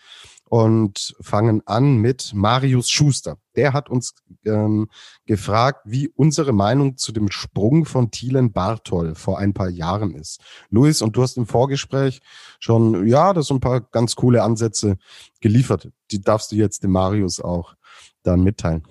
und 0.51 1.15
fangen 1.21 1.61
an 1.65 1.95
mit 1.95 2.33
Marius 2.33 2.89
Schuster. 2.89 3.37
Der 3.55 3.71
hat 3.71 3.89
uns 3.89 4.13
ähm, 4.45 4.89
gefragt, 5.25 5.79
wie 5.85 6.09
unsere 6.09 6.51
Meinung 6.51 6.97
zu 6.97 7.13
dem 7.13 7.31
Sprung 7.31 7.85
von 7.85 8.11
Thielen 8.11 8.51
Bartol 8.51 9.15
vor 9.15 9.39
ein 9.39 9.53
paar 9.53 9.69
Jahren 9.69 10.13
ist. 10.13 10.41
Luis, 10.69 11.01
und 11.01 11.15
du 11.15 11.21
hast 11.23 11.37
im 11.37 11.47
Vorgespräch 11.47 12.19
schon, 12.59 13.07
ja, 13.07 13.31
das 13.31 13.49
ein 13.49 13.61
paar 13.61 13.79
ganz 13.79 14.17
coole 14.17 14.43
Ansätze 14.43 14.97
geliefert. 15.39 15.87
Die 16.11 16.19
darfst 16.19 16.51
du 16.51 16.57
jetzt 16.57 16.83
dem 16.83 16.91
Marius 16.91 17.39
auch 17.39 17.75
dann 18.23 18.43
mitteilen. 18.43 18.83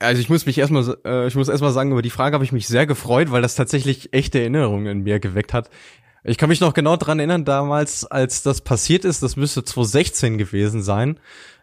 Also 0.00 0.20
ich 0.20 0.28
muss 0.28 0.44
mich 0.44 0.58
erstmal, 0.58 0.96
äh, 1.04 1.28
ich 1.28 1.36
muss 1.36 1.48
erstmal 1.48 1.72
sagen, 1.72 1.92
über 1.92 2.02
die 2.02 2.10
Frage 2.10 2.34
habe 2.34 2.44
ich 2.44 2.50
mich 2.50 2.66
sehr 2.66 2.84
gefreut, 2.84 3.30
weil 3.30 3.42
das 3.42 3.54
tatsächlich 3.54 4.12
echte 4.12 4.40
Erinnerungen 4.40 4.86
in 4.88 5.02
mir 5.04 5.20
geweckt 5.20 5.54
hat. 5.54 5.70
Ich 6.28 6.38
kann 6.38 6.48
mich 6.48 6.60
noch 6.60 6.74
genau 6.74 6.96
dran 6.96 7.20
erinnern, 7.20 7.44
damals, 7.44 8.04
als 8.04 8.42
das 8.42 8.60
passiert 8.60 9.04
ist, 9.04 9.22
das 9.22 9.36
müsste 9.36 9.62
2016 9.62 10.38
gewesen 10.38 10.82
sein, 10.82 11.20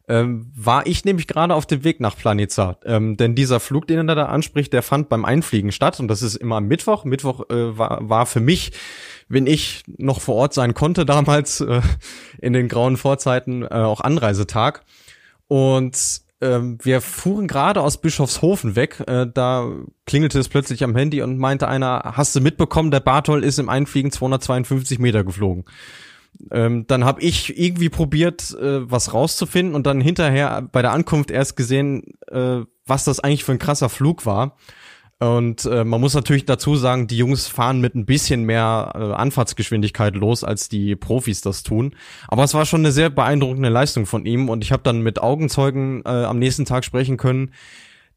ähm, 0.07 0.51
war 0.55 0.87
ich 0.87 1.03
nämlich 1.03 1.27
gerade 1.27 1.53
auf 1.53 1.65
dem 1.65 1.83
Weg 1.83 1.99
nach 1.99 2.15
Planica. 2.15 2.77
Ähm, 2.85 3.17
denn 3.17 3.35
dieser 3.35 3.59
Flug, 3.59 3.87
den 3.87 4.07
er 4.07 4.15
da 4.15 4.25
anspricht, 4.27 4.71
der 4.71 4.81
fand 4.81 5.09
beim 5.09 5.25
Einfliegen 5.25 5.73
statt 5.73 5.99
und 5.99 6.07
das 6.07 6.21
ist 6.21 6.35
immer 6.35 6.57
am 6.57 6.67
Mittwoch. 6.67 7.03
Mittwoch 7.03 7.49
äh, 7.49 7.77
war, 7.77 8.07
war 8.07 8.25
für 8.25 8.39
mich, 8.39 8.71
wenn 9.27 9.47
ich 9.47 9.83
noch 9.97 10.21
vor 10.21 10.35
Ort 10.35 10.53
sein 10.53 10.73
konnte 10.73 11.05
damals 11.05 11.59
äh, 11.59 11.81
in 12.39 12.53
den 12.53 12.69
grauen 12.69 12.95
Vorzeiten, 12.95 13.63
äh, 13.63 13.67
auch 13.67 13.99
Anreisetag. 13.99 14.85
Und 15.49 16.22
ähm, 16.43 16.77
wir 16.83 17.01
fuhren 17.01 17.47
gerade 17.47 17.81
aus 17.81 18.01
Bischofshofen 18.01 18.75
weg, 18.75 19.01
äh, 19.07 19.25
da 19.31 19.71
klingelte 20.05 20.39
es 20.39 20.49
plötzlich 20.49 20.83
am 20.83 20.95
Handy 20.95 21.21
und 21.21 21.37
meinte 21.37 21.67
einer, 21.67 22.13
hast 22.17 22.35
du 22.35 22.41
mitbekommen, 22.41 22.91
der 22.91 22.99
Bartol 22.99 23.43
ist 23.43 23.59
im 23.59 23.69
Einfliegen 23.69 24.11
252 24.11 24.99
Meter 24.99 25.23
geflogen. 25.23 25.65
Ähm, 26.51 26.85
dann 26.87 27.05
habe 27.05 27.21
ich 27.21 27.57
irgendwie 27.57 27.89
probiert, 27.89 28.55
äh, 28.59 28.89
was 28.89 29.13
rauszufinden 29.13 29.75
und 29.75 29.87
dann 29.87 30.01
hinterher 30.01 30.61
bei 30.61 30.81
der 30.81 30.91
Ankunft 30.91 31.31
erst 31.31 31.55
gesehen, 31.55 32.03
äh, 32.29 32.61
was 32.85 33.05
das 33.05 33.19
eigentlich 33.19 33.43
für 33.43 33.53
ein 33.53 33.59
krasser 33.59 33.89
Flug 33.89 34.25
war. 34.25 34.57
Und 35.19 35.65
äh, 35.65 35.85
man 35.85 36.01
muss 36.01 36.15
natürlich 36.15 36.45
dazu 36.45 36.75
sagen, 36.75 37.07
die 37.07 37.17
Jungs 37.17 37.47
fahren 37.47 37.79
mit 37.79 37.95
ein 37.95 38.05
bisschen 38.05 38.43
mehr 38.43 38.91
äh, 38.95 39.13
Anfahrtsgeschwindigkeit 39.13 40.15
los, 40.15 40.43
als 40.43 40.67
die 40.67 40.95
Profis 40.95 41.41
das 41.41 41.63
tun. 41.63 41.95
Aber 42.27 42.43
es 42.43 42.53
war 42.53 42.65
schon 42.65 42.81
eine 42.81 42.91
sehr 42.91 43.09
beeindruckende 43.09 43.69
Leistung 43.69 44.05
von 44.05 44.25
ihm 44.25 44.49
und 44.49 44.63
ich 44.63 44.71
habe 44.71 44.83
dann 44.83 45.01
mit 45.01 45.21
Augenzeugen 45.21 46.01
äh, 46.05 46.09
am 46.09 46.39
nächsten 46.39 46.65
Tag 46.65 46.83
sprechen 46.83 47.17
können, 47.17 47.51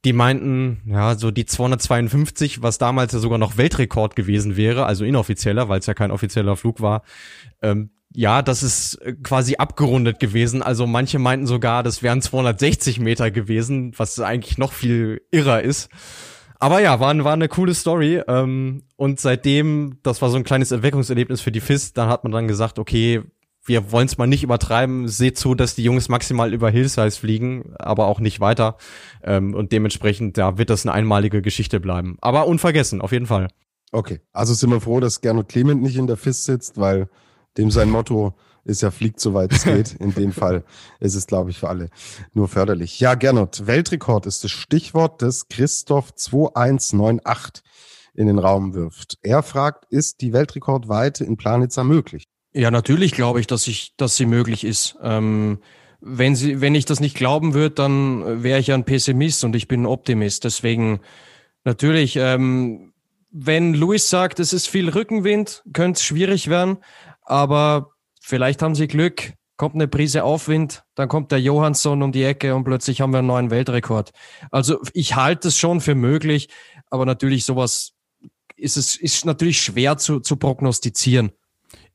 die 0.05 0.13
meinten, 0.13 0.83
ja, 0.87 1.17
so 1.17 1.31
die 1.31 1.47
252, 1.47 2.63
was 2.63 2.79
damals 2.79 3.13
ja 3.13 3.19
sogar 3.19 3.39
noch 3.39 3.57
Weltrekord 3.57 4.15
gewesen 4.15 4.57
wäre, 4.57 4.87
also 4.87 5.05
inoffizieller, 5.05 5.69
weil 5.69 5.81
es 5.81 5.87
ja 5.87 5.95
kein 5.95 6.11
offizieller 6.11 6.57
Flug 6.57 6.81
war. 6.81 7.03
Ähm, 7.63 7.91
ja, 8.13 8.41
das 8.41 8.63
ist 8.63 8.95
äh, 9.03 9.15
quasi 9.15 9.57
abgerundet 9.57 10.21
gewesen. 10.21 10.63
Also 10.63 10.87
manche 10.87 11.19
meinten 11.19 11.47
sogar, 11.47 11.83
das 11.83 12.03
wären 12.03 12.23
260 12.23 13.01
Meter 13.01 13.31
gewesen, 13.31 13.93
was 13.97 14.19
eigentlich 14.21 14.59
noch 14.59 14.73
viel 14.73 15.23
irrer 15.31 15.63
ist. 15.63 15.91
Aber 16.67 16.81
ja, 16.81 16.99
war, 16.99 17.17
war 17.23 17.33
eine 17.33 17.47
coole 17.47 17.75
Story. 17.75 18.21
Ähm, 18.27 18.83
und 18.97 19.21
seitdem, 19.21 20.01
das 20.03 20.21
war 20.21 20.31
so 20.31 20.37
ein 20.37 20.43
kleines 20.43 20.73
Erweckungserlebnis 20.73 21.41
für 21.41 21.53
die 21.53 21.61
FIS, 21.61 21.93
dann 21.93 22.09
hat 22.09 22.25
man 22.25 22.33
dann 22.33 22.49
gesagt, 22.49 22.81
okay, 22.81 23.23
wir 23.65 23.93
wollen 23.93 24.07
es 24.07 24.19
mal 24.19 24.27
nicht 24.27 24.43
übertreiben, 24.43 25.07
seht 25.07 25.39
zu, 25.39 25.55
dass 25.55 25.77
die 25.77 25.85
Jungs 25.85 26.09
maximal 26.09 26.53
über 26.53 26.69
Hillsize 26.69 27.21
fliegen, 27.21 27.73
aber 27.79 28.09
auch 28.09 28.19
nicht 28.19 28.41
weiter. 28.41 28.79
Ähm, 29.23 29.55
und 29.55 29.71
dementsprechend, 29.71 30.39
ja, 30.39 30.59
wird 30.59 30.71
das 30.71 30.85
eine 30.85 30.93
einmalige 30.93 31.41
Geschichte 31.41 31.79
bleiben. 31.79 32.17
Aber 32.21 32.49
unvergessen, 32.49 33.01
auf 33.01 33.13
jeden 33.13 33.27
Fall. 33.27 33.47
Okay, 33.93 34.19
also 34.33 34.53
sind 34.53 34.71
wir 34.71 34.81
froh, 34.81 34.99
dass 34.99 35.21
Gernot 35.21 35.49
Clement 35.49 35.85
nicht 35.85 35.97
in 35.97 36.09
der 36.09 36.17
FIS 36.17 36.47
sitzt, 36.47 36.81
weil 36.81 37.09
dem 37.59 37.71
sein 37.71 37.91
Motto 37.91 38.35
ist 38.67 38.83
ja 38.83 38.91
fliegt 38.91 39.21
soweit 39.21 39.53
es 39.53 39.65
geht. 39.65 39.95
In 40.01 40.13
dem 40.13 40.33
Fall 40.33 40.65
ist 41.01 41.15
es, 41.15 41.27
glaube 41.27 41.51
ich, 41.51 41.59
für 41.59 41.69
alle 41.69 41.89
nur 42.35 42.49
förderlich. 42.49 43.01
Ja, 43.01 43.15
Gernot, 43.15 43.67
Weltrekord 43.67 44.27
ist 44.27 44.45
das 44.45 44.51
Stichwort, 44.51 45.23
das 45.23 45.49
Christoph 45.49 46.15
2198 46.15 47.63
in 48.15 48.27
den 48.27 48.39
Raum 48.39 48.75
wirft. 48.75 49.19
Er 49.23 49.43
fragt, 49.43 49.85
ist 49.91 50.23
die 50.23 50.33
Weltrekordweite 50.33 51.25
in 51.25 51.37
Planitzer 51.37 51.85
möglich? 51.85 52.25
Ja, 52.55 52.71
natürlich 52.71 53.13
glaube 53.13 53.41
ich, 53.41 53.47
dass 53.47 53.67
ich, 53.67 53.95
dass 53.97 54.17
sie 54.17 54.25
möglich 54.25 54.65
ist. 54.65 54.97
Ähm, 55.03 55.59
wenn 56.01 56.35
sie, 56.35 56.61
wenn 56.61 56.75
ich 56.75 56.87
das 56.87 57.01
nicht 57.01 57.17
glauben 57.17 57.53
würde, 57.53 57.75
dann 57.75 58.43
wäre 58.43 58.59
ich 58.59 58.69
ja 58.69 58.75
ein 58.75 58.85
Pessimist 58.85 59.45
und 59.45 59.55
ich 59.55 59.69
bin 59.69 59.83
ein 59.83 59.87
Optimist. 59.87 60.45
Deswegen 60.45 61.01
natürlich, 61.65 62.17
ähm, 62.17 62.95
wenn 63.31 63.75
Luis 63.75 64.09
sagt, 64.09 64.41
es 64.41 64.55
ist 64.55 64.69
viel 64.69 64.89
Rückenwind, 64.89 65.63
könnte 65.75 65.99
es 65.99 66.05
schwierig 66.05 66.49
werden, 66.49 66.79
aber 67.23 67.91
vielleicht 68.27 68.61
haben 68.61 68.75
sie 68.75 68.89
Glück, 68.89 69.35
kommt 69.57 69.77
eine 69.77 69.87
Prise 69.87 70.25
Aufwind, 70.25 70.85
dann 70.97 71.09
kommt 71.09 71.31
der 71.31 71.41
Johansson 71.41 72.03
um 72.03 72.11
die 72.11 72.25
Ecke 72.25 72.55
und 72.55 72.65
plötzlich 72.65 73.01
haben 73.01 73.13
wir 73.13 73.19
einen 73.19 73.29
neuen 73.29 73.51
Weltrekord. 73.51 74.11
Also 74.51 74.81
ich 74.93 75.15
halte 75.15 75.49
es 75.49 75.57
schon 75.57 75.81
für 75.81 75.95
möglich, 75.95 76.49
aber 76.91 77.07
natürlich 77.07 77.45
sowas 77.45 77.93
ist 78.57 78.77
es 78.77 78.97
ist 78.97 79.25
natürlich 79.25 79.61
schwer 79.61 79.97
zu, 79.97 80.21
zu 80.21 80.37
prognostizieren. 80.37 81.31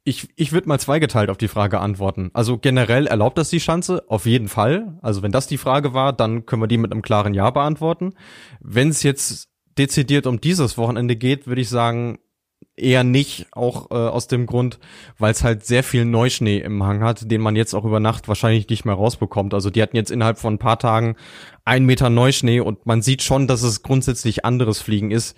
Ich, 0.03 0.29
ich 0.35 0.51
würde 0.51 0.67
mal 0.67 0.79
zweigeteilt 0.79 1.29
auf 1.29 1.37
die 1.37 1.49
Frage 1.49 1.79
antworten. 1.79 2.31
Also 2.33 2.57
generell 2.57 3.07
erlaubt 3.07 3.37
das 3.37 3.49
die 3.49 3.59
Schanze? 3.59 4.03
Auf 4.07 4.25
jeden 4.25 4.47
Fall. 4.47 4.97
Also 5.01 5.21
wenn 5.21 5.31
das 5.31 5.47
die 5.47 5.59
Frage 5.59 5.93
war, 5.93 6.13
dann 6.13 6.45
können 6.45 6.61
wir 6.61 6.67
die 6.67 6.79
mit 6.79 6.91
einem 6.91 7.03
klaren 7.03 7.35
Ja 7.35 7.51
beantworten. 7.51 8.13
Wenn 8.61 8.89
es 8.89 9.03
jetzt 9.03 9.49
dezidiert 9.77 10.25
um 10.25 10.41
dieses 10.41 10.77
Wochenende 10.77 11.15
geht, 11.15 11.45
würde 11.45 11.61
ich 11.61 11.69
sagen, 11.69 12.17
eher 12.81 13.03
nicht, 13.03 13.47
auch 13.51 13.91
äh, 13.91 13.95
aus 13.95 14.27
dem 14.27 14.45
Grund, 14.45 14.79
weil 15.17 15.31
es 15.31 15.43
halt 15.43 15.65
sehr 15.65 15.83
viel 15.83 16.05
Neuschnee 16.05 16.59
im 16.59 16.83
Hang 16.83 17.03
hat, 17.03 17.29
den 17.29 17.41
man 17.41 17.55
jetzt 17.55 17.73
auch 17.73 17.85
über 17.85 17.99
Nacht 17.99 18.27
wahrscheinlich 18.27 18.67
nicht 18.69 18.85
mehr 18.85 18.95
rausbekommt. 18.95 19.53
Also 19.53 19.69
die 19.69 19.81
hatten 19.81 19.95
jetzt 19.95 20.11
innerhalb 20.11 20.39
von 20.39 20.55
ein 20.55 20.59
paar 20.59 20.79
Tagen 20.79 21.15
einen 21.65 21.85
Meter 21.85 22.09
Neuschnee 22.09 22.59
und 22.59 22.85
man 22.85 23.01
sieht 23.01 23.21
schon, 23.21 23.47
dass 23.47 23.61
es 23.61 23.83
grundsätzlich 23.83 24.45
anderes 24.45 24.81
Fliegen 24.81 25.11
ist. 25.11 25.37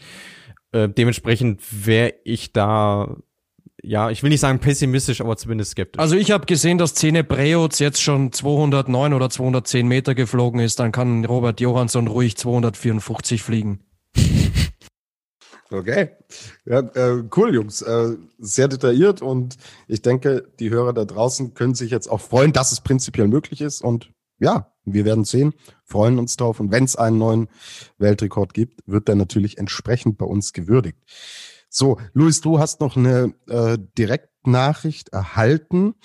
Äh, 0.72 0.90
dementsprechend 0.90 1.62
wäre 1.86 2.14
ich 2.24 2.54
da 2.54 3.16
ja, 3.86 4.10
ich 4.10 4.24
will 4.24 4.30
nicht 4.30 4.40
sagen 4.40 4.60
pessimistisch, 4.60 5.20
aber 5.20 5.36
zumindest 5.36 5.72
skeptisch. 5.72 6.00
Also 6.00 6.16
ich 6.16 6.32
habe 6.32 6.46
gesehen, 6.46 6.78
dass 6.78 6.96
Zene 6.96 7.24
Breoz 7.24 7.80
jetzt 7.80 8.02
schon 8.02 8.32
209 8.32 9.14
oder 9.14 9.30
210 9.30 9.86
Meter 9.86 10.16
geflogen 10.16 10.62
ist. 10.62 10.80
Dann 10.80 10.94
kann 10.94 11.26
Robert 11.26 11.60
Johansson 11.60 12.08
ruhig 12.08 12.38
254 12.38 13.44
fliegen. 13.44 13.82
Okay. 15.72 16.10
Ja, 16.66 16.80
äh, 16.80 17.24
cool, 17.36 17.56
Jungs. 17.56 17.82
Äh, 17.82 18.16
sehr 18.38 18.68
detailliert 18.68 19.22
und 19.22 19.58
ich 19.88 20.02
denke, 20.02 20.48
die 20.60 20.70
Hörer 20.70 20.94
da 20.94 21.06
draußen 21.06 21.54
können 21.54 21.74
sich 21.74 21.92
jetzt 21.92 22.08
auch 22.08 22.22
freuen, 22.22 22.54
dass 22.54 22.72
es 22.72 22.82
prinzipiell 22.82 23.28
möglich 23.28 23.62
ist. 23.62 23.82
Und 23.82 24.12
ja, 24.40 24.72
wir 24.86 25.06
werden 25.06 25.24
sehen, 25.24 25.54
freuen 25.84 26.20
uns 26.20 26.36
drauf. 26.38 26.60
Und 26.60 26.72
wenn 26.72 26.84
es 26.84 26.96
einen 26.96 27.18
neuen 27.18 27.48
Weltrekord 27.98 28.54
gibt, 28.54 28.82
wird 28.86 29.08
der 29.08 29.16
natürlich 29.16 29.58
entsprechend 29.58 30.18
bei 30.18 30.26
uns 30.26 30.54
gewürdigt. 30.54 31.00
So, 31.70 31.98
Luis, 32.14 32.42
du 32.42 32.60
hast 32.60 32.82
noch 32.82 32.96
eine 32.96 33.34
äh, 33.48 33.78
Direktnachricht 33.98 35.10
erhalten. 35.10 35.96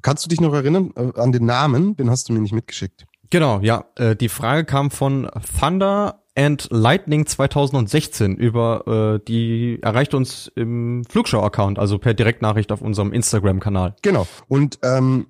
Kannst 0.00 0.24
du 0.24 0.28
dich 0.28 0.40
noch 0.40 0.54
erinnern 0.54 0.92
äh, 0.96 1.20
an 1.20 1.32
den 1.32 1.44
Namen? 1.44 1.96
Den 1.96 2.10
hast 2.10 2.28
du 2.28 2.32
mir 2.32 2.40
nicht 2.40 2.54
mitgeschickt. 2.54 3.06
Genau, 3.30 3.60
ja. 3.60 3.84
Äh, 3.96 4.16
die 4.16 4.28
Frage 4.28 4.64
kam 4.64 4.90
von 4.90 5.28
Thunder 5.58 6.23
and 6.36 6.68
Lightning 6.70 7.26
2016 7.26 8.36
über 8.36 9.18
äh, 9.20 9.24
die 9.26 9.78
erreicht 9.82 10.14
uns 10.14 10.50
im 10.54 11.04
Flugshow-Account, 11.08 11.78
also 11.78 11.98
per 11.98 12.14
Direktnachricht 12.14 12.72
auf 12.72 12.82
unserem 12.82 13.12
Instagram-Kanal. 13.12 13.96
Genau. 14.02 14.26
Und 14.48 14.78
ähm, 14.82 15.26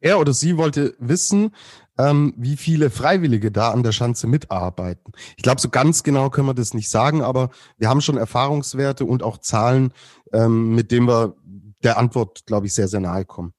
er 0.00 0.18
oder 0.18 0.32
sie 0.32 0.56
wollte 0.56 0.94
wissen, 0.98 1.54
ähm, 1.98 2.32
wie 2.36 2.56
viele 2.56 2.90
Freiwillige 2.90 3.50
da 3.50 3.70
an 3.70 3.82
der 3.82 3.92
Schanze 3.92 4.26
mitarbeiten. 4.26 5.12
Ich 5.36 5.42
glaube, 5.42 5.60
so 5.60 5.68
ganz 5.68 6.02
genau 6.02 6.30
können 6.30 6.46
wir 6.46 6.54
das 6.54 6.74
nicht 6.74 6.88
sagen, 6.88 7.22
aber 7.22 7.50
wir 7.76 7.88
haben 7.88 8.00
schon 8.00 8.16
Erfahrungswerte 8.16 9.04
und 9.04 9.22
auch 9.22 9.38
Zahlen, 9.38 9.92
ähm, 10.32 10.74
mit 10.74 10.90
denen 10.90 11.06
wir 11.06 11.36
der 11.82 11.98
Antwort, 11.98 12.46
glaube 12.46 12.66
ich, 12.66 12.74
sehr, 12.74 12.88
sehr 12.88 13.00
nahe 13.00 13.24
kommen. 13.24 13.52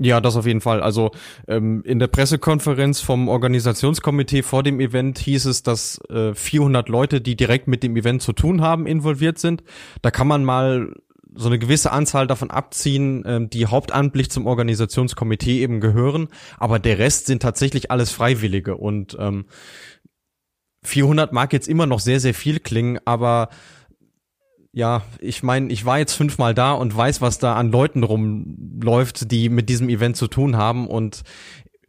Ja, 0.00 0.20
das 0.20 0.36
auf 0.36 0.46
jeden 0.46 0.60
Fall. 0.60 0.80
Also 0.80 1.10
ähm, 1.48 1.82
in 1.84 1.98
der 1.98 2.06
Pressekonferenz 2.06 3.00
vom 3.00 3.28
Organisationskomitee 3.28 4.42
vor 4.42 4.62
dem 4.62 4.78
Event 4.78 5.18
hieß 5.18 5.46
es, 5.46 5.64
dass 5.64 6.00
äh, 6.08 6.34
400 6.34 6.88
Leute, 6.88 7.20
die 7.20 7.34
direkt 7.34 7.66
mit 7.66 7.82
dem 7.82 7.96
Event 7.96 8.22
zu 8.22 8.32
tun 8.32 8.60
haben, 8.60 8.86
involviert 8.86 9.38
sind. 9.38 9.64
Da 10.02 10.12
kann 10.12 10.28
man 10.28 10.44
mal 10.44 10.94
so 11.34 11.48
eine 11.48 11.58
gewisse 11.58 11.92
Anzahl 11.92 12.26
davon 12.26 12.50
abziehen, 12.50 13.24
ähm, 13.26 13.50
die 13.50 13.66
hauptamtlich 13.66 14.30
zum 14.30 14.46
Organisationskomitee 14.46 15.62
eben 15.62 15.80
gehören, 15.80 16.28
aber 16.58 16.78
der 16.78 16.98
Rest 16.98 17.26
sind 17.26 17.42
tatsächlich 17.42 17.90
alles 17.90 18.10
Freiwillige 18.10 18.76
und 18.76 19.16
ähm, 19.20 19.46
400 20.84 21.32
mag 21.32 21.52
jetzt 21.52 21.68
immer 21.68 21.86
noch 21.86 22.00
sehr, 22.00 22.20
sehr 22.20 22.34
viel 22.34 22.60
klingen, 22.60 22.98
aber 23.04 23.48
ja, 24.72 25.02
ich 25.18 25.42
meine, 25.42 25.72
ich 25.72 25.84
war 25.84 25.98
jetzt 25.98 26.12
fünfmal 26.12 26.54
da 26.54 26.72
und 26.72 26.96
weiß, 26.96 27.20
was 27.20 27.38
da 27.38 27.54
an 27.56 27.70
Leuten 27.70 28.02
rumläuft, 28.02 29.30
die 29.30 29.48
mit 29.48 29.68
diesem 29.68 29.88
Event 29.88 30.16
zu 30.16 30.28
tun 30.28 30.56
haben. 30.56 30.86
Und 30.86 31.22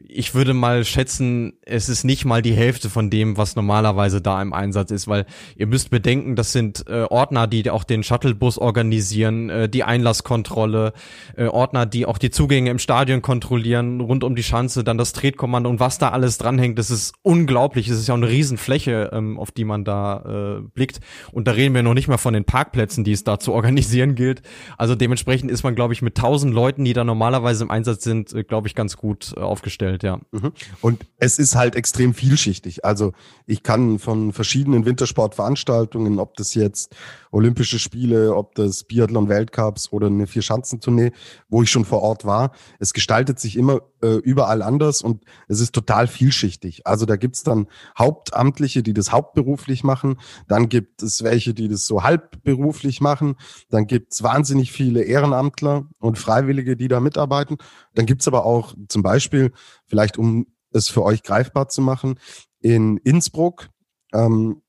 ich 0.07 0.33
würde 0.33 0.53
mal 0.53 0.85
schätzen, 0.85 1.53
es 1.65 1.89
ist 1.89 2.03
nicht 2.03 2.25
mal 2.25 2.41
die 2.41 2.53
Hälfte 2.53 2.89
von 2.89 3.09
dem, 3.09 3.37
was 3.37 3.55
normalerweise 3.55 4.21
da 4.21 4.41
im 4.41 4.53
Einsatz 4.53 4.91
ist, 4.91 5.07
weil 5.07 5.25
ihr 5.55 5.67
müsst 5.67 5.89
bedenken, 5.89 6.35
das 6.35 6.51
sind 6.51 6.85
äh, 6.87 7.03
Ordner, 7.03 7.47
die 7.47 7.69
auch 7.69 7.83
den 7.83 8.03
Shuttlebus 8.03 8.57
organisieren, 8.57 9.49
äh, 9.49 9.69
die 9.69 9.83
Einlasskontrolle, 9.83 10.93
äh, 11.35 11.45
Ordner, 11.45 11.85
die 11.85 12.05
auch 12.05 12.17
die 12.17 12.31
Zugänge 12.31 12.71
im 12.71 12.79
Stadion 12.79 13.21
kontrollieren, 13.21 14.01
rund 14.01 14.23
um 14.23 14.35
die 14.35 14.43
Schanze, 14.43 14.83
dann 14.83 14.97
das 14.97 15.13
Tretkommando 15.13 15.69
und 15.69 15.79
was 15.79 15.97
da 15.97 16.09
alles 16.09 16.37
dranhängt, 16.37 16.79
das 16.79 16.91
ist 16.91 17.13
unglaublich. 17.21 17.87
Es 17.89 17.99
ist 17.99 18.07
ja 18.07 18.13
auch 18.13 18.17
eine 18.17 18.29
Riesenfläche, 18.29 19.09
ähm, 19.13 19.37
auf 19.37 19.51
die 19.51 19.65
man 19.65 19.83
da 19.83 20.59
äh, 20.59 20.61
blickt. 20.73 20.99
Und 21.31 21.47
da 21.47 21.51
reden 21.51 21.75
wir 21.75 21.83
noch 21.83 21.93
nicht 21.93 22.07
mal 22.07 22.17
von 22.17 22.33
den 22.33 22.45
Parkplätzen, 22.45 23.03
die 23.03 23.11
es 23.11 23.23
da 23.23 23.39
zu 23.39 23.53
organisieren 23.53 24.15
gilt. 24.15 24.41
Also 24.77 24.95
dementsprechend 24.95 25.51
ist 25.51 25.63
man, 25.63 25.75
glaube 25.75 25.93
ich, 25.93 26.01
mit 26.01 26.15
tausend 26.15 26.53
Leuten, 26.53 26.85
die 26.85 26.93
da 26.93 27.03
normalerweise 27.03 27.63
im 27.63 27.71
Einsatz 27.71 28.03
sind, 28.03 28.33
äh, 28.33 28.43
glaube 28.43 28.67
ich, 28.67 28.75
ganz 28.75 28.97
gut 28.97 29.33
äh, 29.35 29.41
aufgestellt 29.41 29.88
gespielt, 29.97 30.03
ja. 30.03 30.19
Mhm. 30.31 30.51
Und 30.81 31.05
es 31.17 31.39
ist 31.39 31.55
halt 31.55 31.75
extrem 31.75 32.13
vielschichtig. 32.13 32.85
Also 32.85 33.13
ich 33.45 33.63
kann 33.63 33.99
von 33.99 34.33
verschiedenen 34.33 34.85
Wintersportveranstaltungen, 34.85 36.19
ob 36.19 36.35
das 36.37 36.53
jetzt 36.53 36.95
Olympische 37.31 37.79
Spiele, 37.79 38.35
ob 38.35 38.55
das 38.55 38.83
Biathlon 38.83 39.29
Weltcups 39.29 39.91
oder 39.91 40.07
eine 40.07 40.27
Vierschanzentournee, 40.27 41.11
wo 41.47 41.61
ich 41.63 41.69
schon 41.69 41.85
vor 41.85 42.01
Ort 42.01 42.25
war, 42.25 42.51
es 42.79 42.93
gestaltet 42.93 43.39
sich 43.39 43.55
immer 43.55 43.81
äh, 44.01 44.15
überall 44.15 44.61
anders 44.61 45.01
und 45.01 45.23
es 45.47 45.59
ist 45.59 45.73
total 45.73 46.07
vielschichtig. 46.07 46.87
Also 46.87 47.05
da 47.05 47.15
gibt's 47.15 47.43
dann 47.43 47.67
Hauptamtliche, 47.97 48.83
die 48.83 48.93
das 48.93 49.11
hauptberuflich 49.11 49.83
machen, 49.83 50.17
dann 50.47 50.69
gibt 50.69 51.03
es 51.03 51.23
welche, 51.23 51.53
die 51.53 51.67
das 51.67 51.85
so 51.85 52.03
halbberuflich 52.03 53.01
machen, 53.01 53.35
dann 53.69 53.87
gibt's 53.87 54.23
wahnsinnig 54.23 54.71
viele 54.71 55.03
Ehrenamtler 55.03 55.87
und 55.99 56.17
Freiwillige, 56.17 56.75
die 56.75 56.87
da 56.87 56.99
mitarbeiten. 56.99 57.57
Dann 57.93 58.05
gibt's 58.05 58.27
aber 58.27 58.45
auch 58.45 58.73
zum 58.87 59.03
Beispiel 59.03 59.51
vielleicht 59.85 60.17
um 60.17 60.47
es 60.71 60.87
für 60.87 61.03
euch 61.03 61.23
greifbar 61.23 61.67
zu 61.67 61.81
machen, 61.81 62.19
in 62.61 62.97
Innsbruck 62.97 63.69
ähm, 64.13 64.61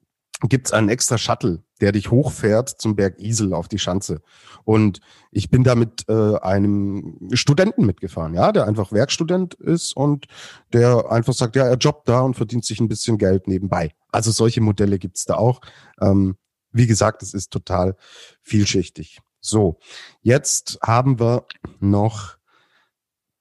gibt 0.49 0.67
es 0.67 0.73
einen 0.73 0.89
extra 0.89 1.19
Shuttle, 1.19 1.63
der 1.81 1.93
dich 1.93 2.11
hochfährt 2.11 2.69
zum 2.69 2.97
Berg 2.97 3.19
Isel 3.19 3.53
auf 3.53 3.69
die 3.69 3.79
Schanze. 3.79 4.23
Und 4.65 5.01
ich 5.31 5.51
bin 5.51 5.65
da 5.65 5.75
mit 5.75 6.09
äh, 6.09 6.37
einem 6.39 7.19
Studenten 7.33 7.85
mitgefahren, 7.85 8.35
ja, 8.35 8.53
der 8.53 8.67
einfach 8.67 8.93
Werkstudent 8.93 9.55
ist 9.55 9.95
und 9.95 10.27
der 10.73 11.11
einfach 11.11 11.35
sagt, 11.35 11.57
ja, 11.57 11.67
er 11.67 11.77
jobbt 11.77 12.09
da 12.09 12.21
und 12.21 12.35
verdient 12.35 12.65
sich 12.65 12.81
ein 12.81 12.89
bisschen 12.89 13.19
Geld 13.19 13.49
nebenbei. 13.49 13.93
Also 14.11 14.31
solche 14.31 14.61
Modelle 14.61 14.99
gibt's 14.99 15.25
da 15.25 15.35
auch. 15.35 15.61
Ähm, 16.01 16.37
wie 16.73 16.87
gesagt, 16.87 17.23
es 17.23 17.35
ist 17.35 17.51
total 17.51 17.97
vielschichtig. 18.43 19.21
So, 19.41 19.79
jetzt 20.23 20.79
haben 20.83 21.19
wir 21.19 21.47
noch 21.81 22.37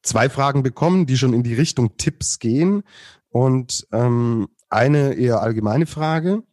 zwei 0.01 0.29
Fragen 0.29 0.63
bekommen, 0.63 1.05
die 1.05 1.17
schon 1.17 1.33
in 1.33 1.43
die 1.43 1.53
Richtung 1.53 1.97
Tipps 1.97 2.39
gehen. 2.39 2.83
Und 3.29 3.87
ähm, 3.91 4.47
eine 4.69 5.13
eher 5.13 5.41
allgemeine 5.41 5.85
Frage 5.85 6.43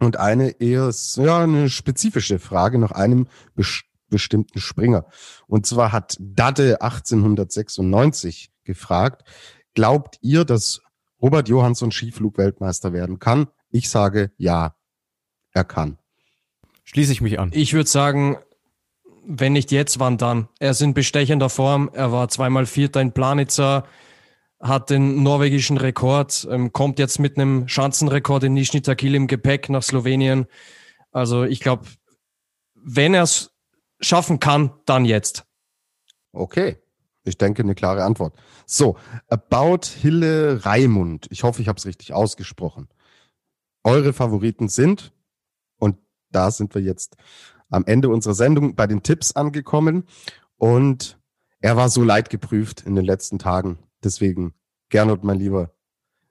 und 0.00 0.18
eine 0.18 0.60
eher 0.60 0.90
ja, 1.16 1.42
eine 1.42 1.68
spezifische 1.68 2.38
Frage 2.38 2.78
nach 2.78 2.92
einem 2.92 3.28
bes 3.54 3.82
bestimmten 4.08 4.60
Springer. 4.60 5.06
Und 5.46 5.64
zwar 5.66 5.90
hat 5.90 6.18
Dade 6.20 6.82
1896 6.82 8.52
gefragt, 8.62 9.22
glaubt 9.74 10.18
ihr, 10.20 10.44
dass 10.44 10.82
Robert 11.22 11.48
Johansson 11.48 11.90
Skiflugweltmeister 11.90 12.92
werden 12.92 13.18
kann? 13.18 13.48
Ich 13.70 13.88
sage 13.88 14.30
ja, 14.36 14.76
er 15.52 15.64
kann. 15.64 15.98
Schließe 16.84 17.12
ich 17.12 17.22
mich 17.22 17.38
an. 17.38 17.50
Ich 17.54 17.72
würde 17.72 17.88
sagen, 17.88 18.36
wenn 19.24 19.52
nicht 19.52 19.70
jetzt, 19.72 19.98
wann 19.98 20.18
dann? 20.18 20.48
Er 20.58 20.72
ist 20.72 20.82
in 20.82 20.94
bestechender 20.94 21.48
Form. 21.48 21.90
Er 21.92 22.12
war 22.12 22.28
zweimal 22.28 22.66
Vierter 22.66 23.00
in 23.00 23.12
Planitzer, 23.12 23.86
hat 24.62 24.90
den 24.90 25.22
norwegischen 25.22 25.76
Rekord, 25.76 26.46
ähm, 26.50 26.72
kommt 26.72 26.98
jetzt 26.98 27.18
mit 27.18 27.36
einem 27.36 27.66
Schanzenrekord 27.68 28.44
in 28.44 28.54
Nischni 28.54 28.80
Tagil 28.80 29.14
im 29.14 29.26
Gepäck 29.26 29.68
nach 29.68 29.82
Slowenien. 29.82 30.46
Also 31.10 31.42
ich 31.42 31.60
glaube, 31.60 31.86
wenn 32.74 33.12
er 33.12 33.24
es 33.24 33.52
schaffen 34.00 34.40
kann, 34.40 34.72
dann 34.86 35.04
jetzt. 35.04 35.44
Okay. 36.32 36.78
Ich 37.24 37.38
denke, 37.38 37.62
eine 37.62 37.74
klare 37.74 38.02
Antwort. 38.04 38.34
So, 38.66 38.96
About 39.28 39.86
Hille 40.00 40.64
Raimund. 40.64 41.26
Ich 41.30 41.44
hoffe, 41.44 41.62
ich 41.62 41.68
habe 41.68 41.78
es 41.78 41.86
richtig 41.86 42.12
ausgesprochen. 42.12 42.88
Eure 43.84 44.12
Favoriten 44.12 44.68
sind, 44.68 45.12
und 45.78 45.98
da 46.30 46.50
sind 46.50 46.74
wir 46.74 46.82
jetzt 46.82 47.16
am 47.68 47.84
Ende 47.86 48.08
unserer 48.08 48.34
Sendung 48.34 48.74
bei 48.74 48.86
den 48.86 49.02
Tipps 49.02 49.32
angekommen 49.32 50.04
und 50.56 51.18
er 51.60 51.76
war 51.76 51.88
so 51.88 52.02
leidgeprüft 52.02 52.82
in 52.82 52.96
den 52.96 53.04
letzten 53.04 53.38
Tagen. 53.38 53.78
Deswegen, 54.04 54.54
Gernot, 54.88 55.24
mein 55.24 55.38
Lieber, 55.38 55.70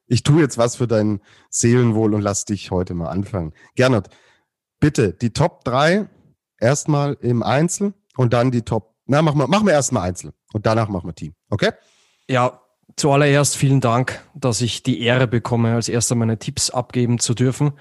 ich 0.08 0.24
tue 0.24 0.42
jetzt 0.42 0.58
was 0.58 0.76
für 0.76 0.88
dein 0.88 1.22
Seelenwohl 1.50 2.14
und 2.14 2.22
lass 2.22 2.46
dich 2.46 2.70
heute 2.70 2.94
mal 2.94 3.10
anfangen. 3.10 3.54
Gernot, 3.76 4.10
bitte 4.80 5.14
die 5.14 5.32
Top 5.32 5.64
3 5.64 6.10
erstmal 6.60 7.18
im 7.22 7.44
Einzel 7.44 7.94
und 8.18 8.34
dann 8.34 8.52
die 8.52 8.64
Top. 8.64 8.96
Na, 9.06 9.22
machen 9.22 9.40
wir, 9.40 9.48
machen 9.48 9.66
wir 9.66 9.74
erstmal 9.74 10.10
Einzel 10.10 10.34
und 10.54 10.66
danach 10.66 10.90
machen 10.90 11.08
wir 11.08 11.16
Team. 11.16 11.34
Okay? 11.50 11.72
Ja, 12.30 12.62
zuallererst 12.98 13.56
vielen 13.56 13.82
Dank, 13.82 14.22
dass 14.34 14.62
ich 14.62 14.84
die 14.84 15.02
Ehre 15.02 15.28
bekomme, 15.28 15.74
als 15.76 15.90
erster 15.90 16.16
meine 16.16 16.38
Tipps 16.38 16.70
abgeben 16.70 17.20
zu 17.20 17.34
dürfen. 17.34 17.72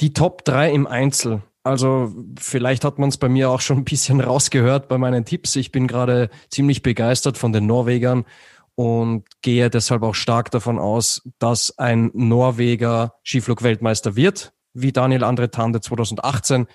Die 0.00 0.12
Top 0.12 0.44
3 0.44 0.72
im 0.72 0.86
Einzel. 0.86 1.42
Also 1.62 2.14
vielleicht 2.38 2.84
hat 2.84 2.98
man 2.98 3.10
es 3.10 3.18
bei 3.18 3.28
mir 3.28 3.50
auch 3.50 3.60
schon 3.60 3.78
ein 3.78 3.84
bisschen 3.84 4.20
rausgehört 4.22 4.88
bei 4.88 4.96
meinen 4.96 5.24
Tipps. 5.24 5.56
Ich 5.56 5.72
bin 5.72 5.86
gerade 5.86 6.30
ziemlich 6.50 6.82
begeistert 6.82 7.36
von 7.36 7.52
den 7.52 7.66
Norwegern 7.66 8.24
und 8.78 9.24
gehe 9.42 9.70
deshalb 9.70 10.04
auch 10.04 10.14
stark 10.14 10.52
davon 10.52 10.78
aus, 10.78 11.28
dass 11.40 11.76
ein 11.78 12.12
Norweger 12.14 13.14
Skiflug-Weltmeister 13.24 14.14
wird, 14.14 14.52
wie 14.72 14.92
Daniel 14.92 15.24
Andre 15.24 15.50
Tande 15.50 15.80
2018. 15.80 16.68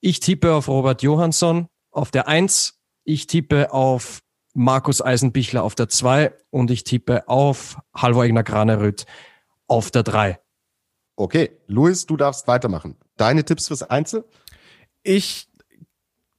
Ich 0.00 0.20
tippe 0.20 0.54
auf 0.54 0.68
Robert 0.68 1.02
Johansson 1.02 1.66
auf 1.90 2.12
der 2.12 2.28
1, 2.28 2.78
ich 3.02 3.26
tippe 3.26 3.72
auf 3.72 4.20
Markus 4.54 5.02
Eisenbichler 5.04 5.64
auf 5.64 5.74
der 5.74 5.88
2 5.88 6.32
und 6.50 6.70
ich 6.70 6.84
tippe 6.84 7.28
auf 7.28 7.76
Halvor 7.92 8.24
Egner 8.24 8.44
Granerüt 8.44 9.06
auf 9.66 9.90
der 9.90 10.04
3. 10.04 10.38
Okay, 11.16 11.58
Luis, 11.66 12.06
du 12.06 12.16
darfst 12.16 12.46
weitermachen. 12.46 12.98
Deine 13.16 13.44
Tipps 13.44 13.66
fürs 13.66 13.82
Einzel? 13.82 14.24
Ich 15.02 15.48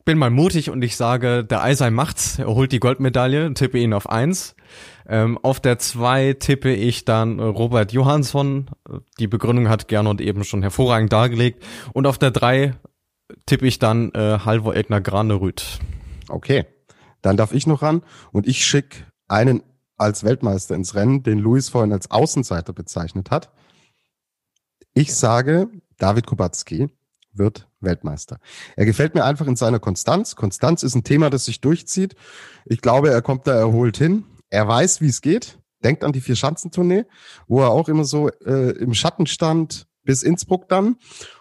bin 0.06 0.18
mal 0.18 0.30
mutig 0.30 0.70
und 0.70 0.82
ich 0.82 0.96
sage, 0.96 1.44
der 1.44 1.62
Eisei 1.62 1.90
macht's. 1.90 2.40
Er 2.40 2.48
holt 2.48 2.72
die 2.72 2.80
Goldmedaille, 2.80 3.54
tippe 3.54 3.80
ihn 3.80 3.94
auf 3.94 4.10
eins. 4.10 4.56
Ähm, 5.08 5.38
auf 5.42 5.60
der 5.60 5.80
zwei 5.80 6.34
tippe 6.34 6.74
ich 6.74 7.06
dann 7.06 7.40
Robert 7.40 7.92
Johansson. 7.92 8.70
Die 9.20 9.28
Begründung 9.28 9.70
hat 9.70 9.88
Gernot 9.88 10.22
eben 10.22 10.44
schon 10.44 10.62
hervorragend 10.62 11.12
dargelegt. 11.12 11.64
Und 11.94 12.08
auf 12.08 12.18
der 12.18 12.32
drei 12.32 12.76
tippe 13.46 13.68
ich 13.68 13.80
dann 13.80 14.12
äh, 14.14 14.40
Halvor 14.40 14.76
Egner 14.76 15.02
Granerüt. 15.02 15.80
Okay, 16.30 16.66
dann 17.22 17.38
darf 17.38 17.54
ich 17.54 17.68
noch 17.68 17.82
ran 17.82 18.04
und 18.32 18.48
ich 18.48 18.66
schicke 18.66 19.06
einen 19.28 19.64
als 19.98 20.24
Weltmeister 20.24 20.76
ins 20.76 20.96
Rennen, 20.96 21.24
den 21.24 21.40
Luis 21.40 21.70
vorhin 21.70 21.94
als 21.94 22.12
Außenseiter 22.12 22.74
bezeichnet 22.74 23.32
hat. 23.32 23.52
Ich 24.94 25.16
sage, 25.16 25.70
David 25.98 26.28
Kubacki 26.28 26.90
wird 27.34 27.68
Weltmeister. 27.80 28.40
Er 28.76 28.86
gefällt 28.86 29.16
mir 29.16 29.24
einfach 29.24 29.48
in 29.48 29.56
seiner 29.56 29.80
Konstanz. 29.80 30.36
Konstanz 30.36 30.84
ist 30.84 30.96
ein 30.96 31.04
Thema, 31.04 31.30
das 31.30 31.46
sich 31.46 31.62
durchzieht. 31.62 32.16
Ich 32.66 32.82
glaube, 32.82 33.10
er 33.10 33.22
kommt 33.22 33.48
da 33.48 33.56
erholt 33.56 33.98
hin. 33.98 34.26
Er 34.54 34.68
weiß, 34.68 35.02
wie 35.02 35.08
es 35.08 35.22
geht. 35.22 35.58
Denkt 35.84 36.04
an 36.04 36.12
die 36.12 36.22
Vier-Schanzentournee, 36.22 37.06
wo 37.48 37.62
er 37.62 37.72
auch 37.72 37.90
immer 37.90 38.06
so 38.06 38.30
äh, 38.30 38.70
im 38.78 38.94
Schatten 38.94 39.26
stand 39.26 39.88
bis 40.04 40.22
Innsbruck 40.22 40.70
dann 40.70 40.98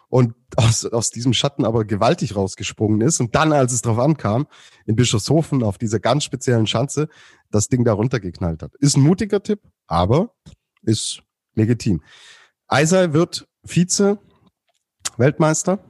und 0.09 0.35
aus, 0.57 0.87
aus 0.87 1.11
diesem 1.11 1.35
Schatten 1.35 1.67
aber 1.67 1.85
gewaltig 1.85 2.35
rausgesprungen 2.35 3.03
ist 3.03 3.21
und 3.21 3.35
dann, 3.35 3.53
als 3.53 3.75
es 3.75 3.83
drauf 3.83 3.99
ankam, 3.99 4.47
in 4.87 4.97
Bischofshofen 4.97 5.63
auf 5.63 5.77
dieser 5.77 6.01
ganz 6.01 6.25
speziellen 6.25 6.67
Schanze, 6.67 7.11
das 7.51 7.69
Ding 7.69 7.85
da 7.85 7.93
runtergeknallt 7.93 8.63
hat. 8.63 8.75
Ist 8.77 8.97
ein 8.97 9.03
mutiger 9.03 9.43
Tipp, 9.43 9.61
aber 9.87 10.35
ist 10.81 11.23
legitim. 11.55 12.03
Eisei 12.67 13.13
wird 13.13 13.47
Vize 13.63 14.19
Weltmeister 15.19 15.85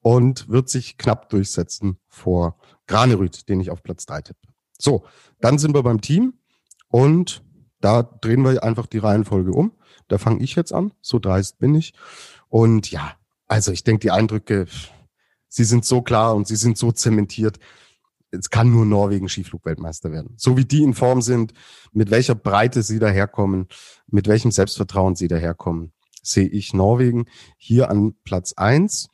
und 0.00 0.48
wird 0.48 0.68
sich 0.68 0.98
knapp 0.98 1.28
durchsetzen 1.28 2.00
vor 2.08 2.58
Granerüt, 2.88 3.48
den 3.48 3.60
ich 3.60 3.70
auf 3.70 3.84
Platz 3.84 4.04
drei 4.04 4.20
tippe. 4.20 4.49
So, 4.80 5.04
dann 5.40 5.58
sind 5.58 5.74
wir 5.74 5.82
beim 5.82 6.00
Team 6.00 6.34
und 6.88 7.42
da 7.80 8.02
drehen 8.02 8.42
wir 8.42 8.62
einfach 8.62 8.86
die 8.86 8.98
Reihenfolge 8.98 9.52
um. 9.52 9.72
Da 10.08 10.18
fange 10.18 10.42
ich 10.42 10.56
jetzt 10.56 10.72
an, 10.72 10.92
so 11.00 11.18
dreist 11.18 11.58
bin 11.58 11.74
ich. 11.74 11.94
Und 12.48 12.90
ja, 12.90 13.12
also 13.46 13.72
ich 13.72 13.84
denke, 13.84 14.00
die 14.00 14.10
Eindrücke, 14.10 14.66
sie 15.48 15.64
sind 15.64 15.84
so 15.84 16.02
klar 16.02 16.34
und 16.34 16.46
sie 16.46 16.56
sind 16.56 16.78
so 16.78 16.92
zementiert. 16.92 17.58
Es 18.30 18.50
kann 18.50 18.70
nur 18.70 18.86
Norwegen 18.86 19.28
Skiflugweltmeister 19.28 20.12
werden. 20.12 20.34
So 20.36 20.56
wie 20.56 20.64
die 20.64 20.82
in 20.82 20.94
Form 20.94 21.20
sind, 21.22 21.52
mit 21.92 22.10
welcher 22.10 22.34
Breite 22.34 22.82
sie 22.82 22.98
daherkommen, 22.98 23.68
mit 24.06 24.28
welchem 24.28 24.50
Selbstvertrauen 24.50 25.16
sie 25.16 25.28
daherkommen, 25.28 25.92
sehe 26.22 26.48
ich 26.48 26.74
Norwegen 26.74 27.26
hier 27.56 27.90
an 27.90 28.14
Platz 28.24 28.52
eins. 28.54 29.08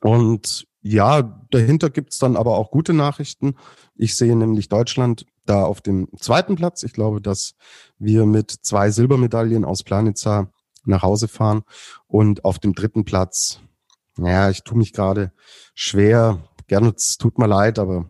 Und 0.00 0.66
ja, 0.82 1.22
dahinter 1.50 1.90
gibt's 1.90 2.18
dann 2.18 2.36
aber 2.36 2.56
auch 2.56 2.70
gute 2.70 2.92
Nachrichten. 2.92 3.54
Ich 3.94 4.16
sehe 4.16 4.34
nämlich 4.34 4.68
Deutschland 4.68 5.26
da 5.46 5.64
auf 5.64 5.80
dem 5.80 6.08
zweiten 6.18 6.56
Platz. 6.56 6.82
Ich 6.82 6.92
glaube, 6.92 7.20
dass 7.20 7.54
wir 7.98 8.26
mit 8.26 8.50
zwei 8.50 8.90
Silbermedaillen 8.90 9.64
aus 9.64 9.84
Planitza 9.84 10.50
nach 10.84 11.02
Hause 11.02 11.28
fahren. 11.28 11.62
Und 12.08 12.44
auf 12.44 12.58
dem 12.58 12.74
dritten 12.74 13.04
Platz, 13.04 13.60
naja, 14.16 14.50
ich 14.50 14.64
tue 14.64 14.76
mich 14.76 14.92
gerade 14.92 15.32
schwer. 15.74 16.42
Gerne, 16.66 16.94
tut 17.18 17.38
mir 17.38 17.46
leid, 17.46 17.78
aber 17.78 18.06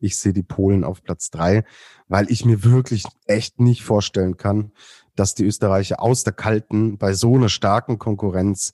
ich 0.00 0.18
sehe 0.18 0.32
die 0.32 0.42
Polen 0.42 0.84
auf 0.84 1.02
Platz 1.02 1.30
drei, 1.30 1.64
weil 2.06 2.30
ich 2.30 2.44
mir 2.44 2.64
wirklich 2.64 3.04
echt 3.26 3.60
nicht 3.60 3.82
vorstellen 3.82 4.36
kann, 4.36 4.72
dass 5.16 5.34
die 5.34 5.44
Österreicher 5.44 6.00
aus 6.00 6.24
der 6.24 6.32
kalten 6.32 6.96
bei 6.96 7.12
so 7.12 7.34
einer 7.34 7.48
starken 7.48 7.98
Konkurrenz 7.98 8.72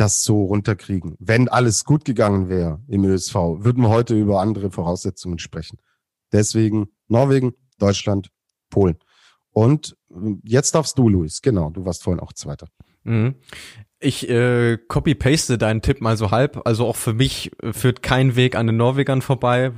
das 0.00 0.24
so 0.24 0.44
runterkriegen. 0.44 1.14
Wenn 1.18 1.48
alles 1.48 1.84
gut 1.84 2.04
gegangen 2.04 2.48
wäre 2.48 2.80
im 2.88 3.04
ÖSV, 3.04 3.34
würden 3.34 3.82
wir 3.82 3.90
heute 3.90 4.18
über 4.18 4.40
andere 4.40 4.70
Voraussetzungen 4.70 5.38
sprechen. 5.38 5.78
Deswegen 6.32 6.88
Norwegen, 7.08 7.52
Deutschland, 7.78 8.30
Polen. 8.70 8.96
Und 9.50 9.96
jetzt 10.42 10.74
darfst 10.74 10.96
du, 10.96 11.08
Luis. 11.08 11.42
Genau, 11.42 11.70
du 11.70 11.84
warst 11.84 12.02
vorhin 12.02 12.20
auch 12.20 12.32
Zweiter. 12.32 12.68
Mhm. 13.04 13.34
Ich 13.98 14.28
äh, 14.30 14.78
copy-paste 14.78 15.58
deinen 15.58 15.82
Tipp 15.82 16.00
mal 16.00 16.16
so 16.16 16.30
halb. 16.30 16.62
Also 16.64 16.86
auch 16.86 16.96
für 16.96 17.12
mich 17.12 17.50
führt 17.72 18.02
kein 18.02 18.36
Weg 18.36 18.56
an 18.56 18.66
den 18.66 18.76
Norwegern 18.76 19.20
vorbei. 19.20 19.72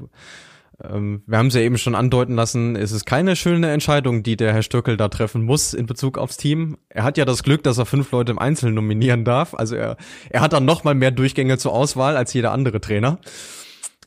Ähm, 0.83 1.23
wir 1.27 1.39
haben 1.39 1.49
es 1.49 1.55
ja 1.55 1.61
eben 1.61 1.79
schon 1.79 1.95
andeuten 1.95 2.35
lassen, 2.35 2.77
es 2.77 2.93
ist 2.93 3.05
keine 3.05 3.37
schöne 3.37 3.71
Entscheidung, 3.71 4.23
die 4.23 4.37
der 4.37 4.53
Herr 4.53 4.63
Stöckel 4.63 4.97
da 4.97 5.09
treffen 5.09 5.43
muss 5.43 5.75
in 5.75 5.87
Bezug 5.87 6.19
aufs 6.19 6.37
Team. 6.37 6.79
Er 6.89 7.05
hat 7.05 7.19
ja 7.19 7.25
das 7.25 7.43
Glück, 7.43 7.63
dass 7.63 7.79
er 7.79 7.87
fünf 7.87 8.11
Leute 8.13 8.33
im 8.33 8.39
Einzelnen 8.39 8.75
nominieren 8.75 9.25
darf. 9.25 9.55
Also 9.55 9.77
er, 9.77 9.97
er 10.31 10.41
hat 10.41 10.53
dann 10.53 10.65
noch 10.65 10.85
mal 10.85 10.95
mehr 10.95 11.11
Durchgänge 11.11 11.59
zur 11.59 11.73
Auswahl 11.73 12.17
als 12.17 12.33
jeder 12.33 12.53
andere 12.53 12.81
Trainer. 12.81 13.19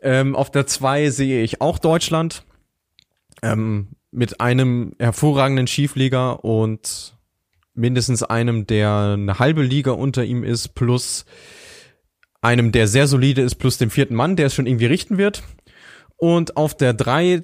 Ähm, 0.01 0.35
auf 0.35 0.51
der 0.51 0.67
zwei 0.67 1.09
sehe 1.09 1.43
ich 1.43 1.61
auch 1.61 1.79
Deutschland. 1.79 2.43
Ähm, 3.41 3.89
mit 4.11 4.39
einem 4.39 4.93
hervorragenden 4.97 5.67
Schieflieger 5.67 6.45
und 6.45 7.17
mindestens 7.73 8.23
einem, 8.23 8.65
der 8.65 9.15
eine 9.17 9.39
halbe 9.39 9.61
Liga 9.61 9.91
unter 9.91 10.23
ihm 10.23 10.43
ist, 10.43 10.69
plus 10.69 11.25
einem, 12.41 12.71
der 12.71 12.87
sehr 12.87 13.07
solide 13.07 13.41
ist, 13.41 13.55
plus 13.55 13.77
dem 13.77 13.89
vierten 13.89 14.15
Mann, 14.15 14.35
der 14.35 14.47
es 14.47 14.55
schon 14.55 14.67
irgendwie 14.67 14.85
richten 14.85 15.17
wird. 15.17 15.43
Und 16.17 16.57
auf 16.57 16.75
der 16.75 16.93
drei, 16.93 17.43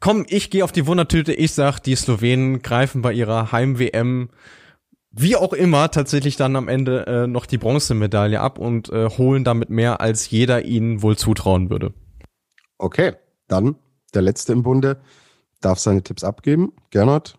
komm, 0.00 0.26
ich 0.28 0.50
gehe 0.50 0.64
auf 0.64 0.72
die 0.72 0.86
Wundertüte, 0.86 1.32
ich 1.32 1.52
sag, 1.52 1.80
die 1.80 1.94
Slowenen 1.94 2.62
greifen 2.62 3.02
bei 3.02 3.12
ihrer 3.12 3.52
Heim-WM 3.52 4.30
wie 5.10 5.36
auch 5.36 5.52
immer 5.52 5.90
tatsächlich 5.90 6.36
dann 6.36 6.56
am 6.56 6.68
Ende 6.68 7.06
äh, 7.06 7.26
noch 7.26 7.46
die 7.46 7.58
Bronzemedaille 7.58 8.40
ab 8.40 8.58
und 8.58 8.90
äh, 8.90 9.08
holen 9.08 9.44
damit 9.44 9.70
mehr, 9.70 10.00
als 10.00 10.30
jeder 10.30 10.64
ihnen 10.64 11.02
wohl 11.02 11.16
zutrauen 11.16 11.70
würde. 11.70 11.94
Okay, 12.78 13.14
dann 13.48 13.76
der 14.14 14.22
letzte 14.22 14.52
im 14.52 14.62
Bunde 14.62 15.00
darf 15.60 15.78
seine 15.78 16.02
Tipps 16.02 16.24
abgeben. 16.24 16.72
Gernot, 16.90 17.38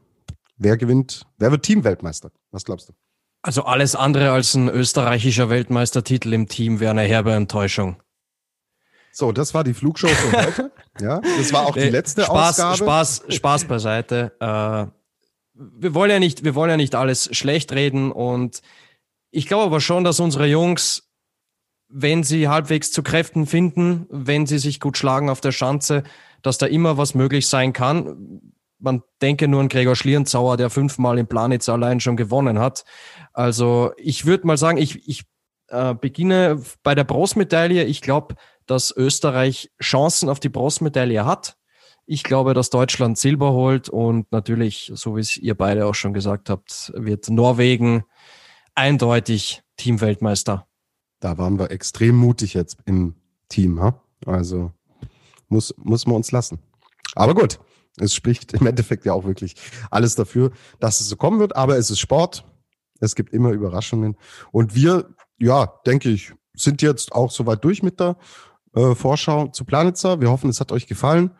wer 0.58 0.78
gewinnt, 0.78 1.26
wer 1.38 1.52
wird 1.52 1.64
Teamweltmeister? 1.64 2.32
Was 2.52 2.66
glaubst 2.66 2.90
du? 2.90 2.94
Also 3.42 3.64
alles 3.64 3.96
andere 3.96 4.32
als 4.32 4.54
ein 4.56 4.68
österreichischer 4.68 5.50
Weltmeistertitel 5.50 6.34
im 6.34 6.48
Team 6.50 6.82
wäre 6.82 6.92
eine 6.92 7.04
herbe 7.04 7.32
Enttäuschung. 7.32 8.02
So, 9.12 9.32
das 9.32 9.54
war 9.54 9.64
die 9.64 9.74
Flugshow 9.74 10.08
für 10.08 10.46
heute. 10.46 10.72
ja, 11.02 11.20
das 11.20 11.52
war 11.52 11.68
auch 11.68 11.74
die 11.74 11.90
letzte 11.90 12.24
Spaß, 12.24 12.60
Ausgabe. 12.60 12.78
Spaß, 12.78 13.24
Spaß 13.30 13.66
beiseite. 13.66 14.32
Äh, 14.40 15.00
wir 15.54 15.94
wollen 15.94 16.12
ja 16.12 16.20
nicht, 16.20 16.44
wir 16.44 16.56
wollen 16.56 16.70
ja 16.70 16.78
nicht 16.78 16.96
alles 16.96 17.30
schlecht 17.36 17.72
reden 17.74 18.12
und 18.12 18.62
ich 19.32 19.48
glaube 19.48 19.66
aber 19.66 19.82
schon, 19.82 20.04
dass 20.04 20.20
unsere 20.20 20.48
Jungs, 20.48 21.10
wenn 21.90 22.24
sie 22.24 22.48
halbwegs 22.48 22.92
zu 22.92 23.04
Kräften 23.04 23.46
finden, 23.46 24.08
wenn 24.10 24.46
sie 24.46 24.58
sich 24.58 24.80
gut 24.80 24.98
schlagen 24.98 25.30
auf 25.30 25.42
der 25.42 25.52
Schanze, 25.52 26.04
dass 26.42 26.58
da 26.58 26.66
immer 26.66 26.98
was 26.98 27.14
möglich 27.14 27.48
sein 27.48 27.74
kann. 27.74 28.42
Man 28.80 29.04
denke 29.22 29.48
nur 29.48 29.60
an 29.60 29.70
Gregor 29.70 29.96
Schlierenzauer, 29.96 30.56
der 30.56 30.70
fünfmal 30.70 31.18
in 31.18 31.28
Planitz 31.28 31.68
allein 31.68 32.00
schon 32.00 32.16
gewonnen 32.16 32.60
hat. 32.60 32.86
Also 33.34 33.92
ich 33.98 34.26
würde 34.26 34.48
mal 34.48 34.58
sagen, 34.58 34.78
ich, 34.78 35.08
ich 35.08 35.26
äh, 35.68 35.94
beginne 35.94 36.62
bei 36.84 36.96
der 36.96 37.04
Bronzemedaille. 37.04 37.84
Ich 37.84 38.02
glaube, 38.02 38.36
dass 38.70 38.96
Österreich 38.96 39.72
Chancen 39.82 40.30
auf 40.30 40.40
die 40.40 40.50
Bronzemedaille 40.50 41.26
hat. 41.26 41.58
Ich 42.06 42.24
glaube, 42.24 42.54
dass 42.54 42.70
Deutschland 42.70 43.18
Silber 43.18 43.54
holt 43.54 43.90
und 43.90 44.32
natürlich, 44.32 44.92
so 44.94 45.16
wie 45.16 45.22
es 45.22 45.38
ihr 45.38 45.56
beide 45.56 45.86
auch 45.86 45.96
schon 45.96 46.14
gesagt 46.14 46.50
habt, 46.50 46.92
wird 46.96 47.30
Norwegen 47.30 48.04
eindeutig 48.76 49.64
Teamweltmeister. 49.78 50.68
Da 51.20 51.38
waren 51.38 51.58
wir 51.58 51.72
extrem 51.72 52.16
mutig 52.16 52.54
jetzt 52.54 52.78
im 52.86 53.16
Team, 53.48 53.82
ha? 53.82 54.02
Also 54.26 54.72
muss, 55.48 55.74
muss 55.78 56.06
man 56.06 56.18
uns 56.18 56.32
lassen. 56.32 56.60
Aber 57.16 57.34
gut, 57.34 57.60
Es 58.00 58.14
spricht 58.14 58.54
im 58.54 58.66
Endeffekt 58.66 59.06
ja 59.06 59.14
auch 59.14 59.26
wirklich 59.26 59.56
alles 59.92 60.16
dafür, 60.16 60.52
dass 60.80 61.02
es 61.02 61.10
so 61.10 61.16
kommen 61.16 61.40
wird. 61.40 61.56
Aber 61.56 61.78
es 61.78 61.90
ist 61.90 62.00
Sport. 62.00 62.46
Es 63.00 63.16
gibt 63.16 63.34
immer 63.34 63.52
Überraschungen. 63.52 64.18
Und 64.52 64.76
wir, 64.76 65.10
ja, 65.38 65.74
denke 65.86 66.10
ich, 66.10 66.34
sind 66.56 66.82
jetzt 66.82 67.14
auch 67.14 67.32
soweit 67.32 67.64
durch 67.64 67.84
mit 67.84 68.00
der 68.00 68.18
äh, 68.76 68.96
Vorschau 68.96 69.48
zu 69.48 69.66
Planitzer. 69.66 70.22
Wir 70.22 70.30
hoffen, 70.30 70.50
es 70.50 70.60
hat 70.60 70.72
euch 70.72 70.88
gefallen. 70.88 71.32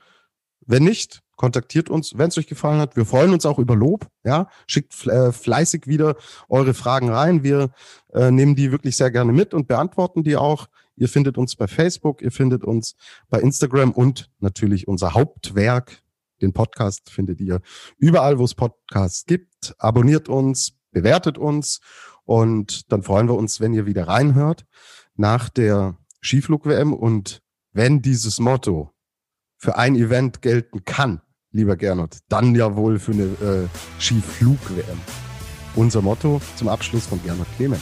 Wenn 0.66 0.84
nicht, 0.84 1.22
kontaktiert 1.36 1.90
uns, 1.90 2.18
wenn 2.18 2.28
es 2.28 2.38
euch 2.38 2.48
gefallen 2.48 2.80
hat. 2.80 2.96
Wir 2.98 3.06
freuen 3.06 3.32
uns 3.32 3.46
auch 3.46 3.60
über 3.60 3.76
Lob. 3.76 4.08
Ja, 4.24 4.50
schickt 4.68 5.08
äh, 5.08 5.32
fleißig 5.32 5.88
wieder 5.88 6.16
eure 6.50 6.74
Fragen 6.74 7.10
rein. 7.10 7.44
Wir 7.44 7.72
äh, 8.14 8.30
nehmen 8.30 8.56
die 8.56 8.72
wirklich 8.72 8.98
sehr 8.98 9.10
gerne 9.10 9.32
mit 9.32 9.54
und 9.54 9.68
beantworten 9.68 10.24
die 10.24 10.36
auch. 10.36 10.68
Ihr 10.98 11.08
findet 11.08 11.38
uns 11.38 11.56
bei 11.56 11.68
Facebook, 11.68 12.22
ihr 12.22 12.32
findet 12.32 12.66
uns 12.66 12.96
bei 13.30 13.40
Instagram 13.40 13.92
und 13.92 14.30
natürlich 14.40 14.88
unser 14.90 15.14
Hauptwerk, 15.14 16.04
den 16.42 16.52
Podcast 16.52 17.10
findet 17.10 17.40
ihr 17.40 17.62
überall, 17.98 18.38
wo 18.38 18.44
es 18.44 18.54
Podcasts 18.54 19.26
gibt. 19.26 19.76
Abonniert 19.78 20.28
uns, 20.28 20.74
bewertet 20.92 21.38
uns 21.38 21.80
und 22.26 22.92
dann 22.92 23.02
freuen 23.02 23.30
wir 23.30 23.36
uns, 23.36 23.62
wenn 23.62 23.74
ihr 23.74 23.86
wieder 23.86 24.10
reinhört 24.10 24.66
nach 25.16 25.48
der 25.48 25.98
Skiflug-WM 26.22 26.94
und 26.94 27.42
wenn 27.74 28.02
dieses 28.02 28.40
Motto 28.40 28.92
für 29.58 29.78
ein 29.78 29.96
Event 29.96 30.42
gelten 30.42 30.84
kann, 30.86 31.22
lieber 31.52 31.76
Gernot, 31.76 32.18
dann 32.30 32.56
ja 32.56 32.76
wohl 32.76 33.00
für 33.00 33.12
eine 33.12 33.24
äh, 33.24 34.02
Skiflug-WM. 34.02 35.00
Unser 35.76 36.02
Motto 36.02 36.42
zum 36.56 36.68
Abschluss 36.68 37.06
von 37.06 37.22
Gernot 37.24 37.48
Clement. 37.58 37.82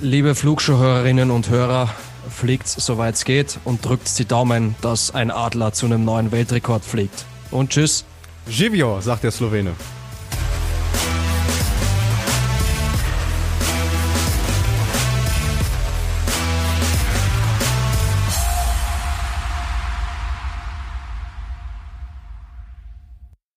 Liebe 0.00 0.34
Flugschuhhörerinnen 0.34 1.30
und 1.30 1.48
Hörer, 1.48 1.88
fliegt 2.28 2.68
soweit 2.68 3.14
es 3.14 3.24
geht 3.24 3.58
und 3.64 3.84
drückt 3.84 4.18
die 4.18 4.24
Daumen, 4.24 4.74
dass 4.80 5.14
ein 5.14 5.30
Adler 5.30 5.72
zu 5.72 5.86
einem 5.86 6.04
neuen 6.04 6.32
Weltrekord 6.32 6.84
fliegt. 6.84 7.24
Und 7.50 7.70
tschüss. 7.70 8.04
Živio, 8.48 9.00
sagt 9.00 9.24
der 9.24 9.30
Slowene. 9.30 9.72